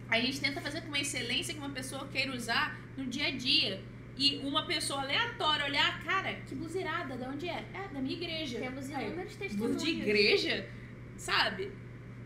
A 0.09 0.21
gente 0.21 0.41
tenta 0.41 0.61
fazer 0.61 0.81
com 0.83 0.89
uma 0.89 0.99
excelência 0.99 1.55
que 1.55 1.61
uma 1.61 1.71
pessoa 1.71 2.09
queira 2.09 2.35
usar 2.35 2.79
no 2.97 3.07
dia 3.07 3.29
a 3.29 3.31
dia. 3.31 3.83
E 4.17 4.39
uma 4.39 4.65
pessoa 4.65 5.03
aleatória 5.03 5.65
olhar, 5.65 6.03
cara, 6.05 6.35
que 6.35 6.55
bluseirada, 6.55 7.17
de 7.17 7.25
onde 7.25 7.49
é? 7.49 7.65
É, 7.75 7.89
da 7.93 8.01
minha 8.01 8.15
igreja. 8.15 8.61
Temos 8.61 8.89
inúmeros 8.89 9.37
testemunhos. 9.37 9.83
de 9.83 9.91
igreja, 9.91 10.69
sabe? 11.17 11.73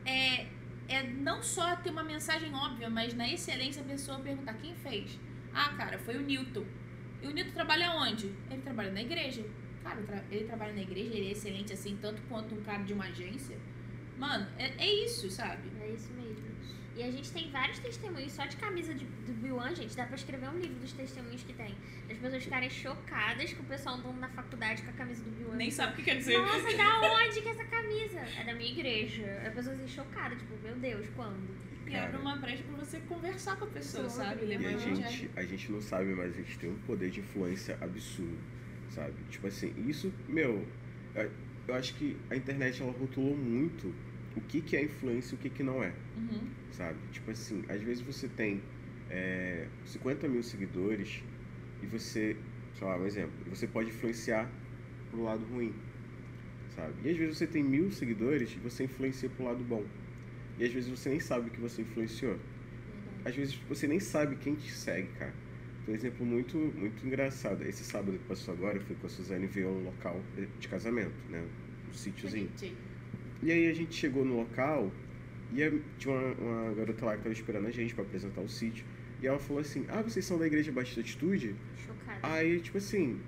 É, 0.05 0.47
é 0.89 1.03
não 1.03 1.43
só 1.43 1.77
ter 1.77 1.91
uma 1.91 2.03
mensagem 2.03 2.55
óbvia, 2.55 2.91
mas 2.91 3.15
na 3.15 3.29
excelência 3.29 3.81
a 3.81 3.85
pessoa 3.85 4.19
perguntar 4.19 4.55
quem 4.55 4.75
fez. 4.75 5.19
Ah, 5.53 5.75
cara, 5.77 5.99
foi 5.99 6.17
o 6.17 6.21
Newton. 6.21 6.65
E 7.23 7.27
o 7.27 7.31
Newton 7.31 7.53
trabalha 7.53 7.93
onde? 7.93 8.33
Ele 8.51 8.63
trabalha 8.63 8.93
na 8.93 9.03
igreja. 9.03 9.45
Cara, 9.83 10.03
ele 10.31 10.45
trabalha 10.45 10.73
na 10.73 10.83
igreja, 10.83 11.15
ele 11.15 11.29
é 11.29 11.33
excelente 11.33 11.73
assim, 11.73 11.97
tanto 12.01 12.21
quanto 12.23 12.55
um 12.55 12.63
cara 12.63 12.83
de 12.83 12.93
uma 12.93 13.07
agência. 13.07 13.57
Mano, 14.17 14.47
é, 14.59 14.73
é 14.79 15.05
isso, 15.05 15.31
sabe? 15.31 15.71
É 15.81 15.89
isso 15.91 16.13
mesmo. 16.13 16.49
E 16.99 17.03
a 17.05 17.13
gente 17.13 17.31
tem 17.31 17.49
vários 17.53 17.79
testemunhos 17.79 18.33
só 18.33 18.45
de 18.45 18.57
camisa 18.57 18.93
de, 18.93 19.05
do 19.05 19.33
Biwan, 19.35 19.73
gente. 19.73 19.97
Dá 19.97 20.05
pra 20.05 20.17
escrever 20.17 20.49
um 20.49 20.59
livro 20.59 20.81
dos 20.81 20.93
testemunhos 20.93 21.45
que 21.45 21.53
tem. 21.53 21.77
As 22.11 22.19
pessoas 22.19 22.43
ficarem 22.43 22.69
chocadas 22.69 23.53
com 23.53 23.63
o 23.63 23.67
pessoal 23.67 23.95
andando 23.95 24.19
na 24.19 24.29
faculdade 24.29 24.83
com 24.83 24.91
a 24.91 24.93
camisa 24.95 25.23
do 25.23 25.31
Biwan. 25.31 25.55
Nem 25.55 25.71
sabe 25.71 25.93
o 25.93 25.97
que 25.97 26.03
quer 26.03 26.17
dizer. 26.17 26.37
Nossa, 26.37 26.77
da 26.77 27.01
onde 27.13 27.41
que 27.41 27.49
é 27.49 27.53
essa 27.53 27.65
camisa? 27.67 28.19
É 28.19 28.45
da 28.45 28.53
minha 28.53 28.73
igreja. 28.73 29.43
As 29.47 29.55
pessoas 29.55 29.79
assim, 29.79 29.87
chocadas, 29.87 30.39
tipo, 30.39 30.57
meu 30.61 30.75
Deus, 30.75 31.07
quando? 31.15 31.68
E 31.91 31.97
abre 31.97 32.17
uma 32.19 32.37
brecha 32.37 32.63
pra 32.65 32.77
você 32.85 33.01
conversar 33.01 33.57
com 33.57 33.65
a 33.65 33.69
pessoa, 33.69 34.09
sabe? 34.09 34.43
E 34.59 34.67
a 34.67 34.77
gente, 34.77 35.31
a 35.37 35.43
gente 35.45 35.73
não 35.73 35.81
sabe, 35.81 36.15
mas 36.15 36.35
a 36.35 36.37
gente 36.43 36.59
tem 36.59 36.71
um 36.71 36.79
poder 36.87 37.11
de 37.11 37.21
influência 37.21 37.77
absurdo, 37.81 38.37
sabe? 38.91 39.15
Tipo 39.31 39.47
assim, 39.47 39.73
isso, 39.89 40.13
meu, 40.29 40.67
eu- 41.15 41.31
eu 41.69 41.75
acho 41.75 41.95
que 41.95 42.17
a 42.31 42.37
internet 42.37 42.83
ela 42.83 42.93
rotulou 42.93 43.37
muito 43.37 43.89
o 44.37 44.41
que, 44.43 44.61
que 44.61 44.77
é 44.77 44.83
influência 44.85 45.35
e 45.35 45.39
o 45.39 45.39
que, 45.39 45.51
que 45.51 45.63
não 45.63 45.83
é, 45.83 45.93
Uhum. 46.17 46.41
sabe? 46.73 46.99
Tipo 47.13 47.31
assim, 47.31 47.63
às 47.69 47.83
vezes 47.83 48.03
você 48.03 48.29
tem 48.29 48.61
é, 49.11 49.67
50 49.87 50.29
mil 50.29 50.43
seguidores 50.43 51.23
e 51.83 51.87
você, 51.87 52.37
sei 52.79 52.87
lá, 52.87 52.97
um 52.99 53.07
exemplo, 53.07 53.33
você 53.49 53.67
pode 53.67 53.89
influenciar 53.89 54.51
pro 55.11 55.23
lado 55.23 55.45
ruim, 55.47 55.73
sabe? 56.75 56.93
E 57.05 57.11
às 57.11 57.17
vezes 57.17 57.39
você 57.39 57.47
tem 57.47 57.63
mil 57.63 57.91
seguidores 57.91 58.51
e 58.55 58.59
você 58.59 58.85
influencia 58.85 59.29
pro 59.31 59.45
lado 59.45 59.65
bom. 59.65 59.83
E 60.59 60.65
às 60.65 60.73
vezes 60.73 60.91
você 60.91 61.09
nem 61.09 61.21
sabe 61.21 61.51
que 61.51 61.61
você 61.61 61.83
influenciou 61.83 62.39
às 63.25 63.35
vezes 63.35 63.55
você 63.69 63.87
nem 63.87 64.01
sabe 64.01 64.37
quem 64.37 64.55
te 64.55 64.73
segue, 64.73 65.09
cara. 65.19 65.35
Tem 65.85 65.95
um 65.95 65.97
exemplo 65.97 66.25
muito, 66.25 66.57
muito 66.57 67.07
engraçado. 67.07 67.63
Esse 67.63 67.85
sábado 67.85 68.19
que 68.19 68.25
passou 68.25 68.55
agora, 68.55 68.77
eu 68.77 68.83
fui 68.83 68.97
com 68.97 69.07
a 69.07 69.11
Suzane 69.11 69.47
ver 69.47 69.67
um 69.67 69.85
local 69.85 70.21
de 70.59 70.69
casamento, 70.69 71.15
né? 71.31 71.45
Um 71.89 71.93
sítiozinho. 71.93 72.51
E 73.43 73.53
aí 73.53 73.69
a 73.69 73.75
gente 73.75 73.95
chegou 73.95 74.25
no 74.25 74.37
local 74.37 74.93
e 75.53 75.81
tinha 75.99 76.15
uma, 76.15 76.33
uma 76.35 76.75
garota 76.75 77.05
lá 77.05 77.13
que 77.13 77.19
estava 77.19 77.33
esperando 77.33 77.67
a 77.67 77.71
gente 77.71 77.95
para 77.95 78.05
apresentar 78.05 78.41
o 78.41 78.49
sítio. 78.49 78.85
E 79.23 79.27
ela 79.27 79.39
falou 79.39 79.61
assim: 79.61 79.85
Ah, 79.89 80.03
vocês 80.03 80.25
são 80.25 80.39
da 80.39 80.47
Igreja 80.47 80.71
Batista 80.73 81.01
Atitude? 81.01 81.55
Chocada. 81.77 82.19
Aí, 82.23 82.61
tipo 82.61 82.79
assim, 82.79 83.19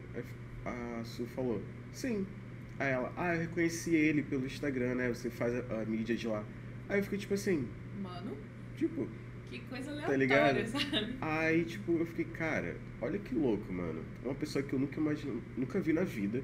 a 0.65 1.03
Su 1.05 1.27
falou: 1.27 1.63
Sim. 1.93 2.27
Aí 2.79 2.93
ela: 2.93 3.13
Ah, 3.17 3.35
eu 3.35 3.41
reconheci 3.41 3.95
ele 3.95 4.23
pelo 4.23 4.45
Instagram, 4.45 4.97
né? 4.97 5.09
Você 5.09 5.31
faz 5.31 5.55
a, 5.55 5.81
a 5.81 5.85
mídia 5.87 6.15
de 6.15 6.29
lá. 6.29 6.45
Aí 6.91 6.99
eu 6.99 7.05
fiquei 7.05 7.19
tipo 7.19 7.35
assim: 7.35 7.67
Mano, 8.03 8.37
Tipo, 8.77 9.09
que 9.49 9.59
coisa 9.61 9.87
Tá 9.87 9.93
aleatória, 9.93 10.17
ligado? 10.17 10.67
sabe? 10.67 11.17
Aí, 11.21 11.65
tipo, 11.65 11.93
eu 11.99 12.07
fiquei, 12.07 12.25
cara, 12.27 12.77
olha 13.01 13.19
que 13.19 13.35
louco, 13.35 13.73
mano. 13.73 14.03
É 14.25 14.29
uma 14.29 14.35
pessoa 14.35 14.63
que 14.63 14.73
eu 14.73 14.79
nunca 14.79 14.99
imagino, 15.01 15.43
nunca 15.57 15.81
vi 15.81 15.93
na 15.93 16.05
vida. 16.05 16.43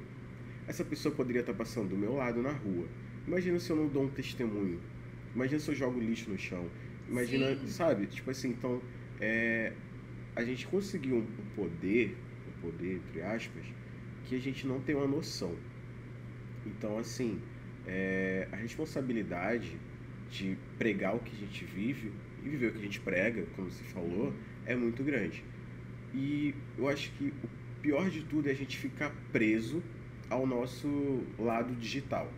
Essa 0.67 0.83
pessoa 0.83 1.13
poderia 1.13 1.41
estar 1.41 1.53
passando 1.53 1.89
do 1.89 1.97
meu 1.97 2.15
lado 2.15 2.41
na 2.41 2.51
rua. 2.51 2.87
Imagina 3.25 3.59
se 3.59 3.69
eu 3.69 3.75
não 3.75 3.87
dou 3.87 4.03
um 4.03 4.09
testemunho. 4.09 4.79
Imagina 5.33 5.59
se 5.59 5.69
eu 5.71 5.75
jogo 5.75 5.99
lixo 5.99 6.29
no 6.29 6.37
chão. 6.37 6.69
Imagina, 7.09 7.55
Sim. 7.55 7.67
sabe? 7.67 8.05
Tipo 8.07 8.31
assim, 8.31 8.49
então, 8.49 8.81
é, 9.19 9.73
a 10.35 10.43
gente 10.43 10.67
conseguiu 10.67 11.17
um 11.17 11.25
poder, 11.55 12.17
um 12.47 12.61
poder, 12.61 12.95
entre 12.97 13.21
aspas, 13.21 13.63
que 14.25 14.35
a 14.35 14.39
gente 14.39 14.67
não 14.67 14.79
tem 14.81 14.95
uma 14.95 15.07
noção. 15.07 15.55
Então, 16.65 16.97
assim, 16.97 17.41
é, 17.85 18.47
a 18.51 18.55
responsabilidade 18.57 19.77
de 20.29 20.57
pregar 20.77 21.15
o 21.15 21.19
que 21.19 21.35
a 21.35 21.39
gente 21.39 21.65
vive 21.65 22.11
e 22.43 22.49
viver 22.49 22.67
o 22.67 22.71
que 22.73 22.79
a 22.79 22.81
gente 22.81 22.99
prega, 22.99 23.45
como 23.55 23.69
você 23.69 23.83
falou, 23.85 24.33
é 24.65 24.75
muito 24.75 25.03
grande. 25.03 25.43
E 26.13 26.53
eu 26.77 26.87
acho 26.87 27.11
que 27.11 27.33
o 27.43 27.81
pior 27.81 28.09
de 28.09 28.23
tudo 28.23 28.47
é 28.47 28.51
a 28.51 28.55
gente 28.55 28.77
ficar 28.77 29.13
preso 29.31 29.83
ao 30.29 30.45
nosso 30.45 31.23
lado 31.39 31.73
digital, 31.75 32.31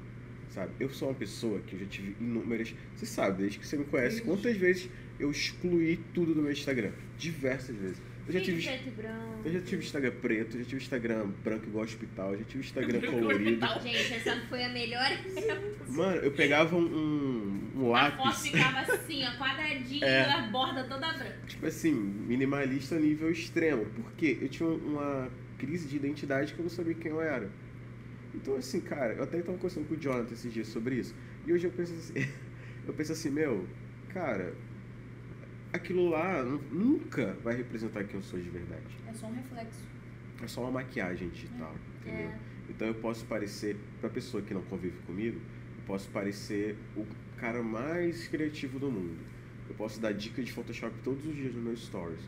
sabe? 0.50 0.72
Eu 0.80 0.90
sou 0.90 1.10
uma 1.10 1.16
pessoa 1.16 1.60
que 1.62 1.74
eu 1.74 1.80
já 1.80 1.86
tive 1.86 2.16
inúmeras... 2.20 2.74
Você 2.96 3.06
sabe, 3.06 3.40
desde 3.40 3.60
que 3.60 3.68
você 3.68 3.78
me 3.78 3.86
conhece, 3.86 4.22
quantas 4.22 4.56
vezes 4.58 4.90
eu 5.20 5.32
excluí 5.32 6.00
tudo 6.14 6.34
do 6.34 6.42
meu 6.42 6.52
Instagram? 6.52 6.92
Diversas 7.18 7.76
vezes. 7.76 8.02
Eu 8.30 8.34
já 8.34 8.42
tive... 8.42 8.62
preto 8.62 8.88
e 8.88 8.92
branco. 8.92 9.42
Eu 9.44 9.52
já 9.54 9.62
tive 9.62 9.84
Instagram 9.84 10.12
preto, 10.22 10.58
já 10.60 10.64
tive 10.64 10.82
Instagram 10.82 11.28
branco 11.44 11.66
igual 11.66 11.84
hospital, 11.84 12.38
já 12.38 12.44
tive 12.44 12.64
Instagram 12.64 13.02
colorido. 13.02 13.66
Gente, 13.82 14.14
essa 14.14 14.36
foi 14.48 14.64
a 14.64 14.70
melhor 14.70 15.10
Mano, 15.88 16.18
eu 16.18 16.32
pegava 16.32 16.76
um, 16.76 16.86
um, 16.86 17.72
um 17.76 17.96
A 17.96 18.12
foto 18.12 18.26
lápis, 18.26 18.42
ficava 18.42 18.80
assim, 18.82 19.24
ó, 19.26 19.32
quadradinho, 19.38 20.06
É. 20.06 20.32
a 20.32 20.42
borda 20.44 20.84
toda 20.84 21.12
branca. 21.12 21.40
tipo 21.48 21.66
assim, 21.66 21.92
minimalista 21.92 22.98
a 22.98 23.00
nível 23.00 23.32
extremo. 23.32 23.86
Porque 23.86 24.38
eu 24.40 24.48
tinha 24.48 24.70
uma 24.70 25.28
crise 25.58 25.88
de 25.88 25.96
identidade 25.96 26.54
que 26.54 26.60
eu 26.60 26.64
não 26.64 26.70
sabia 26.70 26.94
quem 26.94 27.12
eu 27.12 27.22
era. 27.22 27.50
Então, 28.36 28.56
assim, 28.56 28.80
cara, 28.80 29.14
eu 29.14 29.24
até 29.24 29.40
estava 29.40 29.58
conversando 29.58 29.88
com 29.88 29.96
o 29.96 29.98
Jonathan 29.98 30.34
esses 30.34 30.54
dias 30.54 30.68
sobre 30.68 30.96
isso. 30.96 31.16
E 31.48 31.52
hoje 31.52 31.66
eu 31.66 31.72
penso 31.72 31.94
assim, 31.94 32.14
eu 32.88 32.94
penso 32.94 33.12
assim, 33.12 33.32
meu, 33.32 33.68
cara, 34.14 34.54
aquilo 35.74 36.10
lá 36.10 36.44
nu- 36.44 36.62
nunca 36.72 37.34
vai 37.44 37.56
representar 37.56 38.04
quem 38.04 38.16
eu 38.16 38.22
sou 38.24 38.40
de 38.40 38.50
verdade. 38.50 38.84
É 39.08 39.14
só 39.14 39.28
um 39.28 39.34
reflexo. 39.34 39.88
É 40.42 40.48
só 40.48 40.62
uma 40.62 40.72
maquiagem 40.72 41.30
digital, 41.30 41.76
entendeu? 42.02 42.32
Então 42.70 42.88
eu 42.88 42.96
posso 42.96 43.26
parecer, 43.26 43.76
pra 44.00 44.10
pessoa 44.10 44.42
que 44.42 44.54
não 44.54 44.62
convive 44.64 44.98
comigo, 45.06 45.38
eu 45.78 45.84
posso 45.86 46.08
parecer 46.10 46.78
o 46.96 47.06
cara 47.38 47.62
mais 47.62 48.28
criativo 48.28 48.80
do 48.80 48.90
mundo. 48.92 49.18
Eu 49.68 49.76
posso 49.76 50.00
dar 50.00 50.14
dica 50.14 50.42
de 50.42 50.52
Photoshop 50.52 50.94
todos 51.04 51.26
os 51.26 51.36
dias 51.36 51.54
nos 51.54 51.64
meus 51.64 51.86
stories. 51.86 52.22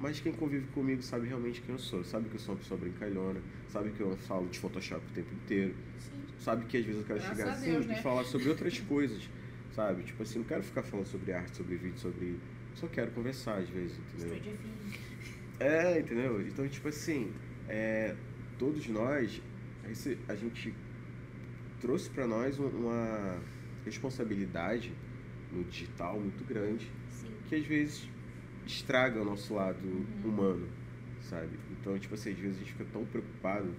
Mas 0.00 0.20
quem 0.20 0.32
convive 0.32 0.66
comigo 0.68 1.02
sabe 1.02 1.26
realmente 1.26 1.60
quem 1.62 1.74
eu 1.74 1.78
sou. 1.78 2.04
Sabe 2.04 2.28
que 2.28 2.34
eu 2.36 2.40
sou 2.40 2.54
uma 2.54 2.60
pessoa 2.60 2.78
brincalhona, 2.78 3.40
sabe 3.68 3.90
que 3.90 4.00
eu 4.00 4.16
falo 4.18 4.46
de 4.48 4.58
Photoshop 4.58 5.04
o 5.06 5.14
tempo 5.14 5.32
inteiro. 5.34 5.74
Sim. 5.98 6.10
Sabe 6.38 6.66
que 6.66 6.76
às 6.76 6.84
vezes 6.84 7.00
eu 7.00 7.06
quero 7.06 7.18
Graças 7.20 7.36
chegar 7.36 7.50
a 7.50 7.52
assim 7.54 7.70
Deus, 7.72 7.86
né? 7.86 7.96
e 7.98 8.02
falar 8.02 8.24
sobre 8.24 8.48
outras 8.48 8.78
coisas. 8.80 9.28
Sabe? 9.72 10.02
Tipo 10.04 10.22
assim, 10.22 10.38
não 10.38 10.46
quero 10.46 10.62
ficar 10.62 10.82
falando 10.82 11.06
sobre 11.06 11.32
arte, 11.32 11.56
sobre 11.56 11.76
vídeo, 11.76 11.98
sobre. 11.98 12.38
Só 12.74 12.86
quero 12.88 13.10
conversar 13.12 13.58
às 13.58 13.68
vezes, 13.68 13.96
entendeu? 13.98 14.36
Stranger 14.36 14.56
Things. 14.58 14.98
É, 15.60 15.98
entendeu? 16.00 16.40
Então, 16.46 16.68
tipo 16.68 16.88
assim, 16.88 17.32
é, 17.68 18.14
todos 18.58 18.86
nós, 18.88 19.40
esse- 19.90 20.18
a 20.28 20.34
gente 20.34 20.74
trouxe 21.80 22.10
pra 22.10 22.26
nós 22.26 22.58
um- 22.58 22.68
uma 22.68 23.40
responsabilidade 23.84 24.92
no 25.52 25.62
digital 25.64 26.18
muito 26.18 26.42
grande, 26.44 26.90
Sim. 27.10 27.28
que 27.48 27.54
às 27.54 27.64
vezes 27.66 28.08
estraga 28.66 29.20
o 29.20 29.24
nosso 29.24 29.54
lado 29.54 29.78
Uhum. 29.86 30.06
humano, 30.30 30.68
sabe? 31.22 31.56
Então, 31.78 31.96
tipo 31.98 32.14
assim, 32.14 32.30
às 32.32 32.38
vezes 32.38 32.56
a 32.56 32.60
gente 32.60 32.72
fica 32.72 32.84
tão 32.92 33.04
preocupado. 33.06 33.72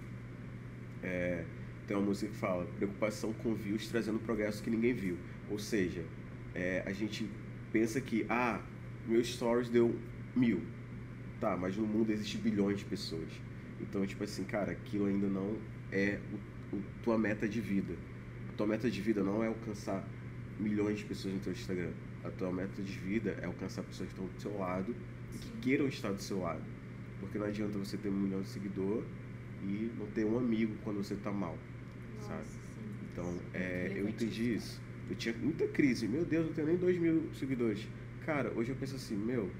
é, 1.02 1.44
tem 1.86 1.96
uma 1.96 2.06
música 2.06 2.32
que 2.32 2.38
fala: 2.38 2.64
preocupação 2.78 3.32
com 3.34 3.54
views 3.54 3.86
trazendo 3.88 4.18
progresso 4.18 4.62
que 4.62 4.70
ninguém 4.70 4.92
viu. 4.94 5.16
Ou 5.50 5.58
seja, 5.58 6.02
é, 6.54 6.82
a 6.86 6.92
gente 6.92 7.28
pensa 7.70 8.00
que, 8.00 8.24
ah, 8.28 8.60
meu 9.08 9.22
stories 9.24 9.68
deu 9.68 9.94
mil. 10.34 10.60
Tá, 11.40 11.56
mas 11.56 11.76
no 11.76 11.86
mundo 11.86 12.10
existe 12.10 12.38
bilhões 12.38 12.78
de 12.78 12.84
pessoas. 12.84 13.28
Então, 13.80 14.06
tipo 14.06 14.24
assim, 14.24 14.44
cara, 14.44 14.72
aquilo 14.72 15.06
ainda 15.06 15.26
não 15.28 15.54
é 15.92 16.18
o, 16.72 16.76
o- 16.76 16.82
tua 17.02 17.18
meta 17.18 17.46
de 17.48 17.60
vida. 17.60 17.94
A 18.48 18.52
tua 18.56 18.66
meta 18.66 18.90
de 18.90 19.00
vida 19.02 19.22
não 19.22 19.44
é 19.44 19.48
alcançar 19.48 20.02
milhões 20.58 20.98
de 20.98 21.04
pessoas 21.04 21.34
no 21.34 21.40
teu 21.40 21.52
Instagram. 21.52 21.90
A 22.24 22.30
tua 22.30 22.50
meta 22.50 22.82
de 22.82 22.92
vida 22.92 23.36
é 23.42 23.46
alcançar 23.46 23.82
pessoas 23.82 24.08
que 24.08 24.14
estão 24.14 24.26
do 24.26 24.40
seu 24.40 24.58
lado 24.58 24.94
e 25.34 25.38
que 25.38 25.50
queiram 25.60 25.86
estar 25.86 26.10
do 26.12 26.22
seu 26.22 26.40
lado. 26.40 26.62
Porque 27.20 27.38
não 27.38 27.46
adianta 27.46 27.78
você 27.78 27.96
ter 27.98 28.08
um 28.08 28.12
milhão 28.18 28.40
de 28.40 28.48
seguidor 28.48 29.02
e 29.62 29.90
não 29.98 30.06
ter 30.06 30.24
um 30.24 30.38
amigo 30.38 30.74
quando 30.82 30.96
você 31.04 31.14
tá 31.16 31.30
mal. 31.30 31.56
Nossa, 32.16 32.28
Sabe? 32.28 32.44
sim. 32.44 33.06
Então, 33.12 33.38
é, 33.52 33.92
eu 33.94 34.08
entendi 34.08 34.54
isso. 34.54 34.80
Eu 35.10 35.16
tinha 35.16 35.34
muita 35.36 35.66
crise. 35.68 36.08
Meu 36.08 36.24
Deus, 36.24 36.46
não 36.46 36.52
tenho 36.54 36.66
nem 36.68 36.76
dois 36.76 36.98
mil 36.98 37.22
seguidores. 37.34 37.86
Cara, 38.26 38.50
hoje 38.56 38.70
eu 38.70 38.76
penso 38.76 38.96
assim, 38.96 39.14
meu, 39.16 39.50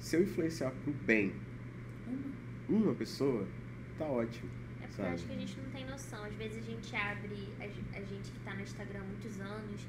se 0.00 0.16
eu 0.16 0.22
influenciar 0.22 0.70
pro 0.82 0.92
bem 0.92 1.32
uma 2.68 2.92
pessoa, 2.94 3.46
tá 3.96 4.04
ótimo. 4.04 4.50
É 4.82 4.86
porque 4.86 5.00
eu 5.00 5.04
Sabe? 5.04 5.14
acho 5.14 5.24
que 5.26 5.32
a 5.32 5.36
gente 5.38 5.56
não 5.60 5.70
tem 5.70 5.84
noção. 5.86 6.24
Às 6.24 6.34
vezes 6.34 6.58
a 6.58 6.66
gente 6.70 6.96
abre, 6.96 7.48
a, 7.60 7.66
ge- 7.68 7.84
a 7.94 8.00
gente 8.00 8.30
que 8.32 8.38
tá 8.44 8.54
no 8.54 8.62
Instagram 8.62 9.00
há 9.00 9.04
muitos 9.04 9.40
anos, 9.40 9.80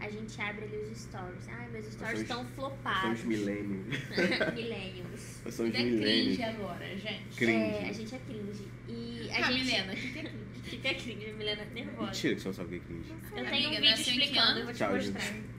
a 0.00 0.08
gente 0.10 0.40
abre 0.40 0.64
ali 0.64 0.76
os 0.90 0.98
stories. 0.98 1.48
Ai, 1.48 1.68
meus 1.70 1.86
stories 1.92 2.20
estão 2.20 2.44
flopados. 2.46 3.02
somos 3.20 3.24
milênios. 3.24 3.86
Millennials. 4.54 5.40
Nós 5.44 5.54
somos 5.54 5.74
é 5.74 5.82
milênios. 5.82 6.36
cringe 6.36 6.42
agora, 6.42 6.96
gente. 6.96 7.36
Cringe. 7.36 7.52
É, 7.52 7.88
a 7.88 7.92
gente 7.92 8.14
é 8.14 8.18
cringe. 8.18 8.68
E 8.88 9.30
a 9.30 9.36
Ah, 9.46 9.52
gente. 9.52 9.64
Milena, 9.64 9.92
o 9.92 9.96
que 9.96 10.10
que 10.12 10.18
é 10.18 10.22
cringe? 10.22 10.46
Fica 10.64 10.94
cringe, 10.94 11.30
a 11.30 11.34
Milena 11.34 11.62
é 11.62 11.74
nervosa. 11.74 12.06
Mentira 12.06 12.34
que 12.34 12.40
você 12.40 12.48
não 12.48 12.54
sabe 12.54 12.66
o 12.66 12.70
que 12.70 12.76
é 12.76 12.88
cringe. 12.88 13.10
Eu 13.10 13.34
tenho 13.34 13.46
Amiga, 13.46 13.68
um 13.68 13.70
vídeo 13.80 13.94
que 13.94 14.00
explicando, 14.10 14.58
eu 14.58 14.64
vou 14.64 14.72
te 14.74 14.78
Tchau, 14.78 14.94
mostrar. 14.94 15.20
gente. 15.20 15.55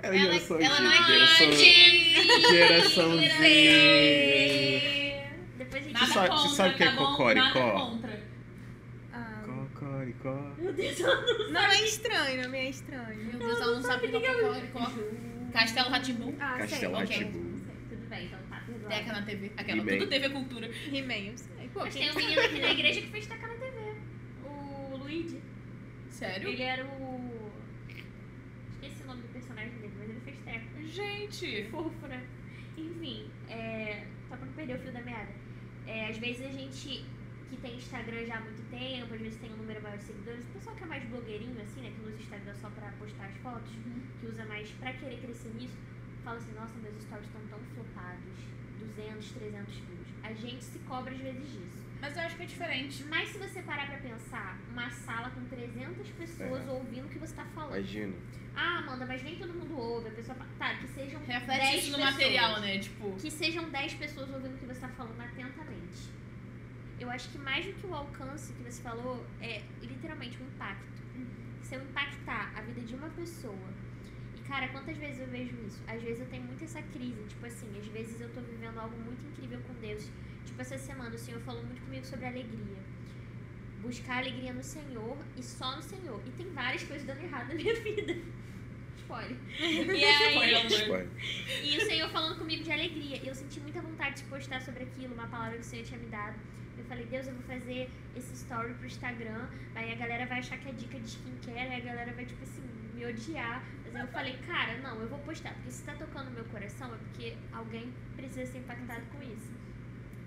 É 0.00 0.06
Ela, 0.06 0.18
geração 0.18 0.60
ela 0.60 0.80
não 0.80 0.92
é 0.92 1.06
geração, 1.06 1.52
geração 2.50 3.18
Z. 3.18 3.26
Depois 5.58 5.82
a 5.82 5.86
gente. 5.86 5.92
Nada 5.92 6.06
sabe- 6.06 6.28
contra, 6.28 6.48
você 6.48 6.54
sabe 6.56 6.74
o 6.74 6.76
que 6.76 6.82
é 6.82 6.86
tá 6.86 6.92
bom? 6.96 7.06
cocoricó? 7.06 7.58
Nada 7.58 7.72
contra. 7.90 8.22
Ah, 9.12 9.42
Cocoricó. 9.44 10.52
Meu 10.58 10.72
Deus, 10.72 11.00
ela 11.00 11.20
não 11.20 11.50
não 11.52 11.60
é 11.60 11.84
estranho, 11.84 12.48
não 12.48 12.54
é 12.54 12.68
estranho. 12.70 13.24
Meu 13.26 13.38
Deus, 13.38 13.60
ela 13.60 13.74
não 13.74 13.82
sabe 13.82 14.06
o 14.06 14.10
que 14.10 14.16
é 14.16 14.34
cocoricó. 14.34 14.92
Castelo 15.52 15.88
Ratimbu. 15.90 16.34
Ah, 16.38 16.58
Castelo 16.58 16.94
ok. 16.94 17.06
Rá-Tim-Bum. 17.16 17.58
Tudo 17.88 18.06
bem, 18.08 18.26
então 18.26 18.38
tá. 18.50 18.60
perdoado. 18.66 18.88
Teca 18.94 19.12
na 19.12 19.22
TV. 19.22 19.50
Aquela, 19.56 19.82
tudo 19.84 20.06
TV 20.06 20.28
Cultura. 20.28 20.70
He-Man, 20.92 21.14
eu 21.14 21.36
sei. 21.38 21.68
Pô, 21.74 21.80
Mas 21.80 21.94
tem 21.94 22.10
um 22.10 22.14
menino 22.14 22.40
aqui 22.40 22.60
na 22.60 22.70
igreja 22.78 23.00
que 23.00 23.08
fez 23.08 23.26
tacar 23.26 23.48
na 23.48 23.54
TV. 23.56 23.94
O 24.44 24.96
Luigi. 24.96 25.40
Sério? 26.10 26.48
Ele 26.50 26.62
era 26.62 26.84
o 26.84 27.48
nome 29.06 29.22
do 29.22 29.28
personagem 29.28 29.70
dele, 29.72 29.92
mas 29.98 30.10
ele 30.10 30.20
fez 30.20 30.36
teco. 30.44 30.66
Que 30.76 30.77
Gente. 30.88 31.68
fofo, 31.70 32.06
né? 32.06 32.26
Enfim, 32.76 33.30
é... 33.48 34.06
só 34.28 34.36
pra 34.36 34.46
não 34.46 34.52
perder 34.52 34.76
o 34.76 34.78
fio 34.78 34.92
da 34.92 35.02
meada. 35.02 35.32
É, 35.86 36.08
às 36.08 36.18
vezes 36.18 36.44
a 36.44 36.50
gente 36.50 37.04
que 37.48 37.56
tem 37.56 37.76
Instagram 37.76 38.26
já 38.26 38.36
há 38.36 38.40
muito 38.40 38.62
tempo, 38.70 39.14
às 39.14 39.20
vezes 39.20 39.40
tem 39.40 39.50
um 39.52 39.56
número 39.56 39.82
maior 39.82 39.96
de 39.96 40.04
seguidores, 40.04 40.44
o 40.44 40.48
pessoal 40.48 40.76
que 40.76 40.84
é 40.84 40.86
mais 40.86 41.04
blogueirinho, 41.04 41.60
assim, 41.62 41.80
né? 41.80 41.92
Que 41.96 42.06
usa 42.06 42.16
Instagram 42.20 42.54
só 42.60 42.68
pra 42.70 42.92
postar 42.92 43.26
as 43.26 43.36
fotos, 43.38 43.72
que 44.20 44.26
usa 44.26 44.44
mais 44.44 44.70
pra 44.72 44.92
querer 44.92 45.18
crescer 45.18 45.48
nisso, 45.54 45.74
fala 46.22 46.36
assim, 46.36 46.52
nossa, 46.52 46.74
meus 46.82 47.02
stories 47.02 47.26
estão 47.26 47.40
tão 47.48 47.58
flopados, 47.74 48.36
200, 48.78 49.32
300 49.32 49.74
views. 49.74 50.08
A 50.22 50.32
gente 50.34 50.62
se 50.62 50.78
cobra 50.80 51.14
às 51.14 51.20
vezes 51.20 51.50
disso. 51.50 51.87
Mas 52.00 52.16
eu 52.16 52.22
acho 52.22 52.36
que 52.36 52.42
é 52.42 52.46
diferente. 52.46 53.04
Mas 53.04 53.28
se 53.30 53.38
você 53.38 53.62
parar 53.62 53.86
pra 53.88 53.98
pensar, 53.98 54.58
uma 54.70 54.88
sala 54.90 55.30
com 55.30 55.44
300 55.46 56.08
pessoas 56.10 56.66
É. 56.66 56.70
ouvindo 56.70 57.06
o 57.06 57.08
que 57.08 57.18
você 57.18 57.34
tá 57.34 57.44
falando. 57.46 57.74
Imagina. 57.76 58.14
Ah, 58.54 58.78
Amanda, 58.78 59.06
mas 59.06 59.22
nem 59.22 59.36
todo 59.36 59.52
mundo 59.54 59.76
ouve. 59.76 60.08
A 60.08 60.12
pessoa 60.12 60.34
fala, 60.36 60.50
tá, 60.58 60.74
que 60.76 60.88
sejam 60.88 61.20
Reflete 61.24 61.60
10 61.60 61.82
isso 61.82 61.90
no 61.92 61.96
pessoas. 61.98 62.12
material, 62.14 62.60
né? 62.60 62.78
Tipo. 62.78 63.12
Que 63.16 63.30
sejam 63.30 63.68
10 63.70 63.94
pessoas 63.94 64.30
ouvindo 64.30 64.54
o 64.54 64.58
que 64.58 64.66
você 64.66 64.80
tá 64.80 64.88
falando 64.88 65.20
atentamente. 65.20 66.08
Eu 67.00 67.10
acho 67.10 67.28
que 67.30 67.38
mais 67.38 67.64
do 67.66 67.72
que 67.74 67.86
o 67.86 67.94
alcance 67.94 68.52
que 68.52 68.62
você 68.62 68.82
falou, 68.82 69.24
é 69.40 69.62
literalmente 69.80 70.36
o 70.38 70.42
impacto. 70.42 70.98
Se 71.62 71.74
eu 71.74 71.82
impactar 71.82 72.52
a 72.56 72.60
vida 72.62 72.80
de 72.80 72.94
uma 72.94 73.08
pessoa. 73.10 73.68
E, 74.36 74.40
cara, 74.48 74.68
quantas 74.68 74.96
vezes 74.96 75.20
eu 75.20 75.26
vejo 75.28 75.54
isso? 75.66 75.80
Às 75.86 76.02
vezes 76.02 76.20
eu 76.20 76.26
tenho 76.26 76.42
muito 76.44 76.64
essa 76.64 76.80
crise. 76.82 77.22
Tipo 77.28 77.46
assim, 77.46 77.68
às 77.78 77.86
vezes 77.88 78.20
eu 78.20 78.28
tô 78.30 78.40
vivendo 78.40 78.78
algo 78.78 78.96
muito 78.96 79.24
incrível 79.26 79.60
com 79.66 79.74
Deus. 79.74 80.08
Tipo, 80.48 80.62
essa 80.62 80.78
semana 80.78 81.14
o 81.14 81.18
Senhor 81.18 81.40
falou 81.42 81.62
muito 81.62 81.82
comigo 81.82 82.04
sobre 82.04 82.26
alegria. 82.26 82.78
Buscar 83.82 84.18
alegria 84.18 84.52
no 84.52 84.62
Senhor 84.62 85.16
e 85.36 85.42
só 85.42 85.76
no 85.76 85.82
Senhor. 85.82 86.20
E 86.26 86.30
tem 86.30 86.48
várias 86.50 86.82
coisas 86.82 87.06
dando 87.06 87.22
errado 87.22 87.48
na 87.48 87.54
minha 87.54 87.74
vida. 87.84 88.16
Spoiler. 88.96 89.36
E 89.60 90.04
aí, 90.04 90.66
Spoiler. 90.66 91.08
E 91.62 91.78
o 91.78 91.80
Senhor 91.82 92.10
falando 92.10 92.38
comigo 92.38 92.64
de 92.64 92.72
alegria. 92.72 93.16
E 93.22 93.28
eu 93.28 93.34
senti 93.34 93.60
muita 93.60 93.80
vontade 93.80 94.22
de 94.22 94.28
postar 94.28 94.60
sobre 94.62 94.84
aquilo, 94.84 95.14
uma 95.14 95.26
palavra 95.28 95.56
que 95.58 95.62
o 95.62 95.64
Senhor 95.64 95.84
tinha 95.84 96.00
me 96.00 96.06
dado. 96.06 96.36
Eu 96.78 96.84
falei, 96.84 97.04
Deus, 97.06 97.26
eu 97.26 97.34
vou 97.34 97.42
fazer 97.42 97.90
esse 98.16 98.32
story 98.34 98.72
pro 98.74 98.86
Instagram. 98.86 99.48
Aí 99.74 99.92
a 99.92 99.96
galera 99.96 100.26
vai 100.26 100.38
achar 100.38 100.58
que 100.58 100.68
é 100.68 100.72
dica 100.72 100.98
de 100.98 101.08
skincare. 101.08 101.68
Aí 101.74 101.82
a 101.82 101.84
galera 101.84 102.12
vai, 102.12 102.24
tipo 102.24 102.42
assim, 102.42 102.62
me 102.94 103.04
odiar. 103.04 103.62
Mas 103.84 103.94
aí 103.94 104.02
eu 104.02 104.08
falei, 104.08 104.38
cara, 104.46 104.78
não, 104.78 104.98
eu 105.00 105.08
vou 105.08 105.18
postar. 105.20 105.52
Porque 105.54 105.70
se 105.70 105.82
tá 105.84 105.94
tocando 105.94 106.26
no 106.26 106.32
meu 106.32 106.44
coração 106.46 106.94
é 106.94 106.98
porque 106.98 107.36
alguém 107.52 107.92
precisa 108.16 108.46
ser 108.46 108.58
impactado 108.58 109.02
com 109.12 109.22
isso. 109.22 109.52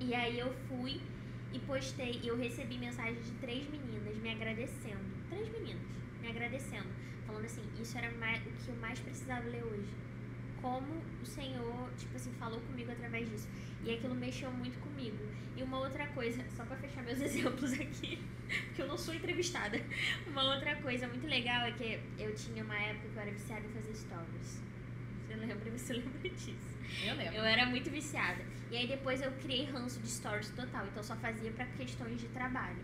E 0.04 0.16
aí 0.16 0.40
eu 0.40 0.52
fui 0.68 1.00
e 1.54 1.60
postei. 1.60 2.20
Eu 2.24 2.36
recebi 2.36 2.76
mensagem 2.78 3.22
de 3.22 3.32
três 3.34 3.70
meninas 3.70 4.18
me 4.18 4.32
agradecendo. 4.32 5.06
Três 5.30 5.48
meninas 5.50 5.82
me 6.20 6.28
agradecendo. 6.28 6.90
falando 7.28 7.46
assim, 7.46 7.62
isso 7.80 7.96
era 7.98 8.12
mais, 8.18 8.42
o 8.42 8.50
que 8.50 8.70
eu 8.70 8.76
mais 8.78 9.00
precisava 9.00 9.48
ler 9.48 9.64
hoje. 9.64 9.94
Como 10.60 11.02
o 11.22 11.26
Senhor, 11.26 11.90
tipo 12.00 12.16
assim, 12.16 12.32
falou 12.40 12.60
comigo 12.62 12.92
através 12.92 13.30
disso. 13.30 13.48
E 13.86 13.92
aquilo 13.92 14.16
mexeu 14.16 14.52
muito 14.52 14.80
comigo. 14.80 15.24
E 15.56 15.62
uma 15.62 15.80
outra 15.80 16.08
coisa, 16.08 16.44
só 16.58 16.66
pra 16.66 16.78
fechar 16.78 17.04
meus 17.04 17.22
exemplos 17.22 17.72
aqui, 17.74 18.20
porque 18.68 18.82
eu 18.82 18.88
não 18.88 18.98
sou 18.98 19.14
entrevistada. 19.14 19.80
Uma 20.26 20.56
outra 20.56 20.76
coisa 20.78 21.08
muito 21.08 21.28
legal 21.28 21.62
é 21.62 21.72
que 21.74 22.00
eu 22.18 22.34
tinha 22.34 22.64
uma 22.64 22.76
época 22.76 23.08
que 23.08 23.16
eu 23.16 23.22
era 23.22 23.32
viciada 23.32 23.66
em 23.68 23.70
fazer 23.70 23.94
stories. 23.94 24.71
Você 25.42 25.48
lembra? 25.48 25.72
Você 25.78 25.94
lembra 25.94 26.30
disso? 26.30 26.78
Eu 27.04 27.16
lembro. 27.16 27.36
Eu 27.36 27.44
era 27.44 27.66
muito 27.66 27.90
viciada. 27.90 28.44
E 28.70 28.78
aí 28.78 28.88
depois 28.88 29.22
eu 29.22 29.32
criei 29.34 29.66
ranço 29.66 30.00
de 30.00 30.10
stories 30.10 30.50
total, 30.52 30.86
então 30.86 30.98
eu 30.98 31.04
só 31.04 31.16
fazia 31.16 31.52
pra 31.52 31.66
questões 31.66 32.20
de 32.22 32.28
trabalho. 32.28 32.78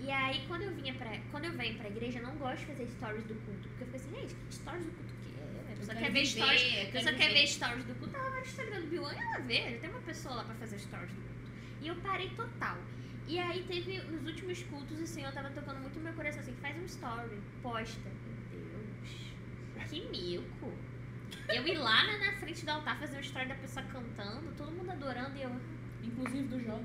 E 0.00 0.10
aí 0.10 0.46
quando 0.46 0.62
eu 0.62 0.74
vinha 0.74 0.94
pra, 0.94 1.18
quando 1.30 1.44
eu 1.44 1.52
venho 1.52 1.76
pra 1.76 1.88
igreja, 1.88 2.18
eu 2.20 2.22
não 2.22 2.36
gosto 2.36 2.60
de 2.60 2.66
fazer 2.66 2.86
stories 2.86 3.24
do 3.24 3.34
culto, 3.44 3.68
porque 3.68 3.84
eu 3.84 3.86
fico 3.88 3.96
assim, 3.96 4.14
gente, 4.20 4.34
que 4.34 4.54
stories 4.54 4.84
do 4.86 4.92
culto 4.92 5.12
que 5.14 5.40
é? 5.40 5.72
A 5.72 5.76
pessoa 5.76 5.96
quer 5.96 6.10
ver 6.12 6.26
stories, 6.26 6.62
a 6.62 6.92
pessoa 6.92 7.14
quer 7.14 7.28
ver 7.34 7.46
stories 7.46 7.84
do 7.84 7.94
culto, 7.96 8.16
ela 8.16 8.30
vai 8.30 8.40
no 8.40 8.46
Instagram 8.46 8.80
do 8.80 8.86
Bilan 8.86 9.12
e 9.14 9.18
ela 9.18 9.38
vê, 9.40 9.70
já 9.72 9.78
tem 9.78 9.90
uma 9.90 10.00
pessoa 10.00 10.34
lá 10.36 10.44
pra 10.44 10.54
fazer 10.54 10.78
stories 10.78 11.10
do 11.12 11.20
culto. 11.20 11.50
E 11.82 11.86
eu 11.88 11.96
parei 11.96 12.30
total. 12.30 12.78
E 13.26 13.38
aí 13.38 13.62
teve, 13.64 13.98
nos 14.04 14.26
últimos 14.26 14.62
cultos, 14.64 14.98
o 14.98 15.06
Senhor 15.06 15.32
tava 15.32 15.50
tocando 15.50 15.80
muito 15.80 15.96
no 15.96 16.02
meu 16.04 16.14
coração, 16.14 16.40
assim, 16.40 16.54
faz 16.62 16.76
um 16.78 16.84
story, 16.84 17.38
posta. 17.62 18.08
Meu 18.08 18.36
Deus, 18.50 19.90
que 19.90 20.08
mico. 20.08 20.72
Eu 21.54 21.66
ir 21.66 21.76
lá 21.78 22.04
na, 22.04 22.18
na 22.18 22.32
frente 22.34 22.64
do 22.64 22.70
altar 22.70 22.98
fazer 22.98 23.14
uma 23.16 23.20
história 23.22 23.48
da 23.48 23.54
pessoa 23.56 23.84
cantando, 23.86 24.52
todo 24.56 24.70
mundo 24.72 24.90
adorando 24.90 25.36
e 25.36 25.42
eu. 25.42 25.50
Inclusive 26.02 26.48
do 26.48 26.60
João. 26.60 26.84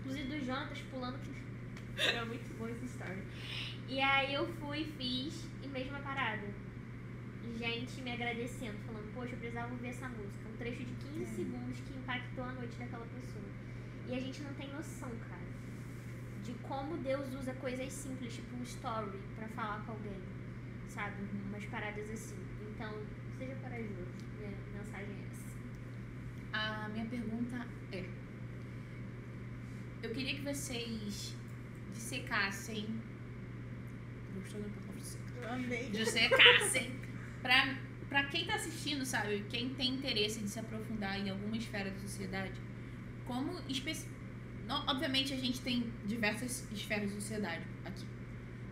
Inclusive 0.00 0.28
do 0.28 0.44
Jonatas 0.44 0.78
pulando 0.90 1.18
que. 1.22 1.34
Era 2.02 2.24
muito 2.26 2.56
bom 2.58 2.68
essa 2.68 2.84
história. 2.84 3.22
E 3.88 4.00
aí 4.00 4.34
eu 4.34 4.46
fui, 4.54 4.84
fiz 4.98 5.48
e 5.62 5.68
mesma 5.68 5.98
parada. 6.00 6.46
Gente 7.58 8.02
me 8.02 8.12
agradecendo, 8.12 8.76
falando, 8.86 9.14
poxa, 9.14 9.32
eu 9.32 9.38
precisava 9.38 9.72
ouvir 9.72 9.88
essa 9.88 10.08
música. 10.08 10.48
Um 10.52 10.56
trecho 10.56 10.84
de 10.84 10.92
15 10.94 11.22
É. 11.22 11.26
segundos 11.26 11.78
que 11.80 11.96
impactou 11.96 12.44
a 12.44 12.52
noite 12.52 12.76
daquela 12.76 13.06
pessoa. 13.06 13.44
E 14.08 14.14
a 14.14 14.20
gente 14.20 14.42
não 14.42 14.52
tem 14.54 14.68
noção, 14.72 15.10
cara, 15.28 15.46
de 16.44 16.52
como 16.68 16.96
Deus 16.98 17.32
usa 17.34 17.54
coisas 17.54 17.92
simples, 17.92 18.34
tipo 18.34 18.56
um 18.56 18.62
story, 18.62 19.18
pra 19.36 19.48
falar 19.48 19.80
com 19.86 19.92
alguém. 19.92 20.20
Sabe? 20.88 21.22
Umas 21.48 21.64
paradas 21.66 22.10
assim. 22.10 22.36
Então, 22.74 22.92
seja 23.38 23.54
corajoso. 23.56 24.06
Minha 24.38 24.52
mensagem 24.74 25.14
é 25.14 25.28
essa. 25.30 25.56
A 26.52 26.88
minha 26.88 27.06
pergunta 27.06 27.66
é: 27.92 28.04
Eu 30.02 30.10
queria 30.10 30.34
que 30.34 30.42
vocês 30.42 31.36
dissecassem. 31.92 32.86
Gostou 34.34 34.60
da 34.60 34.68
palavra? 34.68 34.86
Eu 35.42 35.52
amei. 35.52 35.90
dissecassem. 35.90 36.90
pra, 37.42 37.78
pra 38.08 38.24
quem 38.24 38.46
tá 38.46 38.54
assistindo, 38.54 39.04
sabe? 39.04 39.44
Quem 39.48 39.70
tem 39.74 39.94
interesse 39.94 40.40
de 40.40 40.48
se 40.48 40.58
aprofundar 40.58 41.18
em 41.18 41.30
alguma 41.30 41.56
esfera 41.56 41.90
da 41.90 41.98
sociedade, 41.98 42.54
como 43.26 43.60
especi... 43.68 44.08
Não, 44.66 44.84
obviamente 44.86 45.32
a 45.32 45.36
gente 45.36 45.60
tem 45.60 45.92
diversas 46.04 46.66
esferas 46.72 47.10
da 47.10 47.20
sociedade 47.20 47.64
aqui. 47.84 48.04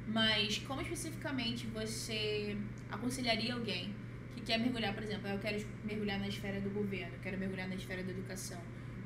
Mas 0.08 0.58
como 0.58 0.80
especificamente 0.80 1.66
você 1.68 2.56
aconselharia 2.90 3.54
alguém 3.54 3.94
quer 4.44 4.58
mergulhar, 4.58 4.94
por 4.94 5.02
exemplo, 5.02 5.28
eu 5.28 5.38
quero 5.38 5.64
mergulhar 5.84 6.18
na 6.18 6.28
esfera 6.28 6.60
do 6.60 6.70
governo, 6.70 7.14
quero 7.22 7.38
mergulhar 7.38 7.68
na 7.68 7.74
esfera 7.74 8.02
da 8.02 8.10
educação, 8.10 8.60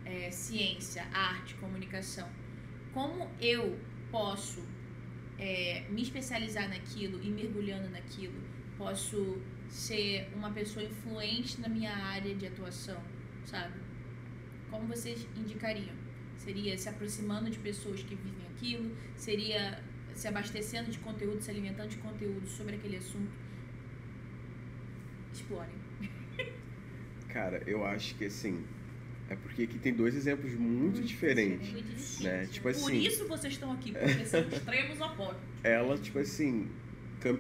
é, 0.05 0.31
ciência, 0.31 1.07
arte, 1.13 1.55
comunicação. 1.55 2.29
Como 2.93 3.31
eu 3.41 3.79
posso 4.11 4.63
é, 5.39 5.85
me 5.91 6.03
especializar 6.03 6.69
naquilo 6.69 7.23
e 7.23 7.31
mergulhando 7.31 7.89
naquilo, 7.91 8.43
posso 8.77 9.41
ser 9.69 10.29
uma 10.35 10.51
pessoa 10.51 10.85
influente 10.85 11.61
na 11.61 11.69
minha 11.69 11.95
área 11.95 12.35
de 12.35 12.47
atuação, 12.47 13.01
sabe? 13.45 13.75
Como 14.71 14.87
vocês 14.87 15.27
indicariam? 15.37 15.95
Seria 16.37 16.77
se 16.77 16.89
aproximando 16.89 17.51
de 17.51 17.59
pessoas 17.59 18.03
que 18.03 18.15
vivem 18.15 18.47
aquilo? 18.55 18.97
Seria 19.17 19.83
se 20.15 20.27
abastecendo 20.27 20.91
de 20.91 20.99
conteúdo, 20.99 21.41
se 21.41 21.51
alimentando 21.51 21.91
de 21.91 21.99
conteúdo 21.99 22.47
sobre 22.47 22.77
aquele 22.77 22.97
assunto? 22.97 23.48
Explorem. 25.41 25.75
Cara, 27.29 27.63
eu 27.67 27.85
acho 27.85 28.15
que 28.17 28.25
assim. 28.25 28.65
É 29.31 29.37
porque 29.37 29.65
aqui 29.65 29.79
tem 29.79 29.93
dois 29.93 30.15
exemplos 30.15 30.55
muito 30.55 31.03
diferentes. 31.03 31.71
Muito. 31.73 32.23
Né? 32.23 32.47
Tipo 32.47 32.63
Por 32.63 32.71
assim, 32.71 32.99
isso 33.03 33.29
vocês 33.29 33.53
estão 33.53 33.73
aqui, 33.73 33.93
porque 33.93 34.25
são 34.25 34.41
extremos 34.49 34.99
opostos. 35.01 35.43
ela, 35.63 35.99
tipo 35.99 36.19
assim, 36.19 36.67
cam- 37.21 37.39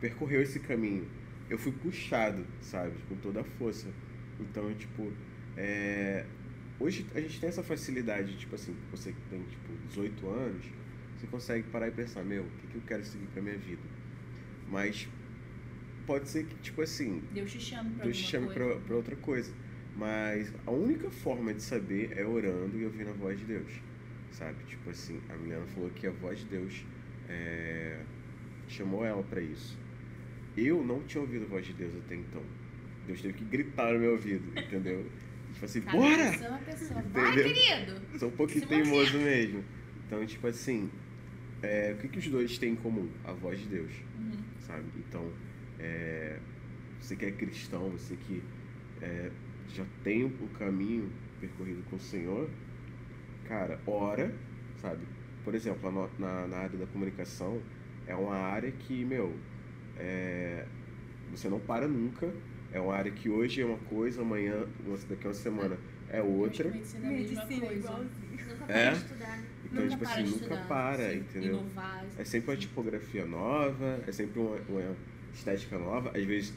percorreu 0.00 0.40
esse 0.42 0.60
caminho. 0.60 1.08
Eu 1.50 1.58
fui 1.58 1.72
puxado, 1.72 2.46
sabe? 2.60 2.92
Com 3.08 3.16
toda 3.16 3.40
a 3.40 3.44
força. 3.44 3.88
Então, 4.38 4.72
tipo, 4.74 5.12
é... 5.56 6.24
hoje 6.78 7.04
a 7.14 7.20
gente 7.20 7.40
tem 7.40 7.48
essa 7.48 7.62
facilidade, 7.64 8.36
tipo 8.36 8.54
assim, 8.54 8.74
você 8.92 9.10
que 9.12 9.20
tem, 9.28 9.42
tipo, 9.42 9.72
18 9.88 10.28
anos, 10.28 10.64
você 11.16 11.26
consegue 11.26 11.64
parar 11.64 11.88
e 11.88 11.90
pensar, 11.90 12.22
meu, 12.24 12.44
o 12.44 12.50
que, 12.60 12.66
que 12.68 12.76
eu 12.76 12.82
quero 12.86 13.04
seguir 13.04 13.26
com 13.26 13.40
a 13.40 13.42
minha 13.42 13.58
vida? 13.58 13.82
Mas 14.70 15.08
pode 16.06 16.28
ser 16.28 16.44
que, 16.46 16.54
tipo 16.56 16.82
assim, 16.82 17.22
Deus 17.32 17.50
te 17.52 17.60
chama 17.60 17.90
pra 17.90 18.04
Deus 18.04 18.16
te 18.16 18.22
chame 18.24 18.46
coisa. 18.46 18.64
pra, 18.74 18.80
pra 18.80 18.96
outra 18.96 19.16
coisa. 19.16 19.52
Mas 19.96 20.52
a 20.66 20.70
única 20.70 21.08
forma 21.10 21.54
de 21.54 21.62
saber 21.62 22.12
é 22.16 22.24
orando 22.26 22.76
e 22.78 22.84
ouvindo 22.84 23.10
a 23.10 23.12
voz 23.12 23.38
de 23.38 23.44
Deus. 23.44 23.70
Sabe? 24.32 24.56
Tipo 24.64 24.90
assim, 24.90 25.20
a 25.28 25.36
Milena 25.36 25.64
falou 25.66 25.88
que 25.90 26.06
a 26.06 26.10
voz 26.10 26.40
de 26.40 26.46
Deus 26.46 26.84
é, 27.28 28.00
chamou 28.66 29.04
ela 29.04 29.22
pra 29.22 29.40
isso. 29.40 29.78
Eu 30.56 30.82
não 30.84 31.02
tinha 31.04 31.20
ouvido 31.20 31.44
a 31.44 31.48
voz 31.48 31.64
de 31.66 31.72
Deus 31.72 31.92
até 32.04 32.16
então. 32.16 32.42
Deus 33.06 33.20
teve 33.22 33.34
que 33.34 33.44
gritar 33.44 33.92
no 33.92 34.00
meu 34.00 34.12
ouvido, 34.12 34.44
entendeu? 34.58 35.06
Tipo 35.52 35.64
assim, 35.66 35.80
bora! 35.82 36.30
pessoa 36.32 36.46
é 36.46 36.50
uma 36.50 36.58
pessoa. 36.58 37.02
Vai, 37.02 37.30
Entendeu? 37.32 37.54
querido! 37.54 38.18
Sou 38.18 38.28
um 38.28 38.32
pouquinho 38.32 38.66
teimoso 38.66 39.18
mesmo. 39.18 39.64
Então, 40.06 40.26
tipo 40.26 40.46
assim, 40.48 40.90
é, 41.62 41.92
o 41.92 42.00
que, 42.00 42.08
que 42.08 42.18
os 42.18 42.26
dois 42.26 42.58
têm 42.58 42.72
em 42.72 42.76
comum? 42.76 43.08
A 43.24 43.32
voz 43.32 43.60
de 43.60 43.66
Deus 43.66 43.92
Uhum. 44.18 44.38
sabe? 44.60 44.84
Então, 44.98 45.30
é, 45.84 46.38
você 46.98 47.14
que 47.14 47.26
é 47.26 47.30
cristão, 47.30 47.90
você 47.90 48.16
que 48.16 48.42
é, 49.02 49.30
já 49.68 49.84
tem 50.02 50.24
o 50.24 50.48
caminho 50.58 51.10
percorrido 51.38 51.82
com 51.90 51.96
o 51.96 52.00
Senhor, 52.00 52.48
cara, 53.46 53.78
ora, 53.86 54.34
sabe? 54.80 55.06
Por 55.44 55.54
exemplo, 55.54 56.10
na, 56.18 56.46
na, 56.46 56.56
área 56.56 56.78
da 56.78 56.86
comunicação, 56.86 57.60
é 58.06 58.14
uma 58.14 58.34
área 58.34 58.70
que, 58.72 59.04
meu, 59.04 59.34
é, 59.98 60.64
você 61.30 61.48
não 61.48 61.60
para 61.60 61.86
nunca. 61.86 62.32
É 62.72 62.80
uma 62.80 62.94
área 62.94 63.12
que 63.12 63.28
hoje 63.28 63.60
é 63.60 63.64
uma 63.64 63.78
coisa, 63.78 64.22
amanhã, 64.22 64.66
daqui 65.08 65.26
a 65.26 65.28
uma 65.28 65.34
semana 65.34 65.78
é 66.08 66.20
outra. 66.20 66.70
Medicina 66.70 67.06
é 67.06 67.10
Medicina 67.10 67.44
coisa. 67.44 67.74
igualzinho. 67.74 68.10
Nunca 68.30 68.72
É? 68.72 68.84
para 68.84 68.90
de 68.90 68.96
estudar. 68.96 69.36
né? 69.36 69.44
Então, 69.64 69.82
nunca 69.82 69.88
tipo 69.90 70.04
para 70.04 70.12
assim, 70.12 70.22
nunca 70.22 70.36
estudar, 70.36 70.68
para, 70.68 71.10
sim, 71.10 71.18
entendeu? 71.18 71.58
Inovar. 71.58 72.04
É 72.18 72.24
sempre 72.24 72.50
uma 72.50 72.56
tipografia 72.56 73.26
nova, 73.26 74.00
é 74.06 74.12
sempre 74.12 74.40
uma, 74.40 74.56
uma 74.68 74.96
estética 75.34 75.78
nova. 75.78 76.10
Às 76.16 76.24
vezes, 76.24 76.54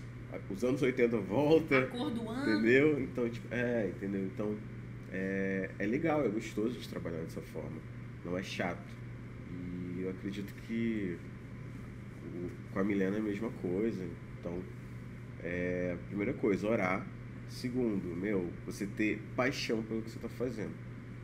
os 0.50 0.64
anos 0.64 0.82
80 0.82 1.18
volta, 1.18 1.80
A 1.80 1.88
cor 1.88 2.12
do 2.12 2.30
ano. 2.30 2.42
entendeu? 2.42 3.00
Então, 3.02 3.30
tipo, 3.30 3.48
é, 3.54 3.88
entendeu? 3.96 4.24
Então, 4.26 4.56
é, 5.12 5.70
é 5.80 5.86
legal, 5.86 6.24
é 6.26 6.30
gostoso 6.30 6.78
de 6.80 6.88
trabalhar 6.88 7.20
dessa 7.20 7.42
forma. 7.42 7.78
Não 8.24 8.38
é 8.38 8.44
chato. 8.44 8.80
E 9.52 10.02
eu 10.02 10.10
acredito 10.10 10.54
que 10.68 11.18
o- 12.36 12.74
com 12.74 12.80
a 12.80 12.84
Milena 12.84 13.18
é 13.18 13.20
a 13.20 13.24
mesma 13.24 13.50
coisa. 13.62 14.04
Então, 14.40 14.62
é, 15.44 15.96
primeira 16.08 16.34
coisa, 16.34 16.68
orar. 16.68 17.06
Segundo, 17.50 18.14
meu, 18.16 18.50
você 18.66 18.86
ter 18.86 19.22
paixão 19.36 19.82
pelo 19.82 20.02
que 20.02 20.10
você 20.12 20.20
tá 20.20 20.28
fazendo, 20.28 20.74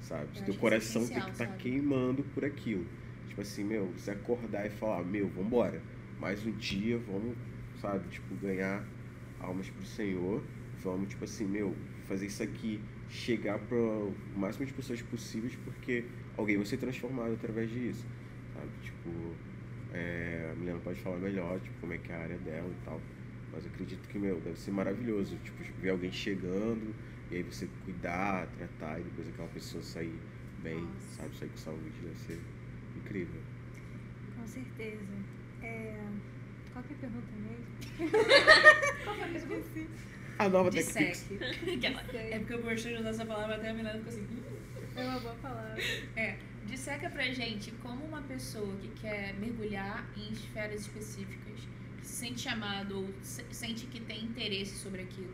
sabe? 0.02 0.24
Eu 0.24 0.30
acho 0.32 0.44
Teu 0.46 0.46
que 0.46 0.50
isso 0.52 0.58
é 0.58 0.62
coração 0.62 1.08
tem 1.08 1.22
que 1.22 1.30
estar 1.32 1.46
sabe? 1.48 1.58
queimando 1.58 2.24
por 2.34 2.46
aquilo. 2.46 2.86
Tipo 3.28 3.42
assim, 3.42 3.64
meu, 3.66 3.88
você 3.98 4.12
acordar 4.12 4.66
e 4.66 4.70
falar, 4.70 5.04
meu, 5.04 5.28
vambora. 5.28 5.82
Mais 6.20 6.46
um 6.46 6.52
dia, 6.52 6.98
vamos, 7.00 7.36
sabe, 7.82 8.08
tipo, 8.10 8.36
ganhar 8.36 8.86
almas 9.40 9.70
pro 9.70 9.86
Senhor. 9.86 10.44
Vamos, 10.84 11.10
tipo 11.10 11.24
assim, 11.24 11.46
meu, 11.46 11.76
fazer 12.08 12.28
isso 12.28 12.44
aqui 12.44 12.80
chegar 13.10 13.60
para 13.60 13.78
o 13.78 14.16
máximo 14.36 14.66
de 14.66 14.74
pessoas 14.74 15.02
possíveis, 15.02 15.56
porque 15.64 16.06
alguém 16.38 16.58
vai 16.58 16.66
ser 16.66 16.78
transformado 16.78 17.34
através 17.34 17.70
disso, 17.70 18.06
sabe? 18.54 18.70
Tipo, 18.82 19.10
é, 19.94 20.50
a 20.52 20.56
Milena 20.56 20.80
pode 20.80 21.00
falar 21.02 21.18
melhor, 21.18 21.60
tipo, 21.60 21.80
como 21.80 21.94
é 21.94 21.98
que 21.98 22.12
é 22.12 22.16
a 22.16 22.20
área 22.20 22.38
dela 22.40 22.70
e 22.70 22.86
tal. 22.86 23.02
Mas 23.52 23.66
eu 23.66 23.72
acredito 23.72 24.08
que, 24.10 24.18
meu, 24.18 24.40
deve 24.42 24.60
ser 24.60 24.72
maravilhoso, 24.72 25.38
tipo, 25.44 25.64
ver 25.80 25.90
alguém 25.92 26.12
chegando, 26.12 26.94
e 27.30 27.36
aí 27.36 27.44
você 27.44 27.68
cuidar, 27.86 28.48
tratar, 28.58 29.00
e 29.00 29.04
depois 29.04 29.28
aquela 29.30 29.50
pessoa 29.50 29.84
sair 29.84 30.20
bem, 30.64 30.82
Nossa. 30.82 31.18
sabe? 31.18 31.36
Sair 31.38 31.50
com 31.50 31.58
saúde, 31.58 31.92
deve 32.02 32.16
ser 32.18 32.40
incrível. 32.96 33.42
Com 34.36 34.48
certeza. 34.48 35.33
É... 36.74 36.82
Qual 36.82 36.84
que 36.84 36.94
é 36.94 36.96
a 36.96 37.00
pergunta 37.00 37.28
mesmo? 37.38 37.66
Qual 39.04 39.16
foi 39.16 39.24
a 39.26 39.28
pergunta? 39.28 39.90
A 40.40 40.50
nova 40.50 40.70
Dissec. 40.72 41.06
TechPix. 41.06 41.34
É 42.14 42.40
porque 42.40 42.54
eu 42.54 42.62
gostei 42.64 42.94
de 42.94 43.00
usar 43.00 43.10
essa 43.10 43.26
palavra 43.26 43.56
até 43.56 43.70
a 43.70 43.74
Milena 43.74 43.98
ficou 44.00 44.10
assim. 44.10 44.22
"Hum". 44.22 44.44
É 44.96 45.08
uma 45.08 45.20
boa 45.20 45.36
palavra. 45.36 45.76
É, 46.16 46.38
disseca 46.66 47.10
pra 47.10 47.24
gente 47.26 47.72
como 47.82 48.04
uma 48.06 48.22
pessoa 48.24 48.76
que 48.78 48.90
quer 49.02 49.34
mergulhar 49.36 50.08
em 50.18 50.32
esferas 50.32 50.82
específicas, 50.82 51.60
que 52.00 52.06
se 52.06 52.14
sente 52.16 52.42
chamado 52.42 52.98
ou 53.00 53.14
se- 53.22 53.46
sente 53.52 53.88
que 53.88 54.00
tem 54.02 54.24
interesse 54.24 54.76
sobre 54.78 55.02
aquilo. 55.02 55.34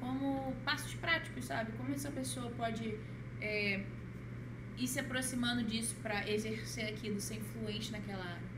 Como 0.00 0.52
passos 0.64 0.94
práticos, 0.94 1.44
sabe? 1.44 1.72
Como 1.72 1.92
essa 1.92 2.10
pessoa 2.10 2.50
pode 2.50 2.96
é, 3.40 3.82
ir 4.76 4.86
se 4.88 4.98
aproximando 5.00 5.62
disso 5.64 5.94
para 6.02 6.28
exercer 6.28 6.86
aquilo, 6.92 7.20
ser 7.20 7.36
influente 7.36 7.90
naquela 7.92 8.24
área. 8.24 8.51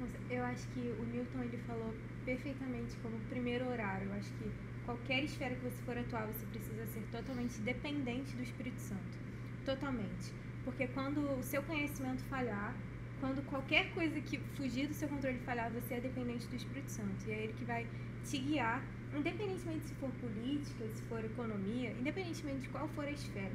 Nossa, 0.00 0.18
Eu 0.28 0.44
acho 0.44 0.66
que 0.68 0.80
o 0.80 1.04
Newton 1.04 1.42
ele 1.42 1.58
falou 1.66 1.94
perfeitamente 2.24 2.96
como 3.02 3.18
primeiro 3.30 3.68
horário. 3.68 4.08
Eu 4.08 4.14
acho 4.14 4.32
que 4.34 4.50
qualquer 4.84 5.24
esfera 5.24 5.54
que 5.54 5.62
você 5.62 5.82
for 5.84 5.96
atuar, 5.96 6.26
você 6.26 6.44
precisa 6.46 6.86
ser 6.86 7.02
totalmente 7.10 7.60
dependente 7.60 8.36
do 8.36 8.42
Espírito 8.42 8.78
Santo. 8.78 9.18
Totalmente. 9.64 10.32
Porque 10.64 10.86
quando 10.88 11.20
o 11.38 11.42
seu 11.42 11.62
conhecimento 11.62 12.22
falhar, 12.24 12.74
quando 13.20 13.42
qualquer 13.46 13.92
coisa 13.94 14.20
que 14.20 14.38
fugir 14.56 14.86
do 14.86 14.94
seu 14.94 15.08
controle 15.08 15.38
falhar, 15.38 15.70
você 15.72 15.94
é 15.94 16.00
dependente 16.00 16.46
do 16.48 16.56
Espírito 16.56 16.90
Santo. 16.90 17.26
E 17.26 17.32
é 17.32 17.44
ele 17.44 17.52
que 17.54 17.64
vai 17.64 17.86
te 18.24 18.38
guiar, 18.38 18.84
independentemente 19.16 19.86
se 19.86 19.94
for 19.94 20.10
política, 20.20 20.84
se 20.88 21.02
for 21.02 21.24
economia, 21.24 21.92
independentemente 21.92 22.62
de 22.62 22.68
qual 22.68 22.88
for 22.88 23.04
a 23.04 23.10
esfera. 23.10 23.52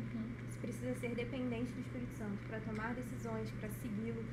Você 0.49 0.59
precisa 0.59 0.95
ser 0.95 1.13
dependente 1.13 1.71
do 1.73 1.81
Espírito 1.81 2.13
Santo 2.17 2.37
para 2.47 2.59
tomar 2.61 2.95
decisões, 2.95 3.51
para 3.51 3.69
segui-lo, 3.81 4.23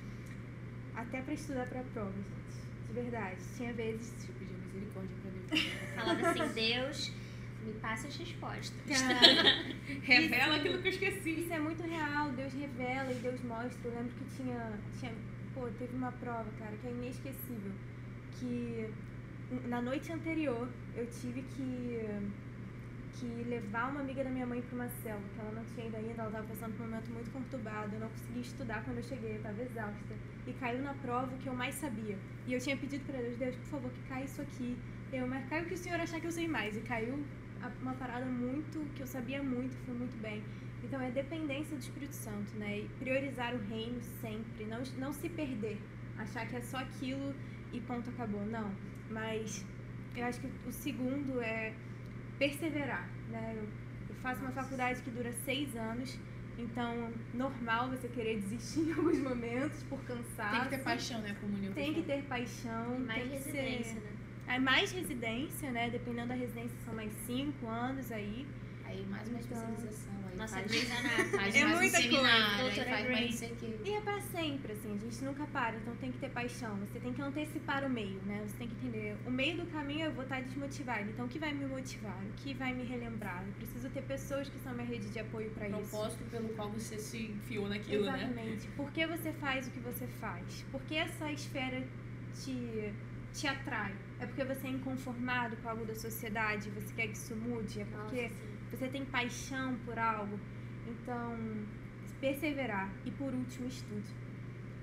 até 0.98 1.22
para 1.22 1.34
estudar 1.34 1.66
para 1.66 1.82
prova, 1.94 2.12
gente. 2.12 2.88
De 2.88 2.92
verdade. 2.92 3.36
Tinha 3.56 3.72
vezes. 3.72 4.10
Deixa 4.10 4.32
eu 4.32 4.36
pedir 4.36 4.54
misericórdia 4.54 5.16
pra 5.22 5.30
Deus. 5.30 5.68
Falava 5.94 6.44
assim, 6.44 6.54
Deus, 6.54 7.12
me 7.64 7.72
passa 7.74 8.08
as 8.08 8.16
respostas. 8.16 9.02
Revela 10.02 10.56
aquilo 10.56 10.82
que 10.82 10.88
eu 10.88 10.92
esqueci. 10.92 11.40
Isso 11.40 11.52
é 11.52 11.58
muito 11.60 11.82
real. 11.84 12.32
Deus 12.32 12.52
revela 12.52 13.12
e 13.12 13.14
Deus 13.16 13.40
mostra. 13.44 13.78
Eu 13.84 13.94
lembro 13.94 14.12
que 14.14 14.36
tinha. 14.36 14.72
tinha 14.98 15.12
pô, 15.54 15.68
teve 15.78 15.96
uma 15.96 16.10
prova, 16.12 16.50
cara, 16.58 16.76
que 16.76 16.88
é 16.88 16.90
inesquecível. 16.90 17.72
Que 18.38 18.90
na 19.68 19.80
noite 19.80 20.12
anterior 20.12 20.68
eu 20.96 21.06
tive 21.06 21.42
que. 21.42 22.00
Que 23.18 23.26
levar 23.48 23.90
uma 23.90 24.00
amiga 24.00 24.22
da 24.22 24.30
minha 24.30 24.46
mãe 24.46 24.62
para 24.62 24.74
uma 24.74 24.88
célula, 25.02 25.28
que 25.34 25.40
ela 25.40 25.52
não 25.52 25.64
tinha 25.64 25.86
ido 25.86 25.96
ainda, 25.96 26.22
ela 26.22 26.28
estava 26.28 26.46
passando 26.46 26.76
por 26.76 26.86
um 26.86 26.88
momento 26.88 27.10
muito 27.10 27.30
conturbado, 27.32 27.94
eu 27.94 28.00
não 28.00 28.08
conseguia 28.08 28.42
estudar 28.42 28.84
quando 28.84 28.98
eu 28.98 29.02
cheguei, 29.02 29.32
eu 29.32 29.36
estava 29.36 29.62
exausta. 29.62 30.14
E 30.46 30.52
caiu 30.52 30.82
na 30.82 30.94
prova 30.94 31.36
que 31.38 31.48
eu 31.48 31.54
mais 31.54 31.74
sabia. 31.74 32.16
E 32.46 32.52
eu 32.52 32.60
tinha 32.60 32.76
pedido 32.76 33.04
para 33.04 33.18
Deus, 33.18 33.36
Deus, 33.36 33.56
por 33.56 33.66
favor, 33.66 33.90
que 33.90 34.02
caia 34.08 34.24
isso 34.24 34.40
aqui. 34.40 34.76
Eu, 35.12 35.26
mas 35.26 35.48
caiu 35.48 35.66
que 35.66 35.74
o 35.74 35.78
senhor 35.78 36.00
achar 36.00 36.20
que 36.20 36.26
eu 36.26 36.32
sei 36.32 36.46
mais. 36.46 36.76
E 36.76 36.80
caiu 36.80 37.24
uma 37.82 37.94
parada 37.94 38.24
muito, 38.24 38.78
que 38.94 39.02
eu 39.02 39.06
sabia 39.06 39.42
muito, 39.42 39.76
foi 39.84 39.94
muito 39.94 40.16
bem. 40.20 40.42
Então 40.84 41.00
é 41.00 41.10
dependência 41.10 41.76
do 41.76 41.80
Espírito 41.80 42.14
Santo, 42.14 42.54
né? 42.56 42.80
E 42.80 42.88
priorizar 43.00 43.54
o 43.54 43.58
reino 43.58 44.00
sempre, 44.20 44.64
não, 44.64 44.82
não 44.96 45.12
se 45.12 45.28
perder, 45.28 45.76
achar 46.16 46.46
que 46.46 46.54
é 46.54 46.60
só 46.60 46.78
aquilo 46.78 47.34
e 47.72 47.80
ponto 47.80 48.08
acabou. 48.10 48.46
Não, 48.46 48.70
mas 49.10 49.66
eu 50.16 50.24
acho 50.24 50.40
que 50.40 50.48
o 50.66 50.72
segundo 50.72 51.40
é 51.40 51.74
perseverar, 52.38 53.08
né? 53.30 53.54
Eu, 53.56 53.62
eu 54.08 54.14
faço 54.22 54.40
uma 54.40 54.52
faculdade 54.52 55.02
que 55.02 55.10
dura 55.10 55.32
seis 55.44 55.74
anos, 55.76 56.18
então 56.58 57.10
normal 57.34 57.88
você 57.90 58.08
querer 58.08 58.40
desistir 58.40 58.80
em 58.88 58.92
alguns 58.92 59.18
momentos 59.18 59.82
por 59.84 60.00
cansaço. 60.04 60.50
Tem 60.50 60.64
que 60.64 60.68
ter 60.70 60.82
paixão, 60.82 61.20
né? 61.20 61.36
Como 61.40 61.54
o 61.54 61.58
Newton 61.58 61.74
Tem 61.74 61.94
que 61.94 62.02
ter 62.02 62.22
paixão, 62.24 62.96
E 62.96 63.00
mais 63.00 63.22
tem 63.22 63.30
que 63.30 63.36
residência, 63.36 63.94
ser... 63.94 64.00
né? 64.00 64.12
É 64.48 64.58
mais 64.58 64.90
residência, 64.92 65.70
né? 65.70 65.90
Dependendo 65.90 66.28
da 66.28 66.34
residência, 66.34 66.76
são 66.84 66.94
mais 66.94 67.12
cinco 67.26 67.66
anos 67.66 68.10
aí. 68.10 68.46
Aí 68.88 69.04
mais 69.06 69.28
uma 69.28 69.38
especialização. 69.38 70.12
Aí 70.30 70.36
Nossa, 70.36 70.54
faz, 70.54 70.66
Grey's 70.66 70.90
Anatomy. 70.90 71.28
faz 71.30 71.54
É 71.54 71.64
mais 71.64 71.78
muita 71.78 71.98
um 71.98 72.02
seminário, 72.02 72.44
aí 72.44 72.62
Doutora 72.62 72.90
faz 72.90 73.10
mais 73.10 73.40
quê. 73.40 73.78
E 73.84 73.90
é 73.92 74.00
pra 74.00 74.20
sempre, 74.20 74.72
assim, 74.72 74.94
a 74.94 74.96
gente 74.96 75.24
nunca 75.24 75.46
para, 75.46 75.76
então 75.76 75.94
tem 75.96 76.10
que 76.10 76.18
ter 76.18 76.30
paixão. 76.30 76.76
Você 76.76 76.98
tem 76.98 77.12
que 77.12 77.20
antecipar 77.20 77.84
o 77.84 77.90
meio, 77.90 78.20
né? 78.22 78.42
Você 78.46 78.56
tem 78.56 78.68
que 78.68 78.74
entender. 78.76 79.16
O 79.26 79.30
meio 79.30 79.58
do 79.58 79.66
caminho 79.66 80.06
eu 80.06 80.12
vou 80.12 80.22
estar 80.24 80.40
desmotivado. 80.40 81.10
Então 81.10 81.26
o 81.26 81.28
que 81.28 81.38
vai 81.38 81.52
me 81.52 81.66
motivar? 81.66 82.18
O 82.24 82.32
que 82.36 82.54
vai 82.54 82.72
me 82.72 82.84
relembrar? 82.84 83.44
Eu 83.46 83.52
preciso 83.54 83.90
ter 83.90 84.02
pessoas 84.02 84.48
que 84.48 84.58
são 84.60 84.72
minha 84.72 84.86
rede 84.86 85.10
de 85.10 85.18
apoio 85.18 85.50
pra 85.50 85.68
isso. 85.68 85.78
Propósito 85.90 86.24
pelo 86.30 86.48
qual 86.50 86.70
você 86.70 86.98
se 86.98 87.24
enfiou 87.24 87.68
naquilo, 87.68 88.06
né? 88.06 88.24
Exatamente. 88.24 88.68
Por 88.68 88.90
que 88.90 89.06
você 89.06 89.32
faz 89.34 89.68
o 89.68 89.70
que 89.70 89.80
você 89.80 90.06
faz? 90.18 90.64
Por 90.72 90.80
que 90.82 90.96
essa 90.96 91.30
esfera 91.30 91.86
te, 92.34 92.94
te 93.34 93.46
atrai? 93.46 93.94
É 94.18 94.26
porque 94.26 94.44
você 94.44 94.66
é 94.66 94.70
inconformado 94.70 95.56
com 95.58 95.68
algo 95.68 95.84
da 95.84 95.94
sociedade? 95.94 96.70
Você 96.70 96.94
quer 96.94 97.08
que 97.08 97.16
isso 97.16 97.36
mude? 97.36 97.80
É 97.80 97.84
Nossa, 97.84 98.02
porque 98.04 98.28
sim. 98.30 98.57
Você 98.70 98.88
tem 98.88 99.04
paixão 99.04 99.76
por 99.84 99.98
algo. 99.98 100.38
Então, 100.86 101.36
perseverar. 102.20 102.90
E 103.04 103.10
por 103.10 103.32
último, 103.32 103.68
estude. 103.68 104.08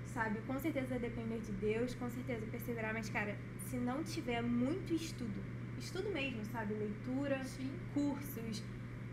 Sabe? 0.05 0.39
Com 0.47 0.57
certeza 0.59 0.97
depender 0.97 1.39
de 1.39 1.51
Deus, 1.53 1.93
com 1.95 2.09
certeza 2.09 2.45
perseverar, 2.45 2.93
mas, 2.93 3.09
cara, 3.09 3.35
se 3.67 3.77
não 3.77 4.03
tiver 4.03 4.41
muito 4.41 4.93
estudo, 4.93 5.43
estudo 5.77 6.09
mesmo, 6.09 6.45
sabe? 6.45 6.73
Leitura, 6.73 7.43
Sim. 7.43 7.69
cursos, 7.93 8.63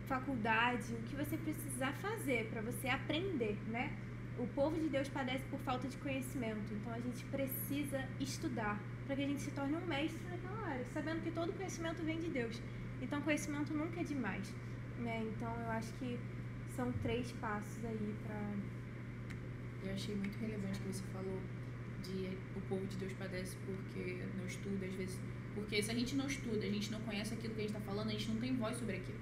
faculdade, 0.07 0.93
o 0.95 1.03
que 1.03 1.17
você 1.17 1.37
precisar 1.37 1.93
fazer 1.95 2.49
para 2.53 2.63
você 2.63 2.89
aprender, 2.89 3.57
né? 3.69 3.93
O 4.39 4.47
povo 4.47 4.79
de 4.81 4.89
Deus 4.89 5.09
padece 5.09 5.45
por 5.51 5.59
falta 5.61 5.89
de 5.89 5.97
conhecimento, 5.99 6.73
então 6.73 6.93
a 6.93 7.01
gente 7.01 7.25
precisa 7.27 8.09
estudar 8.21 8.81
para 9.07 9.17
que 9.17 9.23
a 9.23 9.27
gente 9.27 9.43
se 9.43 9.51
torne 9.51 9.77
um 9.77 9.87
mestre 9.87 10.21
naquela 10.31 10.69
área, 10.69 10.87
sabendo 10.93 11.23
que 11.23 11.31
todo 11.31 11.53
conhecimento 11.53 12.03
vem 12.03 12.19
de 12.19 12.31
Deus. 12.31 12.63
Então 13.03 13.21
conhecimento 13.21 13.75
nunca 13.75 14.01
é 14.01 14.05
demais, 14.05 14.55
né? 14.99 15.23
Então 15.31 15.53
eu 15.61 15.71
acho 15.73 15.93
que 15.95 16.19
são 16.77 16.91
três 17.03 17.33
passos 17.33 17.85
aí 17.85 18.15
para 18.25 18.41
Eu 19.85 19.93
achei 19.93 20.15
muito 20.15 20.39
relevante 20.39 20.79
o 20.79 20.83
que 20.83 20.93
você 20.93 21.05
falou 21.13 21.41
de 22.05 22.39
o 22.57 22.61
povo 22.63 22.87
de 22.87 22.97
Deus 22.97 23.13
padece 23.15 23.57
porque 23.67 24.23
não 24.39 24.47
estuda, 24.47 24.87
às 24.87 24.95
vezes. 24.95 25.21
Porque 25.55 25.83
se 25.83 25.91
a 25.91 25.95
gente 25.95 26.15
não 26.15 26.27
estuda, 26.27 26.65
a 26.65 26.71
gente 26.71 26.91
não 26.91 27.01
conhece 27.01 27.35
aquilo 27.35 27.55
que 27.55 27.61
a 27.61 27.65
gente 27.65 27.77
está 27.77 27.81
falando, 27.81 28.09
a 28.09 28.13
gente 28.13 28.29
não 28.29 28.37
tem 28.37 28.55
voz 28.57 28.77
sobre 28.77 28.97
aquilo. 28.97 29.19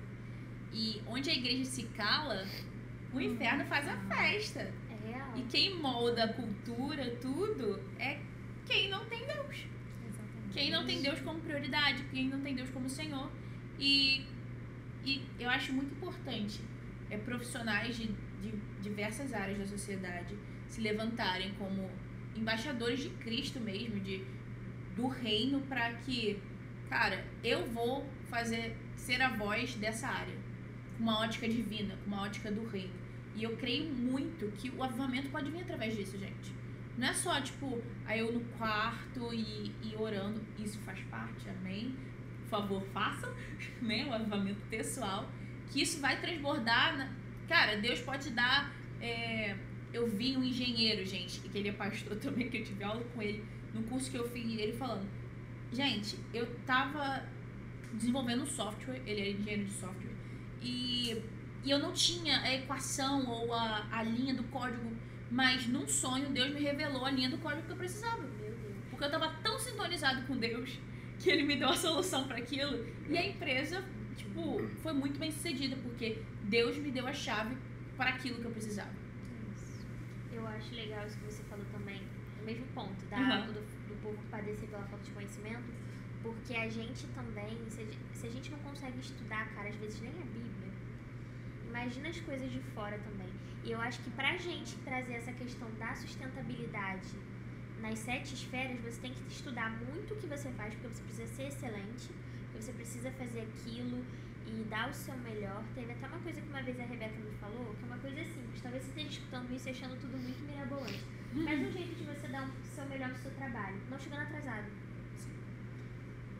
E 0.72 1.02
onde 1.06 1.30
a 1.30 1.34
igreja 1.34 1.64
se 1.64 1.84
cala, 1.84 2.46
o 3.12 3.20
inferno 3.20 3.64
faz 3.64 3.88
a 3.88 3.96
festa. 3.96 4.60
É 4.60 5.08
real. 5.08 5.36
E 5.36 5.42
quem 5.42 5.76
molda 5.76 6.24
a 6.24 6.32
cultura, 6.32 7.16
tudo, 7.16 7.80
é 7.98 8.20
quem 8.66 8.88
não 8.88 9.04
tem 9.06 9.26
Deus. 9.26 9.66
Quem 10.52 10.70
não 10.70 10.84
tem 10.84 11.00
Deus 11.00 11.20
como 11.20 11.40
prioridade, 11.40 12.02
quem 12.10 12.28
não 12.28 12.40
tem 12.40 12.54
Deus 12.54 12.70
como 12.70 12.88
Senhor. 12.88 13.30
E, 13.80 14.26
e 15.04 15.22
eu 15.38 15.48
acho 15.48 15.72
muito 15.72 15.94
importante 15.94 16.60
é, 17.10 17.16
profissionais 17.16 17.96
de, 17.96 18.08
de 18.42 18.52
diversas 18.82 19.32
áreas 19.32 19.58
da 19.58 19.66
sociedade 19.66 20.36
se 20.68 20.80
levantarem 20.80 21.52
como 21.54 21.90
embaixadores 22.36 23.00
de 23.00 23.08
Cristo 23.10 23.58
mesmo, 23.58 23.98
de, 23.98 24.22
do 24.94 25.08
reino, 25.08 25.60
para 25.62 25.94
que, 25.94 26.38
cara, 26.88 27.24
eu 27.42 27.66
vou 27.66 28.06
fazer 28.28 28.76
ser 28.96 29.20
a 29.22 29.30
voz 29.30 29.74
dessa 29.74 30.06
área, 30.06 30.36
com 30.96 31.02
uma 31.02 31.20
ótica 31.20 31.48
divina, 31.48 31.96
com 32.04 32.06
uma 32.06 32.22
ótica 32.22 32.52
do 32.52 32.66
reino. 32.66 32.92
E 33.34 33.42
eu 33.42 33.56
creio 33.56 33.90
muito 33.92 34.52
que 34.58 34.70
o 34.70 34.82
avivamento 34.82 35.30
pode 35.30 35.50
vir 35.50 35.62
através 35.62 35.96
disso, 35.96 36.18
gente. 36.18 36.52
Não 36.98 37.08
é 37.08 37.14
só, 37.14 37.40
tipo, 37.40 37.80
aí 38.04 38.20
eu 38.20 38.30
no 38.32 38.40
quarto 38.58 39.32
e, 39.32 39.72
e 39.82 39.96
orando. 39.96 40.40
Isso 40.58 40.78
faz 40.80 41.00
parte, 41.04 41.48
amém? 41.48 41.96
Favor, 42.50 42.82
façam, 42.92 43.32
né? 43.80 44.06
O 44.06 44.12
avivamento 44.12 44.60
pessoal. 44.68 45.30
Que 45.70 45.82
isso 45.82 46.00
vai 46.00 46.20
transbordar. 46.20 46.96
Na... 46.98 47.08
Cara, 47.48 47.76
Deus 47.76 48.00
pode 48.00 48.30
dar. 48.30 48.72
é, 49.00 49.56
Eu 49.92 50.06
vi 50.08 50.36
um 50.36 50.42
engenheiro, 50.44 51.04
gente, 51.04 51.40
e 51.44 51.48
que 51.48 51.58
ele 51.58 51.68
é 51.68 51.72
pastor 51.72 52.16
também, 52.20 52.48
que 52.50 52.58
eu 52.58 52.64
tive 52.64 52.84
aula 52.84 53.02
com 53.14 53.22
ele, 53.22 53.44
no 53.74 53.82
curso 53.84 54.10
que 54.10 54.16
eu 54.18 54.28
fiz, 54.30 54.58
ele 54.58 54.72
falando. 54.72 55.08
Gente, 55.72 56.18
eu 56.32 56.46
tava 56.66 57.24
desenvolvendo 57.92 58.42
um 58.42 58.46
software, 58.46 59.00
ele 59.06 59.20
era 59.20 59.30
engenheiro 59.30 59.64
de 59.64 59.72
software, 59.72 60.14
e, 60.60 61.22
e 61.64 61.70
eu 61.70 61.78
não 61.78 61.92
tinha 61.92 62.40
a 62.40 62.54
equação 62.54 63.26
ou 63.28 63.52
a, 63.54 63.86
a 63.90 64.02
linha 64.02 64.34
do 64.34 64.44
código, 64.44 64.90
mas 65.30 65.66
num 65.66 65.86
sonho 65.88 66.30
Deus 66.30 66.52
me 66.52 66.60
revelou 66.60 67.04
a 67.04 67.10
linha 67.10 67.30
do 67.30 67.38
código 67.38 67.62
que 67.66 67.72
eu 67.72 67.76
precisava. 67.76 68.22
Porque 68.90 69.04
eu 69.04 69.10
tava 69.10 69.28
tão 69.42 69.58
sintonizado 69.58 70.22
com 70.26 70.36
Deus 70.36 70.78
que 71.20 71.30
ele 71.30 71.44
me 71.44 71.54
deu 71.56 71.68
a 71.68 71.76
solução 71.76 72.26
para 72.26 72.38
aquilo. 72.38 72.84
E 73.08 73.16
a 73.16 73.24
empresa, 73.28 73.84
tipo, 74.16 74.66
foi 74.82 74.92
muito 74.92 75.18
bem 75.20 75.30
sucedida, 75.30 75.76
porque 75.82 76.22
Deus 76.44 76.76
me 76.78 76.90
deu 76.90 77.06
a 77.06 77.12
chave 77.12 77.56
para 77.96 78.10
aquilo 78.10 78.38
que 78.40 78.46
eu 78.46 78.50
precisava. 78.50 78.90
Eu 80.32 80.46
acho 80.46 80.74
legal 80.74 81.06
isso 81.06 81.18
que 81.18 81.24
você 81.26 81.42
falou 81.44 81.64
também, 81.72 82.00
o 82.40 82.44
mesmo 82.44 82.66
ponto, 82.74 83.04
da, 83.06 83.18
Uhum. 83.18 83.52
do, 83.52 83.60
do 83.88 84.02
povo 84.02 84.18
padecer 84.30 84.68
pela 84.68 84.82
falta 84.84 85.04
de 85.04 85.10
conhecimento, 85.10 85.70
porque 86.22 86.54
a 86.54 86.68
gente 86.68 87.06
também, 87.08 87.58
se 87.68 87.80
a 87.80 87.84
gente, 87.84 87.98
se 88.14 88.26
a 88.26 88.30
gente 88.30 88.50
não 88.50 88.58
consegue 88.60 88.98
estudar, 89.00 89.48
cara, 89.54 89.68
às 89.68 89.76
vezes 89.76 90.00
nem 90.00 90.10
a 90.12 90.24
Bíblia, 90.24 90.72
imagina 91.68 92.08
as 92.08 92.20
coisas 92.20 92.50
de 92.50 92.60
fora 92.74 92.98
também. 92.98 93.28
E 93.64 93.72
eu 93.72 93.80
acho 93.80 94.00
que 94.02 94.10
pra 94.10 94.36
gente 94.38 94.74
trazer 94.78 95.14
essa 95.14 95.32
questão 95.32 95.68
da 95.78 95.94
sustentabilidade 95.94 97.08
nas 97.80 97.98
sete 97.98 98.34
esferas, 98.34 98.80
você 98.80 99.00
tem 99.00 99.12
que 99.12 99.32
estudar 99.32 99.70
muito 99.70 100.14
o 100.14 100.16
que 100.16 100.26
você 100.26 100.50
faz, 100.52 100.74
porque 100.74 100.88
você 100.88 101.02
precisa 101.02 101.26
ser 101.34 101.46
excelente, 101.48 102.10
porque 102.44 102.62
você 102.62 102.72
precisa 102.72 103.10
fazer 103.12 103.40
aquilo 103.40 104.04
e 104.46 104.64
dar 104.64 104.90
o 104.90 104.94
seu 104.94 105.16
melhor. 105.18 105.62
Teve 105.74 105.92
até 105.92 106.06
uma 106.06 106.18
coisa 106.18 106.40
que 106.40 106.48
uma 106.48 106.62
vez 106.62 106.78
a 106.78 106.84
Rebeca 106.84 107.16
me 107.16 107.36
falou, 107.38 107.74
que 107.74 107.82
é 107.82 107.86
uma 107.86 107.98
coisa 107.98 108.24
simples. 108.24 108.60
Talvez 108.60 108.82
você 108.82 108.88
esteja 108.90 109.08
escutando 109.08 109.54
isso 109.54 109.68
e 109.68 109.70
achando 109.70 110.00
tudo 110.00 110.16
muito 110.18 110.42
mirabolante. 110.44 111.04
Mas 111.32 111.60
um 111.60 111.72
jeito 111.72 111.94
de 111.94 112.04
você 112.04 112.28
dar 112.28 112.48
o 112.48 112.52
seu 112.74 112.84
melhor 112.86 113.08
no 113.08 113.16
seu 113.16 113.30
trabalho, 113.32 113.80
não 113.88 113.98
chegando 113.98 114.22
atrasado. 114.22 114.66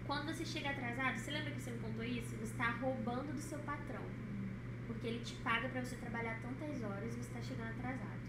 quando 0.07 0.27
você 0.27 0.45
chega 0.45 0.71
atrasado, 0.71 1.19
você 1.19 1.31
lembra 1.31 1.53
que 1.53 1.61
você 1.61 1.71
me 1.71 1.79
contou 1.79 2.05
isso? 2.05 2.37
Você 2.37 2.55
tá 2.55 2.71
roubando 2.73 3.33
do 3.33 3.41
seu 3.41 3.59
patrão. 3.61 4.03
Porque 4.87 5.07
ele 5.07 5.25
te 5.25 5.35
paga 5.37 5.69
pra 5.69 5.81
você 5.81 5.95
trabalhar 5.97 6.41
tantas 6.43 6.83
horas 6.83 7.15
e 7.15 7.23
você 7.23 7.33
tá 7.33 7.41
chegando 7.41 7.71
atrasado. 7.71 8.20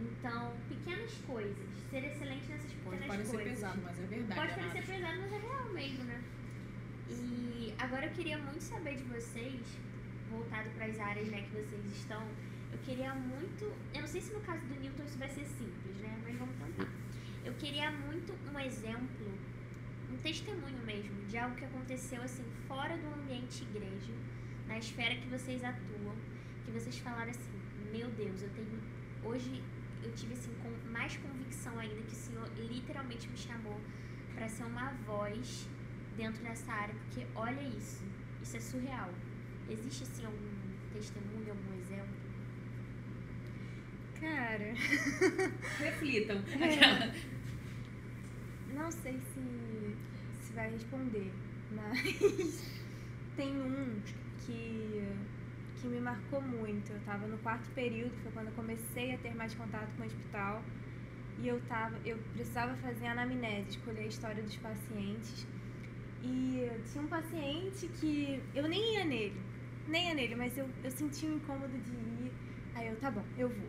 Então, 0.00 0.54
pequenas 0.68 1.12
coisas. 1.26 1.68
Ser 1.90 2.04
excelente 2.04 2.46
nessas 2.46 2.72
Pode 2.72 2.96
pequenas 2.96 3.06
parecer 3.06 3.36
coisas. 3.36 3.52
pesado, 3.54 3.80
mas 3.84 3.98
é 3.98 4.06
verdade. 4.06 4.40
Pode 4.40 4.52
Renato. 4.52 4.72
parecer 4.72 4.92
pesado, 4.92 5.20
mas 5.20 5.32
é 5.32 5.38
real 5.38 5.68
mesmo, 5.72 6.04
né? 6.04 6.22
E 7.10 7.74
agora 7.78 8.06
eu 8.06 8.12
queria 8.12 8.38
muito 8.38 8.62
saber 8.62 8.96
de 8.96 9.02
vocês, 9.04 9.60
voltado 10.30 10.70
para 10.70 10.86
as 10.86 10.98
áreas 10.98 11.28
né, 11.28 11.42
que 11.42 11.50
vocês 11.50 11.84
estão. 11.92 12.22
Eu 12.72 12.78
queria 12.78 13.12
muito. 13.14 13.64
Eu 13.92 14.00
não 14.02 14.08
sei 14.08 14.20
se 14.20 14.32
no 14.32 14.40
caso 14.40 14.64
do 14.66 14.80
Newton 14.80 15.04
isso 15.04 15.18
vai 15.18 15.28
ser 15.28 15.44
simples, 15.44 15.96
né? 15.96 16.16
Mas 16.24 16.36
vamos 16.36 16.54
tentar. 16.56 16.88
Eu 17.44 17.52
queria 17.54 17.90
muito 17.90 18.32
um 18.52 18.58
exemplo, 18.60 19.26
um 20.12 20.16
testemunho 20.18 20.78
mesmo, 20.84 21.24
de 21.26 21.36
algo 21.36 21.56
que 21.56 21.64
aconteceu 21.64 22.22
assim, 22.22 22.44
fora 22.68 22.96
do 22.96 23.08
ambiente 23.20 23.64
igreja, 23.64 24.12
na 24.68 24.78
esfera 24.78 25.16
que 25.16 25.26
vocês 25.28 25.64
atuam, 25.64 26.14
que 26.64 26.70
vocês 26.70 26.96
falaram 26.98 27.30
assim, 27.30 27.50
meu 27.92 28.08
Deus, 28.10 28.42
eu 28.42 28.50
tenho. 28.50 28.78
Hoje 29.24 29.62
eu 30.02 30.12
tive 30.14 30.34
assim, 30.34 30.52
com 30.62 30.90
mais 30.90 31.16
convicção 31.16 31.78
ainda 31.78 32.02
que 32.02 32.12
o 32.12 32.16
Senhor 32.16 32.48
literalmente 32.56 33.28
me 33.28 33.36
chamou 33.36 33.80
para 34.34 34.48
ser 34.48 34.64
uma 34.64 34.90
voz 35.06 35.68
dentro 36.16 36.42
dessa 36.42 36.72
área, 36.72 36.94
porque 36.94 37.26
olha 37.34 37.62
isso, 37.62 38.02
isso 38.42 38.56
é 38.56 38.60
surreal. 38.60 39.10
Existe 39.68 40.02
assim 40.02 40.24
algum 40.24 40.60
testemunho, 40.92 41.50
algum 41.50 41.80
exemplo? 41.80 42.14
Cara, 44.20 44.74
Reflitam. 45.78 46.36
É. 46.60 47.14
não 48.74 48.90
sei 48.90 49.18
se, 49.18 49.96
se 50.42 50.52
vai 50.52 50.70
responder, 50.70 51.32
mas 51.70 52.62
tem 53.36 53.56
um 53.56 54.00
que, 54.44 55.02
que 55.80 55.88
me 55.88 56.00
marcou 56.00 56.40
muito. 56.40 56.92
Eu 56.92 57.00
tava 57.00 57.26
no 57.26 57.38
quarto 57.38 57.68
período, 57.70 58.12
foi 58.22 58.30
quando 58.32 58.48
eu 58.48 58.52
comecei 58.52 59.14
a 59.14 59.18
ter 59.18 59.34
mais 59.34 59.54
contato 59.54 59.88
com 59.96 60.02
o 60.02 60.06
hospital. 60.06 60.62
E 61.38 61.48
eu, 61.48 61.60
tava, 61.62 61.96
eu 62.04 62.18
precisava 62.34 62.76
fazer 62.76 63.06
anamnese, 63.06 63.70
escolher 63.70 64.02
a 64.02 64.06
história 64.06 64.42
dos 64.42 64.56
pacientes. 64.56 65.46
E 66.22 66.68
tinha 66.90 67.02
um 67.02 67.08
paciente 67.08 67.88
que 67.98 68.42
eu 68.54 68.68
nem 68.68 68.94
ia 68.94 69.04
nele, 69.06 69.40
nem 69.88 70.08
ia 70.08 70.14
nele, 70.14 70.34
mas 70.34 70.56
eu, 70.58 70.68
eu 70.84 70.90
senti 70.90 71.24
um 71.26 71.36
incômodo 71.36 71.78
de 71.78 71.92
ir. 71.92 72.32
Aí 72.74 72.88
eu, 72.88 72.96
tá 72.96 73.10
bom, 73.10 73.24
eu 73.38 73.48
vou. 73.48 73.68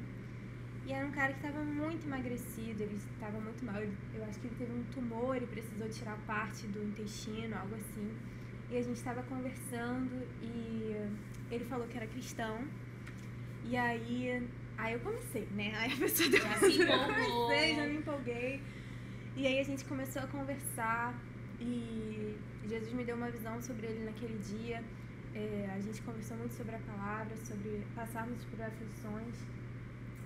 E 0.86 0.91
era 0.91 1.05
um 1.05 1.12
cara 1.12 1.32
que 1.32 1.45
estava 1.45 1.64
muito 1.64 2.05
emagrecido, 2.05 2.84
ele 2.84 2.95
estava 2.95 3.39
muito 3.39 3.64
mal. 3.64 3.82
Eu 4.14 4.26
acho 4.26 4.38
que 4.39 4.47
ele 4.47 4.55
teve 4.57 4.74
um 4.74 4.84
tumor 4.91 5.38
e 5.41 5.45
precisou 5.45 5.88
tirar 5.88 6.18
parte 6.28 6.68
do 6.68 6.84
intestino, 6.84 7.55
algo 7.55 7.76
assim. 7.76 8.12
E 8.70 8.78
a 8.78 8.82
gente 8.82 8.97
estava 8.97 9.24
conversando 9.24 10.28
e 10.41 11.09
ele 11.56 11.66
falou 11.66 11.88
que 11.88 11.97
era 11.97 12.08
cristão. 12.08 12.64
E 13.66 13.78
aí, 13.78 14.47
aí 14.78 14.93
eu 14.93 14.99
comecei, 14.99 15.47
né? 15.56 15.74
Aí 15.76 15.93
a 15.93 15.97
pessoa 15.97 16.30
deu 16.30 16.41
Já 16.41 16.54
se 16.60 16.66
empolgou. 16.82 17.06
comecei, 17.47 17.76
já 17.76 17.86
me 17.88 17.97
empolguei. 17.97 18.62
E 19.36 19.47
aí 19.47 19.60
a 19.60 19.64
gente 19.64 19.86
começou 19.86 20.22
a 20.22 20.28
conversar 20.28 21.14
e 21.60 22.36
Jesus 22.68 22.93
me 22.93 23.04
deu 23.04 23.16
uma 23.16 23.30
visão 23.32 23.62
sobre 23.62 23.88
ele 23.88 24.06
naquele 24.06 24.38
dia. 24.39 24.84
É, 25.34 25.70
a 25.74 25.80
gente 25.80 26.02
conversou 26.02 26.36
muito 26.38 26.54
sobre 26.54 26.76
a 26.76 26.80
palavra, 26.80 27.36
sobre 27.38 27.82
passarmos 27.95 28.43
por 28.45 28.62
aflições, 28.62 29.36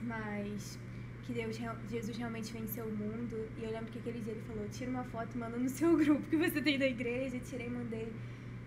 mas 0.01 0.79
que 1.25 1.33
Deus, 1.33 1.57
Jesus 1.89 2.17
realmente 2.17 2.51
venceu 2.51 2.85
o 2.85 2.91
mundo. 2.91 3.47
E 3.59 3.63
eu 3.63 3.71
lembro 3.71 3.91
que 3.91 3.99
aquele 3.99 4.19
dia 4.21 4.33
ele 4.33 4.41
falou: 4.47 4.67
tira 4.69 4.89
uma 4.89 5.03
foto 5.05 5.35
e 5.35 5.37
manda 5.37 5.57
no 5.57 5.69
seu 5.69 5.95
grupo 5.95 6.21
que 6.29 6.37
você 6.37 6.61
tem 6.61 6.79
da 6.79 6.87
igreja. 6.87 7.39
Tirei 7.39 7.67
e 7.67 7.69
mandei. 7.69 8.11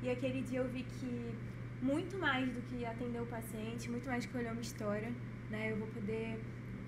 E 0.02 0.10
aquele 0.10 0.42
dia 0.42 0.60
eu 0.60 0.68
vi 0.68 0.84
que 0.84 1.34
muito 1.82 2.18
mais 2.18 2.48
do 2.52 2.60
que 2.62 2.84
atender 2.84 3.20
o 3.20 3.26
paciente, 3.26 3.90
muito 3.90 4.06
mais 4.06 4.24
do 4.24 4.30
que 4.30 4.38
olhar 4.38 4.52
uma 4.52 4.60
história, 4.62 5.12
né? 5.50 5.72
Eu 5.72 5.76
vou 5.76 5.88
poder 5.88 6.38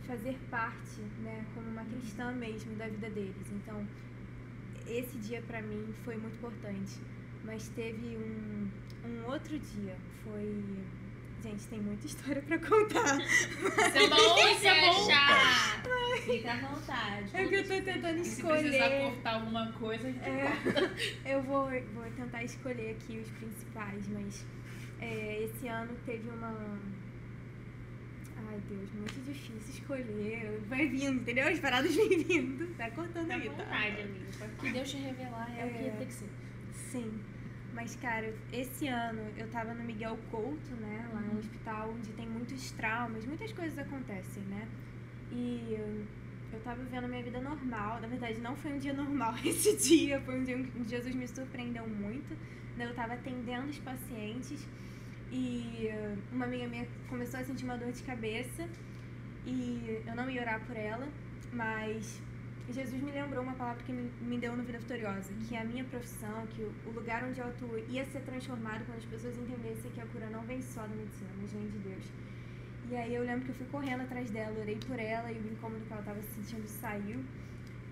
fazer 0.07 0.37
parte, 0.51 1.01
né, 1.23 1.45
como 1.55 1.69
uma 1.69 1.85
cristã 1.85 2.33
mesmo 2.33 2.75
da 2.75 2.89
vida 2.89 3.09
deles. 3.11 3.47
Então, 3.53 3.87
esse 4.87 5.17
dia 5.19 5.41
pra 5.43 5.63
mim 5.63 5.95
foi 6.05 6.17
muito 6.17 6.35
importante. 6.35 6.99
Mas 7.45 7.69
teve 7.69 8.17
um, 8.17 8.69
um 9.07 9.31
outro 9.31 9.59
dia, 9.59 9.97
foi 10.25 10.63
Gente, 11.43 11.67
tem 11.69 11.81
muita 11.81 12.05
história 12.07 12.43
pra 12.43 12.59
contar. 12.59 13.19
Isso 13.19 13.99
é 13.99 14.09
bom, 14.09 14.39
isso 14.53 14.67
é 14.67 14.81
bom. 14.81 16.21
Fica 16.21 16.53
à 16.53 16.57
vontade. 16.57 17.31
É 17.33 17.47
que 17.47 17.55
eu 17.55 17.63
tô 17.63 17.83
tentando 17.83 18.19
E 18.19 18.25
se 18.25 18.43
precisar 18.43 18.69
escolher. 18.77 19.03
cortar 19.05 19.35
alguma 19.37 19.73
coisa, 19.73 20.09
a 20.09 20.11
gente 20.13 20.23
É, 21.25 21.35
eu 21.35 21.43
vou, 21.43 21.71
vou 21.95 22.05
tentar 22.15 22.45
escolher 22.45 22.91
aqui 22.91 23.19
os 23.21 23.31
principais, 23.31 24.07
mas 24.09 24.45
é, 25.01 25.45
esse 25.45 25.67
ano 25.69 25.93
teve 26.07 26.29
uma. 26.29 26.79
Ai 28.49 28.61
Deus, 28.69 28.91
muito 28.93 29.21
difícil 29.25 29.75
escolher. 29.75 30.61
Vai 30.69 30.87
vindo, 30.89 31.21
entendeu? 31.21 31.49
As 31.49 31.59
paradas 31.61 31.95
vêm 31.95 32.19
vindo. 32.25 32.75
Vai 32.77 32.91
cortando 32.91 33.31
aí, 33.31 33.49
tá? 33.51 33.63
amiga. 33.65 34.09
Que 34.61 34.71
Deus 34.73 34.91
te 34.91 34.97
revelar 34.97 35.51
é, 35.59 35.67
o 35.67 35.71
que 35.71 35.85
É. 35.87 35.91
tem 35.99 36.07
que 36.07 36.13
ser. 36.13 36.29
Sim. 36.73 37.21
Mas, 37.73 37.95
cara, 37.97 38.35
esse 38.53 38.89
ano 38.89 39.21
eu 39.37 39.47
tava 39.49 39.73
no 39.75 39.85
Miguel 39.85 40.19
Couto, 40.31 40.75
né? 40.81 41.09
Lá 41.15 41.21
no 41.21 41.39
hospital 41.39 41.91
onde 41.97 42.11
tem 42.13 42.27
muitos 42.27 42.73
traumas, 42.73 43.25
muitas 43.25 43.53
coisas 43.53 43.79
acontecem, 43.79 44.43
né? 44.45 44.67
E 45.31 45.77
eu- 45.79 46.05
tava 46.65 46.83
vivendo 46.83 47.05
a 47.05 47.09
minha 47.09 47.23
vida 47.23 47.41
normal. 47.41 48.01
Na 48.01 48.09
verdade, 48.09 48.41
não 48.41 48.57
foi 48.57 48.73
um 48.73 48.79
dia 48.79 48.93
normal 48.93 49.35
esse 49.45 49.77
dia. 49.77 50.21
Foi 50.23 50.37
um 50.41 50.43
dia 50.43 50.59
que 50.59 50.89
Jesus 50.89 51.15
me 51.15 51.27
surpreendeu 51.29 51.87
muito. 51.89 52.35
né? 52.77 52.87
Eu 52.87 52.95
tava 52.95 53.13
atendendo 53.15 53.69
os 53.69 53.79
pacientes 53.79 54.67
e 55.31 55.87
eh, 55.87 56.17
uma 56.33 56.45
amiga 56.45 56.67
minha 56.69 56.87
começou 57.09 57.41
a 57.41 57.45
sentir 57.45 57.65
uma 57.65 57.77
dor 57.77 57.93
de 57.93 58.03
cabeça 58.03 58.69
e 59.47 60.03
eu 60.07 60.15
não 60.15 60.29
ia 60.29 60.43
orar 60.43 60.61
por 60.67 60.77
ela, 60.77 61.09
mas 61.53 62.21
Jesus 62.73 63.03
me 63.03 63.11
lembrou 63.11 63.43
uma 63.43 63.55
palavra 63.55 63.83
que 63.83 63.93
me, 63.93 64.39
deu 64.39 64.57
no 64.57 64.63
Vida 64.63 64.79
Vitoriosa, 64.79 65.33
que 65.49 65.57
a 65.57 65.65
minha 65.65 65.85
profissão, 65.85 66.47
que 66.49 66.63
o, 66.63 66.73
o 66.87 66.91
lugar 66.93 67.25
onde 67.25 67.41
eu 67.41 67.47
atuo 67.47 67.79
ia 67.89 68.05
ser 68.05 68.21
transformado 68.21 68.85
quando 68.85 68.99
as 68.99 69.05
pessoas 69.05 69.37
entendessem 69.37 69.91
que 69.91 70.01
a 70.01 70.07
cura 70.07 70.29
não 70.31 70.43
vem 70.43 70.61
só 70.63 70.83
da 70.83 70.95
medicina, 70.95 71.31
mas 71.41 71.53
vem 71.53 71.67
de 71.69 71.79
Deus. 71.79 72.05
E 72.91 72.97
aí 72.97 73.15
eu 73.15 73.25
lembro 73.25 73.45
que 73.45 73.51
eu 73.51 73.55
fui 73.55 73.67
correndo 73.67 74.03
atrás 74.03 74.31
dela, 74.31 74.59
orei 74.59 74.79
por 74.87 74.99
ela 74.99 75.31
e 75.33 75.39
o 75.39 75.53
incômodo 75.53 75.85
que 75.85 75.93
ela 75.93 76.01
estava 76.01 76.21
se 76.23 76.43
sentindo 76.43 76.67
saiu. 76.69 77.25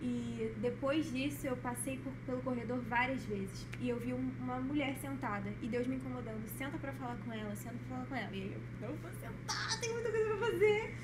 E 0.00 0.52
depois 0.58 1.10
disso 1.12 1.46
eu 1.46 1.56
passei 1.56 1.98
por- 1.98 2.12
pelo 2.24 2.40
corredor 2.42 2.78
várias 2.82 3.24
vezes 3.24 3.66
e 3.80 3.88
eu 3.88 3.98
vi 3.98 4.12
um- 4.14 4.30
uma 4.38 4.60
mulher 4.60 4.94
sentada 5.00 5.50
e 5.60 5.66
Deus 5.66 5.88
me 5.88 5.96
incomodando, 5.96 6.46
senta 6.56 6.78
pra 6.78 6.92
falar 6.92 7.16
com 7.16 7.32
ela, 7.32 7.54
senta 7.56 7.74
pra 7.78 7.96
falar 7.96 8.06
com 8.06 8.14
ela. 8.14 8.30
E 8.36 8.42
aí 8.42 8.52
eu, 8.52 8.88
não 8.88 8.96
vou 8.96 9.10
sentar, 9.12 9.80
tem 9.80 9.92
muita 9.92 10.10
coisa 10.10 10.26
pra 10.28 10.36
fazer. 10.46 10.94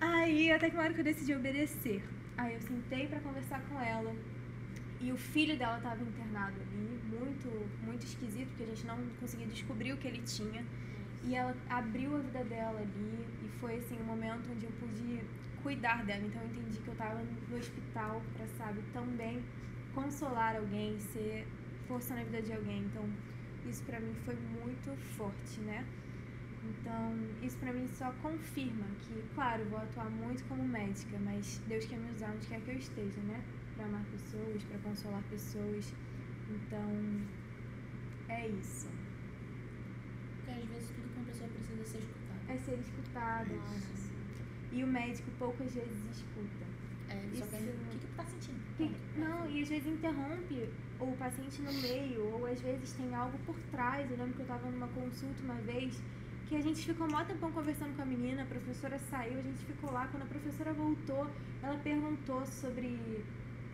Aí 0.00 0.50
até 0.52 0.70
que 0.70 0.76
uma 0.76 0.82
hora 0.84 0.92
que 0.94 1.00
eu 1.00 1.04
decidi 1.04 1.34
obedecer. 1.34 2.02
Aí 2.36 2.54
eu 2.54 2.60
sentei 2.62 3.06
pra 3.06 3.20
conversar 3.20 3.60
com 3.68 3.80
ela 3.80 4.12
e 5.00 5.12
o 5.12 5.16
filho 5.16 5.56
dela 5.56 5.76
estava 5.76 6.02
internado 6.02 6.56
ali, 6.60 7.00
muito, 7.08 7.48
muito 7.84 8.04
esquisito, 8.04 8.48
porque 8.48 8.64
a 8.64 8.66
gente 8.66 8.86
não 8.86 8.98
conseguia 9.20 9.46
descobrir 9.46 9.92
o 9.92 9.96
que 9.96 10.08
ele 10.08 10.22
tinha. 10.22 10.64
E 11.22 11.34
ela 11.36 11.54
abriu 11.68 12.16
a 12.16 12.18
vida 12.20 12.42
dela 12.44 12.80
ali 12.80 13.24
e 13.44 13.48
foi 13.60 13.76
assim 13.76 13.96
um 14.00 14.04
momento 14.04 14.50
onde 14.50 14.64
eu 14.64 14.72
pude 14.80 15.20
cuidar 15.62 16.04
dela. 16.04 16.24
Então 16.26 16.42
eu 16.42 16.48
entendi 16.48 16.78
que 16.78 16.88
eu 16.88 16.92
estava 16.92 17.20
no 17.22 17.56
hospital 17.56 18.22
para, 18.34 18.46
sabe, 18.48 18.82
também 18.92 19.42
consolar 19.94 20.56
alguém, 20.56 20.98
ser 20.98 21.46
força 21.86 22.14
na 22.14 22.22
vida 22.24 22.42
de 22.42 22.52
alguém. 22.52 22.84
Então 22.84 23.08
isso 23.66 23.82
pra 23.84 24.00
mim 24.00 24.14
foi 24.24 24.36
muito 24.36 24.96
forte, 25.16 25.60
né? 25.60 25.86
Então, 26.62 27.16
isso 27.42 27.56
pra 27.58 27.72
mim 27.72 27.86
só 27.88 28.12
confirma 28.22 28.84
que, 29.00 29.22
claro, 29.34 29.64
vou 29.66 29.78
atuar 29.78 30.10
muito 30.10 30.44
como 30.44 30.62
médica, 30.62 31.18
mas 31.18 31.58
Deus 31.66 31.86
quer 31.86 31.98
me 31.98 32.10
usar 32.12 32.32
onde 32.34 32.46
quer 32.46 32.60
que 32.60 32.70
eu 32.70 32.76
esteja, 32.76 33.20
né? 33.22 33.42
Pra 33.74 33.86
amar 33.86 34.04
pessoas, 34.04 34.62
pra 34.64 34.78
consolar 34.80 35.22
pessoas. 35.30 35.94
Então, 36.50 37.26
é 38.28 38.48
isso. 38.48 38.88
Porque 40.36 40.50
às 40.50 40.68
vezes 40.68 40.90
tudo 40.90 41.08
que 41.08 41.16
uma 41.16 41.26
pessoa 41.26 41.48
precisa 41.48 41.84
ser 41.84 41.98
escutada. 41.98 42.52
É 42.52 42.58
ser 42.58 42.78
escutado. 42.78 43.54
Isso. 43.54 44.09
E 44.72 44.84
o 44.84 44.86
médico 44.86 45.30
poucas 45.38 45.72
vezes 45.74 45.98
escuta. 46.12 46.64
É, 47.08 47.16
ele 47.16 47.36
só 47.36 47.44
Isso- 47.44 47.50
quer. 47.56 47.58
O 47.60 47.90
que, 47.90 47.98
que 47.98 48.06
tu 48.06 48.16
tá 48.16 48.24
sentindo? 48.24 48.60
Que- 48.76 49.18
Não, 49.20 49.50
e 49.50 49.62
às 49.62 49.68
vezes 49.68 49.86
interrompe 49.86 50.68
o 51.00 51.12
paciente 51.16 51.60
no 51.62 51.72
meio, 51.72 52.24
ou 52.32 52.46
às 52.46 52.60
vezes 52.60 52.92
tem 52.92 53.14
algo 53.14 53.36
por 53.46 53.56
trás. 53.72 54.08
Eu 54.10 54.16
lembro 54.16 54.34
que 54.34 54.40
eu 54.42 54.46
tava 54.46 54.70
numa 54.70 54.88
consulta 54.88 55.42
uma 55.42 55.54
vez 55.56 56.00
que 56.48 56.56
a 56.56 56.60
gente 56.60 56.84
ficou 56.84 57.08
mó 57.10 57.24
tempão 57.24 57.50
conversando 57.52 57.94
com 57.96 58.02
a 58.02 58.04
menina, 58.04 58.42
a 58.42 58.46
professora 58.46 58.98
saiu, 59.10 59.38
a 59.38 59.42
gente 59.42 59.64
ficou 59.64 59.92
lá. 59.92 60.06
Quando 60.08 60.22
a 60.24 60.26
professora 60.26 60.72
voltou, 60.72 61.28
ela 61.62 61.78
perguntou 61.78 62.44
sobre. 62.46 63.24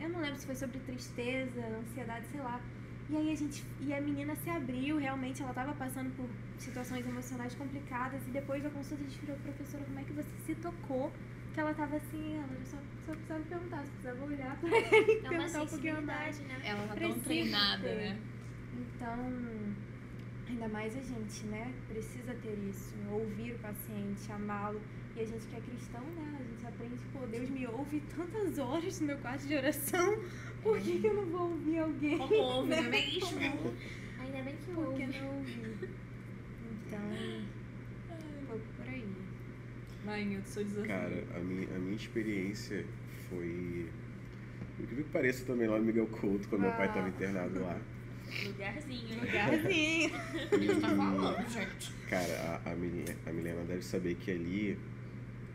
Eu 0.01 0.09
não 0.11 0.21
lembro 0.21 0.39
se 0.39 0.47
foi 0.47 0.55
sobre 0.55 0.79
tristeza, 0.81 1.61
ansiedade, 1.79 2.27
sei 2.33 2.41
lá. 2.41 2.61
E 3.09 3.17
aí 3.17 3.33
a 3.33 3.37
gente. 3.37 3.65
E 3.81 3.95
a 3.95 4.01
menina 4.01 4.35
se 4.37 4.51
abriu, 4.51 4.99
realmente 4.99 5.43
ela 5.43 5.53
tava 5.55 5.73
passando 5.75 6.15
por 6.17 6.29
situações 6.59 7.07
emocionais 7.07 7.55
complicadas. 7.55 8.21
E 8.27 8.31
depois 8.31 8.63
da 8.63 8.71
consulta 8.71 9.03
a 9.05 9.07
gente 9.09 9.21
virou, 9.21 9.37
professora, 9.39 9.85
como 9.85 9.99
é 10.01 10.03
que 10.03 10.13
você 10.13 10.29
se 10.45 10.55
tocou 10.57 11.13
que 11.55 11.61
ela 11.61 11.73
tava 11.73 11.97
assim, 11.97 12.37
ela 12.37 12.49
só, 12.67 12.77
só 13.07 13.13
precisava 13.13 13.41
perguntar, 13.45 13.79
só 13.79 13.91
precisava 13.93 14.25
olhar 14.27 14.57
pra 14.61 14.69
ele 14.77 15.13
e 15.13 15.17
É 15.17 15.21
uma 15.21 15.29
perguntar 15.31 15.63
um 15.63 15.67
pouquinho 15.67 16.03
mais. 16.03 16.37
sensibilidade, 16.37 16.43
né? 16.43 16.69
Ela 16.71 16.89
tá 16.89 16.95
tão 16.97 17.19
treinada, 17.21 17.83
ter. 17.89 17.95
né? 17.97 18.19
Então, 18.79 19.33
ainda 20.49 20.69
mais 20.69 20.97
a 20.97 21.01
gente, 21.01 21.45
né? 21.47 21.73
Precisa 21.89 22.35
ter 22.43 22.59
isso, 22.69 22.95
ouvir 23.11 23.53
o 23.53 23.59
paciente, 23.61 24.31
amá-lo. 24.31 24.81
E 25.17 25.21
a 25.21 25.25
gente 25.25 25.47
que 25.47 25.57
é 25.57 25.61
cristão, 25.61 26.03
né? 26.03 26.39
A 26.39 26.43
gente 26.43 26.67
aprende, 26.67 26.97
pô, 27.11 27.21
Deus 27.27 27.49
me 27.49 27.67
ouve 27.67 28.03
tantas 28.15 28.59
horas 28.59 29.01
no 29.01 29.07
meu 29.07 29.17
quarto 29.19 29.47
de 29.47 29.55
oração, 29.55 30.19
por 30.67 30.81
que, 30.81 30.99
que 31.01 31.07
eu 31.07 31.15
não 31.15 31.27
vou 31.27 31.51
ouvir 31.51 31.79
alguém? 31.79 32.19
Como 32.19 32.35
ouve, 32.35 32.69
né? 32.71 32.77
não 32.81 32.87
é 32.89 32.91
mesmo? 32.91 33.75
Ainda 34.21 34.43
bem 34.43 34.57
que 34.57 34.65
Por 34.73 34.95
que 34.95 35.03
ouve. 35.03 35.19
não 35.21 35.37
ouvir? 35.37 35.89
Então, 36.87 37.01
por 38.77 38.89
aí. 38.89 39.05
Vai, 40.05 40.25
Nilton, 40.25 40.47
seu 40.47 40.65
desafio. 40.65 40.89
Cara, 40.89 41.25
a 41.35 41.39
minha, 41.41 41.69
a 41.75 41.79
minha 41.79 41.97
experiência 41.97 42.85
foi. 43.29 43.89
Incrível 44.79 45.05
que 45.05 45.11
pareça 45.11 45.45
também 45.47 45.67
lá 45.69 45.79
no 45.79 45.85
Miguel 45.85 46.07
Couto, 46.07 46.49
quando 46.49 46.63
meu 46.63 46.73
pai 46.73 46.87
estava 46.89 47.07
Ah. 47.07 47.09
internado 47.09 47.61
lá. 47.61 47.81
Lugarzinho. 48.45 49.21
Lugarzinho. 49.21 50.11
E, 50.61 50.81
Tá 50.81 50.89
falando, 50.89 51.49
gente. 51.49 51.93
cara, 52.11 52.61
a, 52.65 52.71
a, 52.73 52.75
Milena, 52.75 53.17
a 53.27 53.33
Milena 53.33 53.65
deve 53.65 53.83
saber 53.83 54.17
que 54.17 54.31
ali 54.31 54.79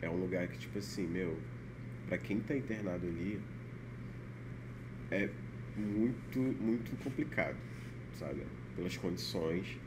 é 0.00 0.08
um 0.10 0.16
lugar 0.16 0.48
que, 0.48 0.58
tipo 0.58 0.78
assim, 0.78 1.06
meu, 1.06 1.38
pra 2.08 2.18
quem 2.18 2.40
tá 2.40 2.56
internado 2.56 3.06
ali, 3.06 3.40
é 5.12 5.28
muito, 5.76 6.38
muito 6.38 6.96
complicado, 7.04 7.56
sabe? 8.18 8.42
Pelas 8.74 8.96
condições. 8.96 9.78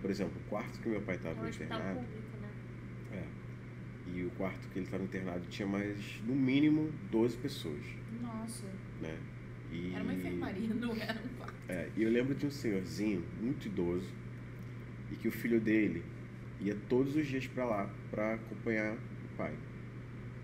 Por 0.00 0.10
exemplo, 0.10 0.34
o 0.44 0.48
quarto 0.50 0.78
que 0.80 0.88
meu 0.88 1.00
pai 1.00 1.14
É 1.14 1.18
tava 1.18 1.42
um 1.42 1.48
hospital 1.48 1.78
internado. 1.78 2.00
público, 2.00 2.36
né? 2.42 2.48
É. 3.12 4.14
E 4.14 4.24
o 4.24 4.30
quarto 4.32 4.68
que 4.68 4.78
ele 4.78 4.84
estava 4.84 5.02
internado 5.02 5.46
tinha 5.48 5.66
mais, 5.66 6.20
no 6.26 6.34
mínimo, 6.34 6.92
12 7.10 7.36
pessoas, 7.38 7.82
Nossa, 8.20 8.66
né? 9.00 9.18
E, 9.72 9.92
era 9.94 10.04
uma 10.04 10.12
enfermaria, 10.12 10.74
não 10.74 10.94
era 10.94 11.18
um 11.20 11.28
quarto. 11.38 11.54
É, 11.68 11.88
e 11.96 12.02
eu 12.02 12.10
lembro 12.10 12.34
de 12.34 12.46
um 12.46 12.50
senhorzinho 12.50 13.24
muito 13.40 13.66
idoso 13.66 14.12
e 15.10 15.16
que 15.16 15.26
o 15.26 15.32
filho 15.32 15.58
dele 15.60 16.04
ia 16.60 16.76
todos 16.88 17.16
os 17.16 17.26
dias 17.26 17.46
pra 17.46 17.64
lá 17.64 17.90
pra 18.10 18.34
acompanhar 18.34 18.94
o 18.94 19.36
pai. 19.36 19.54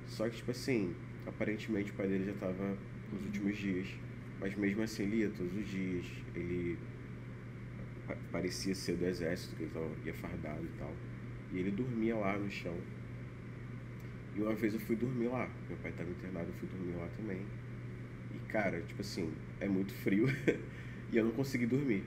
Só 0.06 0.28
que, 0.28 0.36
tipo 0.36 0.50
assim, 0.50 0.94
aparentemente 1.26 1.92
o 1.92 1.94
pai 1.94 2.08
dele 2.08 2.24
já 2.24 2.32
tava 2.34 2.76
nos 3.12 3.24
últimos 3.26 3.56
dias, 3.56 3.86
mas 4.40 4.54
mesmo 4.56 4.82
assim 4.82 5.04
ele 5.04 5.16
ia 5.18 5.30
todos 5.30 5.54
os 5.56 5.68
dias, 5.68 6.06
ele 6.34 6.78
pa- 8.06 8.16
parecia 8.32 8.74
ser 8.74 8.96
do 8.96 9.06
exército, 9.06 9.56
que 9.56 9.62
ele 9.64 9.70
tava, 9.72 9.90
ia 10.04 10.14
fardado 10.14 10.64
e 10.64 10.78
tal. 10.78 10.92
E 11.52 11.58
ele 11.58 11.70
dormia 11.70 12.16
lá 12.16 12.38
no 12.38 12.50
chão. 12.50 12.76
E 14.36 14.40
uma 14.40 14.54
vez 14.54 14.74
eu 14.74 14.80
fui 14.80 14.96
dormir 14.96 15.28
lá, 15.28 15.48
meu 15.68 15.76
pai 15.78 15.92
tava 15.92 16.10
internado, 16.10 16.48
eu 16.50 16.54
fui 16.54 16.68
dormir 16.68 16.94
lá 16.94 17.08
também. 17.16 17.40
E 18.34 18.38
cara, 18.52 18.80
tipo 18.82 19.00
assim, 19.00 19.32
é 19.60 19.68
muito 19.68 19.92
frio 19.94 20.26
e 21.12 21.16
eu 21.16 21.24
não 21.24 21.32
consegui 21.32 21.66
dormir. 21.66 22.04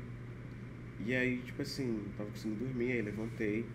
E 1.06 1.14
aí, 1.14 1.40
tipo 1.42 1.62
assim, 1.62 2.00
tava 2.18 2.30
conseguindo 2.30 2.66
dormir, 2.66 2.92
aí 2.94 3.02
levantei. 3.02 3.66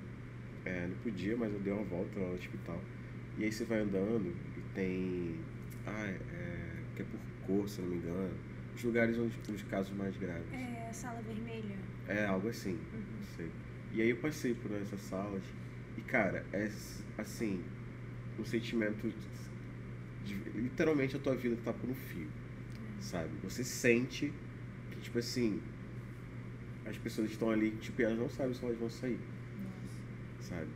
É, 0.65 0.87
não 0.87 0.97
podia, 0.99 1.37
mas 1.37 1.53
eu 1.53 1.61
dei 1.61 1.73
uma 1.73 1.85
volta 1.85 2.19
lá 2.21 2.29
no 2.29 2.35
hospital. 2.35 2.81
E 3.39 3.45
aí 3.45 3.53
você 3.53 3.65
vai 3.65 3.81
andando 3.81 4.29
e 4.57 4.61
tem. 4.75 5.35
Ah, 5.87 6.07
é. 6.07 6.19
que 6.97 7.03
é 7.03 7.05
por 7.05 7.21
cor, 7.47 7.69
se 7.69 7.81
não 7.81 7.89
me 7.89 7.97
engano. 7.97 8.35
Os 8.79 8.85
lugares 8.85 9.19
onde 9.19 9.37
os 9.53 9.63
casos 9.65 9.93
mais 9.97 10.17
graves. 10.17 10.53
É, 10.53 10.93
sala 10.93 11.21
vermelha. 11.23 11.77
É, 12.07 12.27
algo 12.27 12.49
assim, 12.49 12.79
não 12.93 13.27
sei. 13.37 13.51
E 13.93 14.01
aí 14.01 14.11
eu 14.11 14.17
passei 14.19 14.55
por 14.55 14.71
essas 14.71 15.01
salas 15.01 15.43
e, 15.97 16.01
cara, 16.03 16.47
é 16.53 16.71
assim, 17.19 17.61
um 18.39 18.45
sentimento 18.45 19.13
de, 20.25 20.35
literalmente 20.55 21.17
a 21.17 21.19
tua 21.19 21.35
vida 21.35 21.57
tá 21.65 21.73
por 21.73 21.91
um 21.91 21.95
fio, 21.95 22.29
sabe? 23.01 23.31
Você 23.43 23.65
sente 23.65 24.33
que, 24.93 25.01
tipo 25.01 25.19
assim, 25.19 25.61
as 26.87 26.97
pessoas 26.99 27.33
estão 27.33 27.51
ali, 27.51 27.73
tipo, 27.81 28.01
elas 28.01 28.17
não 28.17 28.29
sabem 28.29 28.55
se 28.55 28.65
elas 28.65 28.79
vão 28.79 28.89
sair, 28.89 29.19
Nossa. 29.61 30.51
sabe? 30.51 30.71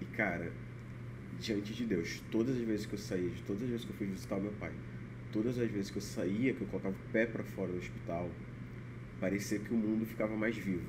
E, 0.00 0.04
cara, 0.04 0.52
diante 1.40 1.74
de 1.74 1.86
Deus, 1.86 2.22
todas 2.30 2.56
as 2.56 2.62
vezes 2.62 2.86
que 2.86 2.94
eu 2.94 2.98
saía, 3.00 3.30
de 3.30 3.42
todas 3.42 3.64
as 3.64 3.68
vezes 3.68 3.84
que 3.84 3.90
eu 3.90 3.96
fui 3.96 4.06
visitar 4.06 4.38
meu 4.38 4.52
pai, 4.52 4.72
todas 5.32 5.58
as 5.58 5.70
vezes 5.70 5.90
que 5.90 5.98
eu 5.98 6.02
saía, 6.02 6.54
que 6.54 6.60
eu 6.62 6.66
colocava 6.68 6.94
o 6.94 7.12
pé 7.12 7.26
pra 7.26 7.42
fora 7.44 7.70
do 7.72 7.78
hospital, 7.78 8.30
parecia 9.20 9.58
que 9.58 9.72
o 9.72 9.76
mundo 9.76 10.06
ficava 10.06 10.36
mais 10.36 10.56
vivo, 10.56 10.86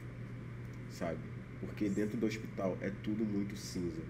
sabe? 0.89 1.19
Porque 1.59 1.89
dentro 1.89 2.17
do 2.17 2.25
hospital 2.25 2.77
é 2.81 2.89
tudo 3.03 3.25
muito 3.25 3.55
cinza. 3.57 4.01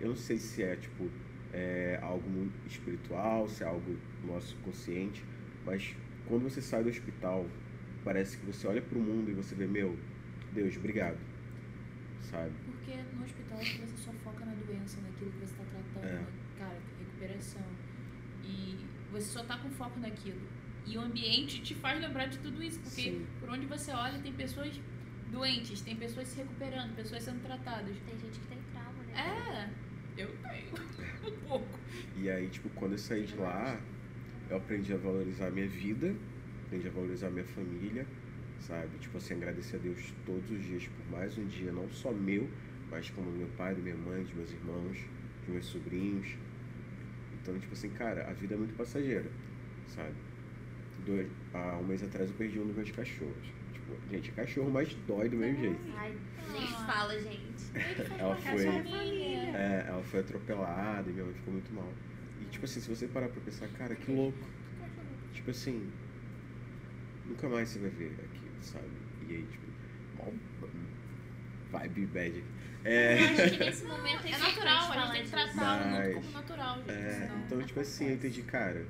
Eu 0.00 0.08
não 0.08 0.16
sei 0.16 0.38
se 0.38 0.62
é, 0.62 0.76
tipo, 0.76 1.08
é 1.52 1.98
algo 2.02 2.28
muito 2.28 2.54
espiritual, 2.66 3.48
se 3.48 3.62
é 3.62 3.66
algo 3.66 3.96
nosso 4.26 4.56
consciente, 4.58 5.24
mas 5.64 5.94
quando 6.26 6.42
você 6.44 6.60
sai 6.60 6.82
do 6.82 6.88
hospital, 6.88 7.46
parece 8.04 8.36
que 8.36 8.46
você 8.46 8.66
olha 8.66 8.82
pro 8.82 8.98
mundo 8.98 9.30
e 9.30 9.34
você 9.34 9.54
vê, 9.54 9.66
meu, 9.66 9.96
Deus, 10.52 10.76
obrigado, 10.76 11.18
sabe? 12.20 12.52
Porque 12.64 12.96
no 13.16 13.24
hospital 13.24 13.58
você 13.58 13.96
só 13.96 14.12
foca 14.24 14.44
na 14.44 14.54
doença, 14.54 15.00
naquilo 15.02 15.30
que 15.32 15.38
você 15.38 15.52
está 15.52 15.64
tratando, 15.64 16.04
É. 16.10 16.14
né? 16.20 16.26
cara, 16.58 16.78
recuperação. 16.98 17.62
E 18.44 18.76
você 19.10 19.26
só 19.26 19.42
tá 19.44 19.58
com 19.58 19.70
foco 19.70 19.98
naquilo. 19.98 20.40
E 20.86 20.96
o 20.96 21.00
ambiente 21.00 21.60
te 21.60 21.74
faz 21.74 22.00
lembrar 22.00 22.26
de 22.26 22.38
tudo 22.38 22.62
isso, 22.62 22.80
porque 22.80 23.02
Sim. 23.02 23.26
por 23.40 23.50
onde 23.50 23.66
você 23.66 23.90
olha 23.92 24.18
tem 24.20 24.32
pessoas 24.32 24.80
doentes, 25.30 25.80
tem 25.82 25.96
pessoas 25.96 26.28
se 26.28 26.38
recuperando, 26.38 26.94
pessoas 26.94 27.22
sendo 27.22 27.42
tratadas. 27.42 27.96
Tem 28.06 28.18
gente 28.18 28.38
que 28.40 28.46
tem 28.46 28.58
trauma, 28.72 29.02
né? 29.04 29.70
É, 30.16 30.22
eu 30.22 30.34
tenho 30.48 31.32
um 31.34 31.48
pouco. 31.48 31.78
E 32.16 32.30
aí, 32.30 32.48
tipo, 32.48 32.68
quando 32.70 32.92
eu 32.92 32.98
saí 32.98 33.26
de 33.26 33.36
lá, 33.36 33.78
eu 34.48 34.56
aprendi 34.56 34.92
a 34.92 34.96
valorizar 34.96 35.48
a 35.48 35.50
minha 35.50 35.68
vida, 35.68 36.14
aprendi 36.66 36.88
a 36.88 36.90
valorizar 36.90 37.26
a 37.28 37.30
minha 37.30 37.44
família, 37.44 38.06
sabe? 38.60 38.98
Tipo 38.98 39.18
assim, 39.18 39.34
agradecer 39.34 39.76
a 39.76 39.78
Deus 39.78 40.12
todos 40.24 40.50
os 40.50 40.64
dias 40.64 40.86
por 40.86 41.18
mais 41.18 41.36
um 41.36 41.46
dia, 41.46 41.70
não 41.70 41.88
só 41.90 42.12
meu, 42.12 42.48
mas 42.90 43.10
como 43.10 43.30
meu 43.30 43.48
pai, 43.48 43.74
da 43.74 43.82
minha 43.82 43.96
mãe, 43.96 44.22
dos 44.22 44.32
meus 44.32 44.50
irmãos, 44.50 44.98
dos 45.40 45.48
meus 45.48 45.66
sobrinhos. 45.66 46.28
Então, 47.48 47.58
tipo 47.58 47.72
assim, 47.72 47.88
cara, 47.88 48.28
a 48.28 48.32
vida 48.34 48.54
é 48.54 48.58
muito 48.58 48.74
passageira, 48.74 49.24
sabe? 49.96 50.12
Dois, 51.06 51.26
há 51.54 51.78
um 51.78 51.86
mês 51.86 52.02
atrás 52.02 52.28
eu 52.28 52.36
perdi 52.36 52.60
um 52.60 52.66
dos 52.66 52.76
meus 52.76 52.90
cachorros. 52.90 53.46
Tipo, 53.72 54.12
gente, 54.12 54.30
é 54.30 54.32
cachorro, 54.34 54.70
mas 54.70 54.92
dói 55.06 55.30
do 55.30 55.36
mesmo 55.38 55.58
jeito. 55.58 55.80
Ai, 55.96 56.14
nem 56.52 56.66
fala, 56.86 57.18
gente. 57.18 57.64
Ela 58.18 58.34
é 58.34 58.40
foi-. 58.42 58.66
É, 59.56 59.84
ela 59.88 60.02
foi 60.02 60.20
atropelada 60.20 61.08
e 61.08 61.12
minha 61.14 61.24
mãe 61.24 61.34
ficou 61.34 61.54
muito 61.54 61.72
mal. 61.72 61.90
E 62.38 62.44
tipo 62.52 62.66
assim, 62.66 62.80
se 62.80 62.88
você 62.90 63.06
parar 63.06 63.28
pra 63.28 63.40
pensar, 63.40 63.66
cara, 63.78 63.94
que 63.94 64.12
louco. 64.12 64.38
Tipo 65.32 65.50
assim, 65.50 65.80
nunca 67.24 67.48
mais 67.48 67.70
você 67.70 67.78
vai 67.78 67.90
ver 67.90 68.12
aquilo, 68.12 68.62
sabe? 68.62 68.84
E 69.26 69.32
aí, 69.32 69.42
tipo, 69.44 69.66
mó 70.18 70.30
vibe 71.72 72.06
bad. 72.08 72.44
É, 72.84 73.20
Eu 73.20 73.44
acho 73.44 73.58
que 73.58 73.64
nesse 73.64 73.84
momento 73.84 74.26
é, 74.26 74.30
É 74.30 74.38
natural, 74.38 74.78
a 74.78 74.82
falar 74.88 75.06
gente 75.06 75.14
tem 75.14 75.22
que 75.24 75.30
tratar 75.54 75.86
Mas- 75.90 76.08
luto 76.08 76.20
como 76.20 76.32
natural, 76.32 76.76
gente. 76.78 76.90
é, 76.90 77.30
então, 77.46 77.62
tipo 77.62 77.80
assim, 77.80 78.06
eu 78.08 78.14
entendi, 78.14 78.42
cara, 78.42 78.86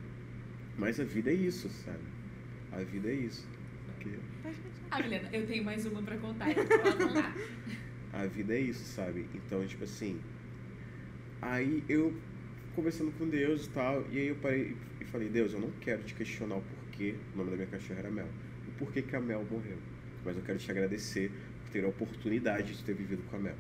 mas 0.77 1.01
a 1.01 1.05
vida 1.05 1.31
é 1.31 1.35
isso, 1.35 1.69
sabe? 1.71 2.05
A 2.73 2.79
vida 2.83 3.09
é 3.09 3.15
isso. 3.15 3.49
Porque 3.87 4.11
Ah, 4.91 5.03
Milena, 5.03 5.29
eu 5.33 5.47
tenho 5.47 5.65
mais 5.65 5.85
uma 5.87 6.03
pra 6.03 6.17
contar. 6.19 6.51
Eu 6.51 6.65
vou 6.67 7.09
contar. 7.09 7.35
a 8.13 8.27
vida 8.27 8.55
é 8.55 8.61
isso, 8.61 8.85
sabe? 8.95 9.27
Então, 9.35 9.67
tipo 9.67 9.85
assim, 9.85 10.21
aí 11.41 11.83
eu 11.89 12.15
conversando 12.75 13.11
com 13.19 13.29
Deus 13.29 13.67
e 13.67 13.71
tal, 13.71 14.05
e 14.11 14.19
aí 14.19 14.29
eu 14.29 14.37
parei 14.37 14.77
e 15.01 15.05
falei, 15.07 15.29
Deus, 15.29 15.53
eu 15.53 15.61
não 15.61 15.71
quero 15.81 16.03
te 16.05 16.15
questionar 16.15 16.57
o 16.57 16.63
porquê, 16.63 17.15
o 17.35 17.39
nome 17.39 17.51
da 17.51 17.57
minha 17.57 17.69
cachorra 17.69 18.01
era 18.01 18.11
Mel, 18.11 18.29
o 18.69 18.71
porquê 18.79 19.03
que 19.03 19.17
a 19.17 19.21
Mel 19.21 19.45
morreu, 19.51 19.79
mas 20.25 20.37
eu 20.37 20.43
quero 20.43 20.59
te 20.59 20.71
agradecer 20.71 21.31
por 21.65 21.71
ter 21.73 21.85
a 21.85 21.89
oportunidade 21.89 22.75
de 22.77 22.85
ter 22.85 22.95
vivido 22.95 23.23
com 23.31 23.37
a 23.37 23.39
Mel, 23.41 23.57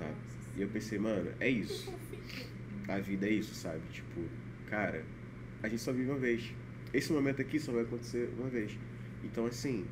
sabe? 0.00 0.16
E 0.56 0.62
eu 0.62 0.68
pensei, 0.68 0.98
mano, 0.98 1.30
é 1.38 1.48
isso, 1.48 1.94
a 2.88 2.98
vida 2.98 3.28
é 3.28 3.30
isso, 3.30 3.54
sabe? 3.54 3.80
Tipo, 3.92 4.20
cara, 4.68 5.04
a 5.62 5.68
gente 5.68 5.80
só 5.80 5.92
vive 5.92 6.10
uma 6.10 6.18
vez, 6.18 6.52
esse 6.92 7.12
momento 7.12 7.40
aqui 7.40 7.60
só 7.60 7.70
vai 7.70 7.82
acontecer 7.82 8.28
uma 8.36 8.48
vez, 8.48 8.76
então 9.22 9.46
assim, 9.46 9.86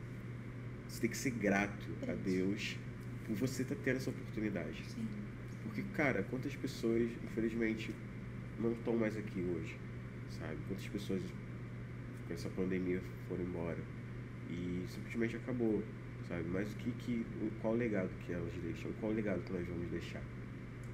você 0.89 1.03
tem 1.03 1.11
que 1.11 1.17
ser 1.17 1.31
grato 1.31 1.87
a 2.09 2.15
Deus 2.15 2.77
por 3.27 3.37
você 3.37 3.63
estar 3.63 3.77
tendo 3.77 3.97
essa 3.97 4.11
oportunidade. 4.11 4.83
Sim. 4.87 5.07
Porque, 5.63 5.83
cara, 5.95 6.23
quantas 6.25 6.57
pessoas, 6.57 7.11
infelizmente, 7.25 7.95
não 8.59 8.73
estão 8.73 8.97
mais 8.97 9.17
aqui 9.17 9.41
hoje, 9.41 9.77
sabe? 10.31 10.57
Quantas 10.67 10.89
pessoas 10.89 11.23
com 12.27 12.35
essa 12.35 12.49
pandemia 12.49 13.03
foram 13.29 13.45
embora 13.45 13.79
e 14.51 14.85
simplesmente 14.89 15.37
acabou, 15.37 15.83
sabe? 16.27 16.45
Mas 16.49 16.73
o 16.73 16.77
que 16.77 16.91
que, 16.93 17.27
qual 17.61 17.75
o 17.75 17.77
legado 17.77 18.11
que 18.25 18.33
elas 18.33 18.53
deixam? 18.63 18.91
Qual 19.01 19.13
o 19.13 19.15
legado 19.15 19.43
que 19.43 19.53
nós 19.53 19.67
vamos 19.67 19.89
deixar? 19.91 20.23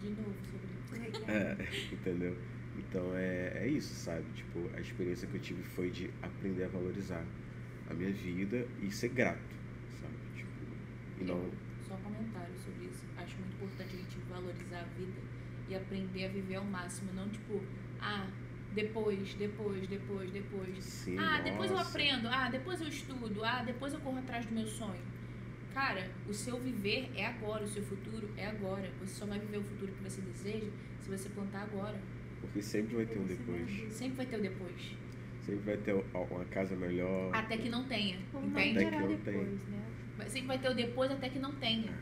De 0.03 0.11
novo 0.11 0.35
sobre 0.45 1.09
isso. 1.11 1.31
É, 1.31 1.57
entendeu? 1.95 2.37
Então 2.77 3.15
é, 3.15 3.53
é 3.65 3.69
isso, 3.69 3.95
sabe? 3.95 4.25
Tipo, 4.35 4.69
a 4.77 4.81
experiência 4.81 5.29
que 5.29 5.37
eu 5.37 5.41
tive 5.41 5.63
foi 5.63 5.91
de 5.91 6.11
aprender 6.23 6.65
a 6.65 6.69
valorizar 6.69 7.25
a 7.89 7.95
minha 7.95 8.13
vida 8.13 8.67
e 8.83 8.91
ser 8.91 9.09
grato, 9.11 9.39
sabe? 10.01 10.15
Tipo, 10.37 10.51
e 11.21 11.25
não. 11.25 11.51
Só 11.87 11.95
um 11.95 11.99
comentário 11.99 12.55
sobre 12.65 12.87
isso. 12.87 13.05
Acho 13.17 13.37
muito 13.39 13.55
importante 13.55 13.95
a 13.95 13.99
gente 13.99 14.19
valorizar 14.29 14.81
a 14.81 14.99
vida 14.99 15.21
e 15.69 15.75
aprender 15.75 16.25
a 16.25 16.29
viver 16.29 16.57
ao 16.57 16.65
máximo. 16.65 17.13
Não 17.15 17.29
tipo, 17.29 17.63
ah, 18.01 18.27
Depois, 18.75 19.35
depois, 19.35 19.87
depois, 19.87 20.31
depois. 20.33 20.85
Sim, 20.85 21.17
ah, 21.19 21.41
depois 21.41 21.71
eu 21.71 21.77
nossa. 21.77 21.91
aprendo. 21.91 22.29
Ah, 22.29 22.49
depois 22.51 22.81
eu 22.81 22.89
estudo. 22.89 23.45
Ah, 23.45 23.63
depois 23.63 23.93
eu 23.95 24.01
corro 24.01 24.19
atrás 24.19 24.45
do 24.47 24.53
meu 24.53 24.67
sonho. 24.67 25.01
Cara, 25.75 26.09
o 26.29 26.33
seu 26.33 26.59
viver 26.59 27.11
é 27.17 27.27
agora, 27.27 27.65
o 27.65 27.69
seu 27.69 27.83
futuro 27.83 28.31
é 28.37 28.47
agora. 28.47 28.89
Você 29.01 29.15
só 29.15 29.27
vai 29.27 29.39
viver 29.41 29.59
o 29.59 29.63
futuro 29.65 29.93
que 29.93 30.03
você 30.09 30.21
deseja 30.21 30.69
se 31.03 31.11
você 31.11 31.29
plantar 31.31 31.63
agora. 31.63 31.99
Porque 32.41 32.63
sempre 32.63 32.95
vai 32.97 33.07
ter 33.07 33.19
um 33.19 33.25
depois. 33.27 33.69
Sempre 33.93 34.17
vai 34.17 34.27
ter 34.27 34.37
o 34.39 34.43
depois. 34.43 34.97
Sempre 35.45 35.61
vai 35.65 35.77
ter 35.77 35.93
uma 36.15 36.45
casa 36.47 36.77
melhor. 36.77 37.35
Até 37.35 37.57
que 37.57 37.69
não 37.69 37.85
tenha. 37.85 38.19
Entende? 38.35 38.79
Até 38.79 38.91
que 38.91 38.97
não 38.97 39.09
depois, 39.09 39.63
né? 39.69 39.83
Sempre 40.29 40.47
vai 40.49 40.59
ter 40.59 40.71
o 40.71 40.75
depois 40.75 41.11
até 41.11 41.29
que 41.29 41.39
não 41.39 41.53
tenha. 41.57 41.93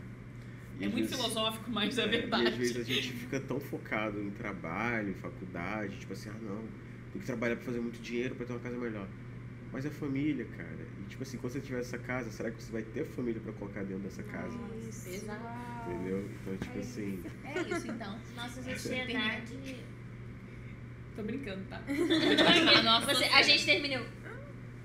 E 0.79 0.85
É 0.85 0.89
muito 0.89 0.95
vezes- 1.09 1.17
filosófico, 1.17 1.71
mas 1.71 1.97
é 1.99 2.05
É, 2.05 2.09
verdade. 2.09 2.45
E 2.45 2.49
às 2.49 2.55
vezes 2.57 2.77
a 2.77 2.83
gente 2.83 3.13
fica 3.13 3.41
tão 3.41 3.59
focado 3.59 4.21
em 4.21 4.31
trabalho, 4.31 5.11
em 5.11 5.15
faculdade, 5.15 5.99
tipo 5.99 6.13
assim, 6.13 6.29
ah 6.31 6.39
não, 6.43 6.63
tem 7.13 7.21
que 7.21 7.27
trabalhar 7.27 7.57
pra 7.57 7.65
fazer 7.65 7.81
muito 7.81 8.01
dinheiro 8.03 8.35
pra 8.35 8.45
ter 8.47 8.53
uma 8.53 8.61
casa 8.61 8.77
melhor. 8.77 9.07
Mas 9.73 9.87
é 9.87 9.91
família, 9.91 10.45
cara. 10.57 10.77
E 11.01 11.09
tipo 11.09 11.23
assim, 11.23 11.39
quando 11.39 11.53
você 11.55 11.61
tiver 11.61 11.81
essa 11.81 11.97
casa, 11.99 12.31
será 12.31 12.51
que 12.51 12.63
você 12.63 12.71
vai 12.73 12.83
ter 12.83 13.05
família 13.07 13.41
pra 13.41 13.53
colocar 13.55 13.83
dentro 13.83 14.03
dessa 14.03 14.23
casa? 14.23 14.57
Isso. 14.89 15.09
Exato. 15.09 15.91
Entendeu? 15.91 16.29
Então, 16.43 16.57
tipo 16.59 16.77
É 16.79 16.81
assim, 16.81 17.23
É 17.45 17.61
isso 17.77 17.91
então. 17.91 18.19
Nossa 18.37 18.63
sociedade. 18.63 19.77
Tô 21.17 21.23
brincando, 21.23 21.65
tá? 21.69 21.81
Você- 21.87 22.83
Nossa, 22.83 23.11
a 23.13 23.43
gente 23.43 23.65
terminou. 23.65 24.07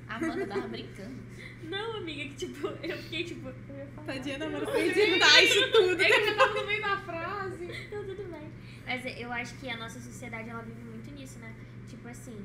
A 0.08 0.16
Amanda 0.16 0.48
tava 0.48 0.68
brincando. 0.70 1.16
Não, 1.64 1.98
amiga, 1.98 2.24
que 2.30 2.36
tipo, 2.48 2.68
eu 2.82 2.98
fiquei 2.98 3.24
tipo. 3.26 3.50
Eu 3.50 3.76
ia 3.76 3.86
falar. 3.88 4.08
Tadinha 4.08 4.38
foi 4.40 4.88
editar 4.90 5.42
isso 5.44 5.72
tudo. 5.72 6.00
É 6.02 6.06
que 6.22 6.30
eu 6.30 6.38
tava 6.38 6.54
no 6.54 6.66
meio 6.66 6.82
da 6.82 6.98
frase. 6.98 7.66
Então, 7.88 8.06
tudo 8.06 8.24
bem. 8.32 8.50
Mas 8.86 9.20
eu 9.20 9.32
acho 9.34 9.56
que 9.58 9.70
a 9.70 9.76
nossa 9.76 10.00
sociedade, 10.00 10.50
ela 10.50 10.62
vive 10.62 10.82
muito 10.82 11.12
nisso, 11.12 11.40
né? 11.40 11.54
Tipo 11.90 12.08
assim, 12.08 12.38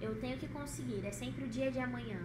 eu 0.00 0.14
tenho 0.20 0.38
que 0.38 0.48
conseguir. 0.48 1.04
É 1.04 1.10
sempre 1.10 1.44
o 1.44 1.48
dia 1.48 1.70
de 1.70 1.78
amanhã. 1.78 2.20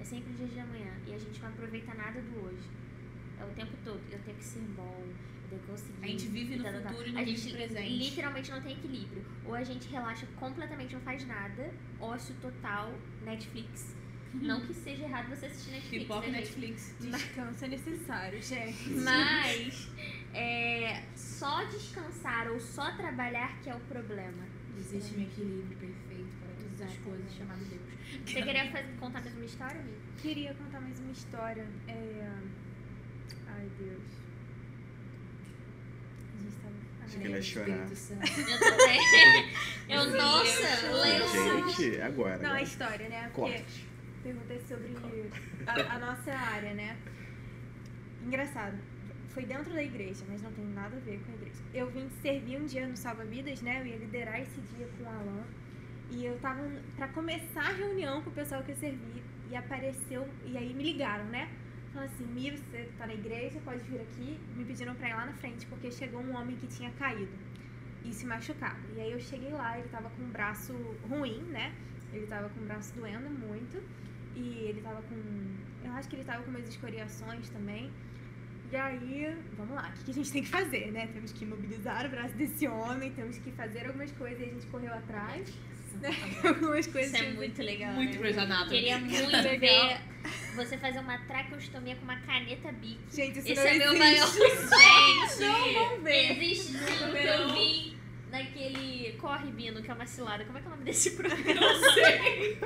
É 0.00 0.04
sempre 0.04 0.32
o 0.32 0.36
dia 0.36 0.46
de 0.46 0.58
amanhã. 0.60 0.92
E 1.06 1.14
a 1.14 1.18
gente 1.18 1.40
não 1.40 1.48
aproveita 1.48 1.94
nada 1.94 2.20
do 2.20 2.44
hoje. 2.44 2.68
É 3.40 3.44
o 3.44 3.50
tempo 3.50 3.72
todo. 3.84 4.00
Eu 4.10 4.18
tenho 4.20 4.36
que 4.36 4.44
ser 4.44 4.60
bom. 4.76 5.02
Eu 5.44 5.48
tenho 5.48 5.62
que 5.62 5.66
conseguir. 5.68 6.04
A 6.04 6.06
gente 6.06 6.26
vive 6.26 6.56
no 6.56 6.64
tá, 6.64 6.72
tá, 6.72 6.80
tá. 6.80 6.88
futuro 6.90 7.08
e 7.08 7.12
não 7.12 7.20
A 7.20 7.24
gente 7.24 7.50
no 7.50 7.56
presente. 7.56 7.96
literalmente 7.96 8.50
não 8.50 8.60
tem 8.60 8.72
equilíbrio. 8.72 9.24
Ou 9.46 9.54
a 9.54 9.64
gente 9.64 9.88
relaxa 9.88 10.26
completamente, 10.36 10.94
não 10.94 11.00
faz 11.00 11.26
nada. 11.26 11.72
Ócio 12.00 12.34
total, 12.40 12.92
Netflix. 13.24 13.94
Não 14.34 14.60
que 14.60 14.74
seja 14.74 15.04
errado 15.04 15.28
você 15.28 15.46
assistir 15.46 15.70
Netflix. 15.70 16.02
Pipoca 16.02 16.26
né, 16.26 16.38
gente? 16.38 16.58
Netflix. 16.58 16.96
Descanso 17.00 17.64
é 17.64 17.68
necessário, 17.68 18.42
gente. 18.42 18.90
Mas 18.90 19.88
é, 20.34 21.04
só 21.14 21.62
descansar 21.66 22.50
ou 22.50 22.58
só 22.58 22.90
trabalhar 22.96 23.60
que 23.62 23.70
é 23.70 23.74
o 23.76 23.80
problema. 23.80 24.53
Existe 24.78 25.16
um 25.16 25.22
equilíbrio 25.22 25.76
perfeito 25.78 26.28
para 26.40 26.48
todas 26.54 26.64
as 26.72 26.80
Exatamente. 26.80 27.00
coisas 27.02 27.34
chamado 27.34 27.64
Deus. 27.64 27.82
Você 28.26 28.42
queria 28.42 28.70
fazer- 28.70 28.96
contar 29.00 29.20
mais 29.20 29.34
uma 29.36 29.44
história, 29.44 29.80
amiga? 29.80 29.98
Queria 30.20 30.54
contar 30.54 30.80
mais 30.80 31.00
uma 31.00 31.12
história. 31.12 31.66
É... 31.88 32.30
Ai, 33.48 33.68
Deus. 33.78 34.02
A 36.34 36.42
gente 36.42 36.56
tava... 36.56 36.74
Acho 37.04 37.18
que 37.18 37.26
ela 37.26 37.36
ia 37.36 37.42
chorar. 37.42 37.92
Espírito 37.92 37.96
Santo. 37.96 38.40
Eu 38.40 38.58
também. 38.76 39.00
Eu, 39.88 40.10
nossa, 40.16 41.76
gente, 41.76 42.00
agora. 42.00 42.38
Não, 42.38 42.44
a 42.44 42.48
agora. 42.50 42.62
história, 42.62 43.08
né? 43.08 43.30
Porque 43.34 43.40
Corte. 43.58 43.86
perguntei 44.22 44.60
sobre 44.66 45.30
a, 45.66 45.94
a 45.94 45.98
nossa 45.98 46.32
área, 46.32 46.74
né? 46.74 46.96
Engraçado. 48.24 48.78
Foi 49.34 49.44
dentro 49.44 49.72
da 49.72 49.82
igreja, 49.82 50.24
mas 50.28 50.40
não 50.40 50.52
tem 50.52 50.64
nada 50.64 50.96
a 50.96 51.00
ver 51.00 51.20
com 51.24 51.32
a 51.32 51.34
igreja. 51.34 51.60
Eu 51.74 51.90
vim 51.90 52.08
servir 52.22 52.56
um 52.56 52.66
dia 52.66 52.86
no 52.86 52.96
Salva 52.96 53.24
Vidas, 53.24 53.60
né? 53.62 53.80
Eu 53.80 53.86
ia 53.86 53.96
liderar 53.96 54.40
esse 54.40 54.60
dia 54.60 54.88
com 54.96 55.02
o 55.02 55.08
Alan. 55.08 55.44
E 56.12 56.24
eu 56.24 56.38
tava 56.38 56.62
pra 56.94 57.08
começar 57.08 57.62
a 57.62 57.72
reunião 57.72 58.22
com 58.22 58.30
o 58.30 58.32
pessoal 58.32 58.62
que 58.62 58.70
eu 58.70 58.76
servi. 58.76 59.22
E 59.50 59.56
apareceu, 59.56 60.28
e 60.46 60.56
aí 60.56 60.72
me 60.72 60.84
ligaram, 60.84 61.24
né? 61.24 61.50
Falaram 61.92 62.12
assim, 62.12 62.24
Mi, 62.26 62.52
você 62.52 62.88
tá 62.96 63.08
na 63.08 63.14
igreja, 63.14 63.60
pode 63.64 63.82
vir 63.82 64.00
aqui. 64.02 64.38
Me 64.56 64.64
pediram 64.64 64.94
pra 64.94 65.08
ir 65.08 65.14
lá 65.14 65.26
na 65.26 65.32
frente, 65.32 65.66
porque 65.66 65.90
chegou 65.90 66.20
um 66.20 66.36
homem 66.36 66.54
que 66.56 66.68
tinha 66.68 66.92
caído 66.92 67.32
e 68.04 68.12
se 68.12 68.24
machucado. 68.26 68.80
E 68.96 69.00
aí 69.00 69.10
eu 69.10 69.20
cheguei 69.20 69.50
lá, 69.50 69.76
ele 69.76 69.88
tava 69.88 70.10
com 70.10 70.22
o 70.22 70.26
braço 70.26 70.72
ruim, 71.08 71.42
né? 71.44 71.74
Ele 72.12 72.26
tava 72.26 72.48
com 72.50 72.60
o 72.60 72.64
braço 72.64 72.94
doendo 72.94 73.28
muito. 73.30 73.82
E 74.36 74.66
ele 74.68 74.80
tava 74.80 75.02
com. 75.02 75.16
Eu 75.84 75.92
acho 75.92 76.08
que 76.08 76.16
ele 76.16 76.24
tava 76.24 76.42
com 76.42 76.50
umas 76.50 76.68
escoriações 76.68 77.48
também. 77.50 77.90
E 78.74 78.76
aí, 78.76 79.36
vamos 79.56 79.76
lá, 79.76 79.94
o 79.96 80.04
que 80.04 80.10
a 80.10 80.14
gente 80.14 80.32
tem 80.32 80.42
que 80.42 80.48
fazer, 80.48 80.90
né? 80.90 81.06
Temos 81.14 81.30
que 81.30 81.44
imobilizar 81.44 82.04
o 82.06 82.08
braço 82.08 82.34
desse 82.34 82.66
homem, 82.66 83.12
temos 83.12 83.38
que 83.38 83.52
fazer 83.52 83.86
algumas 83.86 84.10
coisas 84.10 84.40
e 84.40 84.42
a 84.42 84.46
gente 84.46 84.66
correu 84.66 84.92
atrás. 84.92 85.48
Né? 86.00 86.10
algumas 86.42 86.84
coisas. 86.88 87.12
Isso 87.12 87.22
é 87.22 87.26
tipo, 87.26 87.36
muito 87.36 87.62
legal. 87.62 87.92
Muito 87.92 88.14
né? 88.14 88.18
Grey's 88.18 88.36
Anatomy. 88.36 88.70
Queria 88.70 88.98
muito 88.98 89.26
Legal. 89.30 89.60
ver 89.60 90.00
você 90.56 90.76
fazer 90.76 90.98
uma 90.98 91.16
traqueostomia 91.18 91.94
com 91.94 92.02
uma 92.02 92.16
caneta 92.16 92.72
Bic. 92.72 92.98
Gente, 93.14 93.38
isso 93.38 93.52
Esse 93.52 93.62
não 93.62 93.68
é 93.68 93.78
meu 93.78 93.92
existe. 93.92 93.98
maior 94.00 94.28
gente. 95.38 95.40
Não 95.40 95.74
vão 95.74 96.00
ver. 96.02 96.32
Existe 96.32 96.72
sim 96.72 96.76
o 96.76 97.12
que 97.12 97.26
eu 97.28 97.54
vi 97.54 97.96
naquele 98.28 99.12
Corre 99.20 99.52
Bino, 99.52 99.82
que 99.84 99.90
é 99.92 99.94
uma 99.94 100.06
cilada. 100.06 100.44
Como 100.44 100.58
é 100.58 100.60
que 100.60 100.66
é 100.66 100.68
o 100.68 100.72
nome 100.72 100.84
desse 100.84 101.12
programa? 101.12 101.54
Não 101.54 101.94
sei. 101.94 102.58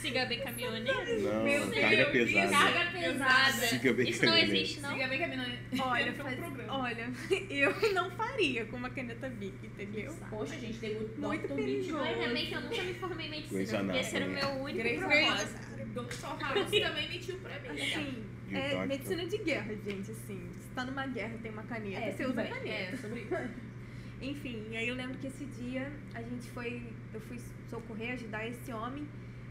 Siga 0.00 0.26
bem 0.26 0.40
caminhoneiro? 0.40 1.20
Não, 1.22 1.44
Meu 1.44 1.70
carga 1.70 1.96
Deus, 2.10 2.30
pesada. 2.32 2.50
Carga 2.50 2.90
pesada. 2.92 3.52
Siga 3.66 3.92
bem 3.92 4.08
Isso 4.08 4.24
não 4.24 4.32
caminhoneiro. 4.32 4.62
existe, 4.62 4.80
não? 4.80 4.90
Siga 4.92 5.08
bem 5.08 5.18
caminhando. 5.18 5.58
Olha, 5.80 6.12
Foi 6.12 6.24
um 6.24 6.36
faz- 6.36 6.68
olha, 6.68 7.10
eu 7.50 7.92
não 7.94 8.10
faria 8.12 8.64
com 8.66 8.76
uma 8.76 8.90
caneta 8.90 9.28
Bic, 9.28 9.54
entendeu? 9.64 10.14
Poxa, 10.30 10.54
gente, 10.58 10.78
tem 10.78 10.94
muito 10.94 11.20
Muito 11.20 11.48
perigoso. 11.54 12.02
Bem 12.04 12.42
é 12.42 12.46
que 12.46 12.54
eu 12.54 12.60
nunca 12.60 12.82
me 12.82 12.94
formei 12.94 13.26
em 13.26 13.30
medicina, 13.30 13.84
porque 13.84 13.98
esse 13.98 14.16
era 14.16 14.26
o 14.26 14.30
meu 14.30 14.48
único 14.62 14.78
Grey's 14.78 14.98
propósito. 14.98 15.76
Dr. 15.96 16.42
House 16.42 16.70
também 16.70 17.08
mentiu 17.08 17.36
pra 17.38 17.58
mim. 17.72 17.80
Assim, 17.80 18.24
é 18.52 18.86
medicina 18.86 19.26
de 19.26 19.38
guerra, 19.38 19.74
gente, 19.86 20.10
assim. 20.10 20.50
Se 20.60 20.68
tá 20.74 20.84
numa 20.84 21.06
guerra 21.06 21.34
tem 21.42 21.50
uma 21.50 21.62
caneta, 21.62 22.00
É, 22.00 22.12
você 22.12 22.26
usa 22.26 22.40
a 22.40 22.44
bem. 22.44 22.52
caneta. 22.52 22.94
É, 22.94 22.96
sobre 22.96 23.20
isso. 23.20 23.66
Enfim, 24.20 24.66
e 24.70 24.76
aí 24.76 24.88
eu 24.88 24.94
lembro 24.94 25.16
que 25.18 25.26
esse 25.26 25.44
dia 25.44 25.90
a 26.14 26.22
gente 26.22 26.48
foi, 26.50 26.82
eu 27.12 27.20
fui 27.20 27.38
socorrer, 27.68 28.12
ajudar 28.12 28.46
esse 28.48 28.72
homem, 28.72 29.06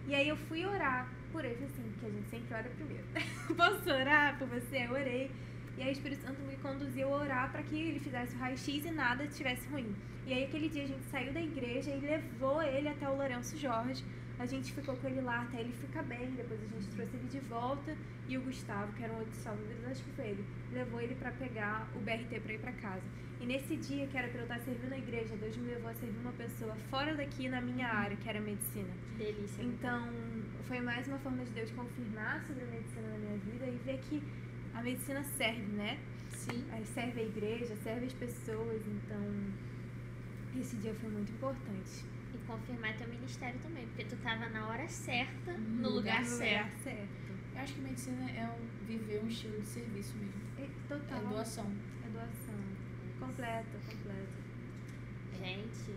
e 0.08 0.14
aí 0.14 0.30
eu 0.30 0.38
fui 0.38 0.66
orar 0.66 1.10
por 1.32 1.44
ele, 1.44 1.66
assim, 1.66 1.84
porque 1.92 2.06
a 2.06 2.10
gente 2.10 2.30
sempre 2.30 2.54
ora 2.54 2.70
primeiro. 2.70 3.04
Posso 3.56 3.90
orar 3.90 4.38
por 4.38 4.48
você? 4.48 4.86
Eu 4.86 4.92
orei. 4.92 5.32
E 5.78 5.82
aí 5.82 5.90
o 5.90 5.92
Espírito 5.92 6.22
Santo 6.22 6.42
me 6.44 6.56
conduziu 6.58 7.14
a 7.14 7.18
orar 7.18 7.52
para 7.52 7.62
que 7.64 7.76
ele 7.76 8.00
fizesse 8.00 8.36
o 8.36 8.40
raio-x 8.40 8.86
e 8.86 8.92
nada 8.92 9.26
estivesse 9.26 9.68
ruim. 9.68 9.94
E 10.26 10.34
aí 10.34 10.46
aquele 10.46 10.70
dia 10.70 10.84
a 10.84 10.88
gente 10.88 11.04
saiu 11.12 11.34
da 11.34 11.42
igreja 11.42 11.92
e 11.92 12.00
levou 12.00 12.62
ele 12.62 12.88
até 12.88 13.10
o 13.10 13.16
Lourenço 13.16 13.58
Jorge. 13.58 14.04
A 14.38 14.46
gente 14.46 14.74
ficou 14.74 14.96
com 14.98 15.08
ele 15.08 15.22
lá 15.22 15.44
até 15.44 15.62
ele 15.62 15.74
ficar 15.74 16.04
bem. 16.04 16.32
Depois 16.32 16.60
a 16.62 16.66
gente 16.66 16.88
trouxe 16.90 17.16
ele 17.16 17.28
de 17.28 17.40
volta. 17.40 17.96
E 18.28 18.38
o 18.38 18.42
Gustavo, 18.42 18.92
que 18.94 19.04
era 19.04 19.14
um 19.14 19.18
outro 19.18 19.34
salva-vidas, 19.36 19.92
acho 19.92 20.04
que 20.04 20.12
foi 20.12 20.28
ele, 20.30 20.46
levou 20.72 21.00
ele 21.00 21.16
para 21.16 21.32
pegar 21.32 21.88
o 21.96 22.00
BRT 22.00 22.40
para 22.40 22.54
ir 22.54 22.60
para 22.60 22.72
casa. 22.74 23.04
E 23.40 23.46
nesse 23.46 23.76
dia 23.76 24.08
que 24.08 24.18
era 24.18 24.28
para 24.30 24.40
eu 24.40 24.44
estar 24.44 24.60
servindo 24.60 24.90
na 24.90 24.98
igreja, 24.98 25.36
Deus 25.36 25.56
me 25.58 25.68
levou 25.68 25.92
a 25.92 25.94
servir 25.94 26.18
uma 26.20 26.32
pessoa 26.32 26.76
fora 26.90 27.14
daqui 27.14 27.48
na 27.48 27.62
minha 27.62 27.88
área, 27.88 28.18
que 28.18 28.28
era 28.28 28.40
medicina. 28.40 28.90
Que 29.12 29.24
delícia. 29.26 29.62
Então, 29.62 30.10
foi 30.68 30.80
mais 30.80 31.08
uma 31.08 31.20
forma 31.20 31.44
de 31.46 31.52
Deus 31.52 31.70
confirmar 31.72 32.42
sobre 32.48 32.64
a 32.64 32.68
medicina 32.68 33.08
na 33.10 33.18
minha 33.18 33.38
vida 33.38 33.68
e 33.68 33.78
ver 33.86 34.00
que 34.00 34.24
a 34.74 34.82
medicina 34.82 35.24
serve, 35.24 35.72
né? 35.74 36.00
Sim. 36.30 36.66
Serve 36.94 37.22
a 37.22 37.24
igreja, 37.24 37.76
serve 37.84 38.08
as 38.08 38.14
pessoas, 38.14 38.82
então 38.88 39.22
esse 40.60 40.76
dia 40.78 40.94
foi 40.96 41.10
muito 41.10 41.32
importante. 41.32 42.06
Confirmar 42.48 42.96
teu 42.98 43.08
ministério 43.08 43.60
também, 43.60 43.86
porque 43.88 44.06
tu 44.06 44.16
tava 44.18 44.48
na 44.50 44.68
hora 44.68 44.88
certa, 44.88 45.54
No 45.54 45.82
no 45.82 45.90
lugar, 45.90 46.22
No 46.22 46.26
certo. 46.28 46.68
lugar 46.68 46.72
certo. 46.84 47.26
Eu 47.56 47.62
acho 47.62 47.74
que 47.74 47.82
medicina 47.82 48.30
é 48.32 48.46
um, 48.46 48.86
viver 48.86 49.22
um 49.24 49.28
estilo 49.28 49.60
de 49.62 49.66
serviço 49.68 50.16
mesmo. 50.18 50.42
E, 50.60 50.68
total. 50.88 51.18
É 51.20 51.28
doação. 51.28 51.72
É 52.06 52.10
doação. 52.10 52.56
Completa, 53.20 53.78
completa. 53.90 54.46
Gente, 55.40 55.96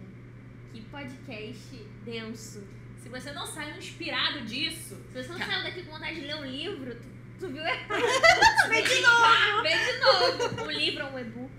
que 0.72 0.80
podcast 0.82 1.76
denso. 2.04 2.62
Se 2.98 3.08
você 3.08 3.32
não 3.32 3.46
saiu 3.46 3.76
inspirado 3.76 4.40
disso, 4.42 4.96
Se 5.12 5.22
você 5.22 5.28
não 5.32 5.38
saiu 5.38 5.62
daqui 5.62 5.82
com 5.84 5.92
vontade 5.92 6.16
de 6.20 6.26
ler 6.26 6.36
um 6.36 6.44
livro, 6.44 6.94
tu, 6.96 7.08
tu 7.40 7.48
viu 7.48 7.62
errado. 7.64 8.68
Vem 8.68 8.84
de 8.84 9.00
novo! 9.00 9.62
Vê 9.62 9.78
de 9.78 9.98
novo. 10.00 10.62
Um 10.64 10.70
livro 10.70 11.06
ou 11.06 11.12
um 11.12 11.18
e-book. 11.18 11.52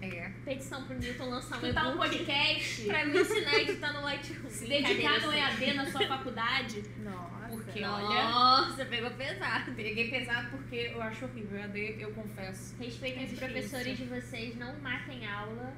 É. 0.00 0.30
Petição 0.44 0.84
pro 0.84 0.98
Newton 0.98 1.28
lançar 1.30 1.56
um 1.62 1.92
um 1.94 1.96
podcast, 1.96 2.82
pra 2.86 3.04
me 3.04 3.20
ensinar 3.20 3.50
a 3.50 3.60
editar 3.60 3.92
no 3.92 4.02
Lightroom. 4.02 4.50
se 4.50 4.66
dedicar 4.66 5.20
no 5.20 5.32
EAD 5.32 5.74
na 5.74 5.90
sua 5.90 6.06
faculdade. 6.08 6.84
Nossa. 6.98 7.38
Porque, 7.48 7.80
Nossa, 7.80 8.74
olha, 8.74 8.84
pegou 8.86 9.10
pesado. 9.12 9.72
peguei 9.72 10.10
pesado 10.10 10.50
porque 10.50 10.90
eu 10.92 11.02
acho 11.02 11.24
horrível. 11.24 11.58
EAD, 11.58 11.96
eu 12.00 12.10
confesso. 12.12 12.76
Respeitem 12.78 13.22
É 13.22 13.26
os 13.26 13.38
professores 13.38 13.96
de 13.98 14.04
vocês, 14.04 14.56
não 14.56 14.78
matem 14.80 15.26
aula. 15.26 15.74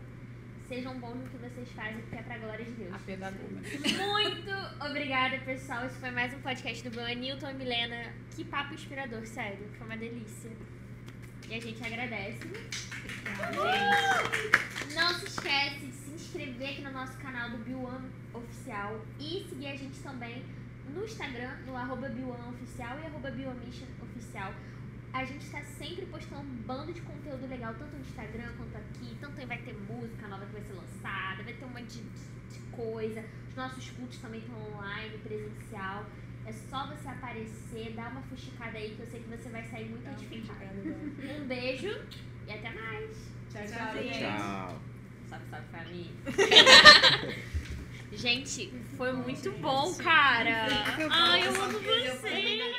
Sejam 0.68 1.00
bons 1.00 1.16
no 1.16 1.28
que 1.28 1.36
vocês 1.36 1.68
fazem, 1.72 2.00
porque 2.02 2.14
é 2.14 2.22
pra 2.22 2.38
glória 2.38 2.64
de 2.64 2.70
Deus. 2.70 2.94
A 2.94 2.98
pedagoga. 3.00 3.44
Muito 3.48 4.84
obrigada, 4.88 5.36
pessoal. 5.38 5.84
Esse 5.84 5.98
foi 5.98 6.10
mais 6.12 6.32
um 6.32 6.40
podcast 6.42 6.88
do 6.88 6.94
Ban. 6.94 7.12
Newton 7.14 7.50
e 7.50 7.54
Milena. 7.54 8.12
Que 8.36 8.44
papo 8.44 8.74
inspirador, 8.74 9.26
sério. 9.26 9.68
Foi 9.76 9.84
uma 9.86 9.96
delícia. 9.96 10.50
E 11.50 11.54
a 11.56 11.60
gente 11.60 11.84
agradece. 11.84 12.46
Gente, 12.46 12.94
não 14.94 15.12
se 15.14 15.26
esquece 15.26 15.80
de 15.80 15.92
se 15.92 16.10
inscrever 16.12 16.70
aqui 16.70 16.82
no 16.82 16.92
nosso 16.92 17.18
canal 17.18 17.50
do 17.50 17.58
Biwan 17.58 18.02
Oficial 18.32 19.04
e 19.18 19.44
seguir 19.48 19.66
a 19.66 19.76
gente 19.76 19.98
também 19.98 20.44
no 20.94 21.04
Instagram, 21.04 21.56
no 21.66 21.76
arroba 21.76 22.06
Oficial 22.06 23.00
e 23.00 23.06
arroba 23.06 23.32
Oficial. 24.00 24.54
A 25.12 25.24
gente 25.24 25.44
está 25.44 25.60
sempre 25.64 26.06
postando 26.06 26.42
um 26.42 26.56
bando 26.62 26.92
de 26.92 27.00
conteúdo 27.00 27.48
legal, 27.48 27.74
tanto 27.74 27.96
no 27.96 28.00
Instagram 28.00 28.52
quanto 28.56 28.76
aqui. 28.76 29.16
Tanto 29.20 29.44
vai 29.44 29.58
ter 29.58 29.74
música 29.74 30.28
nova 30.28 30.46
que 30.46 30.52
vai 30.52 30.62
ser 30.62 30.74
lançada, 30.74 31.42
vai 31.42 31.52
ter 31.52 31.64
um 31.64 31.70
monte 31.70 31.98
de, 31.98 32.02
de 32.54 32.60
coisa. 32.70 33.24
Os 33.48 33.56
nossos 33.56 33.90
cultos 33.90 34.18
também 34.18 34.38
estão 34.38 34.56
online, 34.72 35.18
presencial. 35.18 36.06
É 36.46 36.52
só 36.52 36.86
você 36.86 37.08
aparecer, 37.08 37.92
dar 37.92 38.10
uma 38.10 38.22
fuxicada 38.22 38.76
aí 38.76 38.94
que 38.94 39.00
eu 39.00 39.06
sei 39.06 39.20
que 39.20 39.28
você 39.28 39.48
vai 39.50 39.62
sair 39.64 39.88
muito 39.88 40.08
edificado. 40.08 40.60
Um 41.40 41.46
beijo 41.46 42.00
e 42.46 42.52
até 42.52 42.70
mais. 42.70 43.30
Tchau, 43.52 43.62
tchau. 43.66 44.02
Tchau. 44.12 44.80
Salve, 45.28 45.44
salve 45.50 45.66
família. 45.70 46.10
Gente, 48.12 48.72
foi 48.96 49.12
muito 49.12 49.52
bom, 49.52 49.94
cara. 49.94 50.66
Ai, 51.10 51.46
eu 51.46 51.62
amo 51.62 51.78
você. 51.78 52.72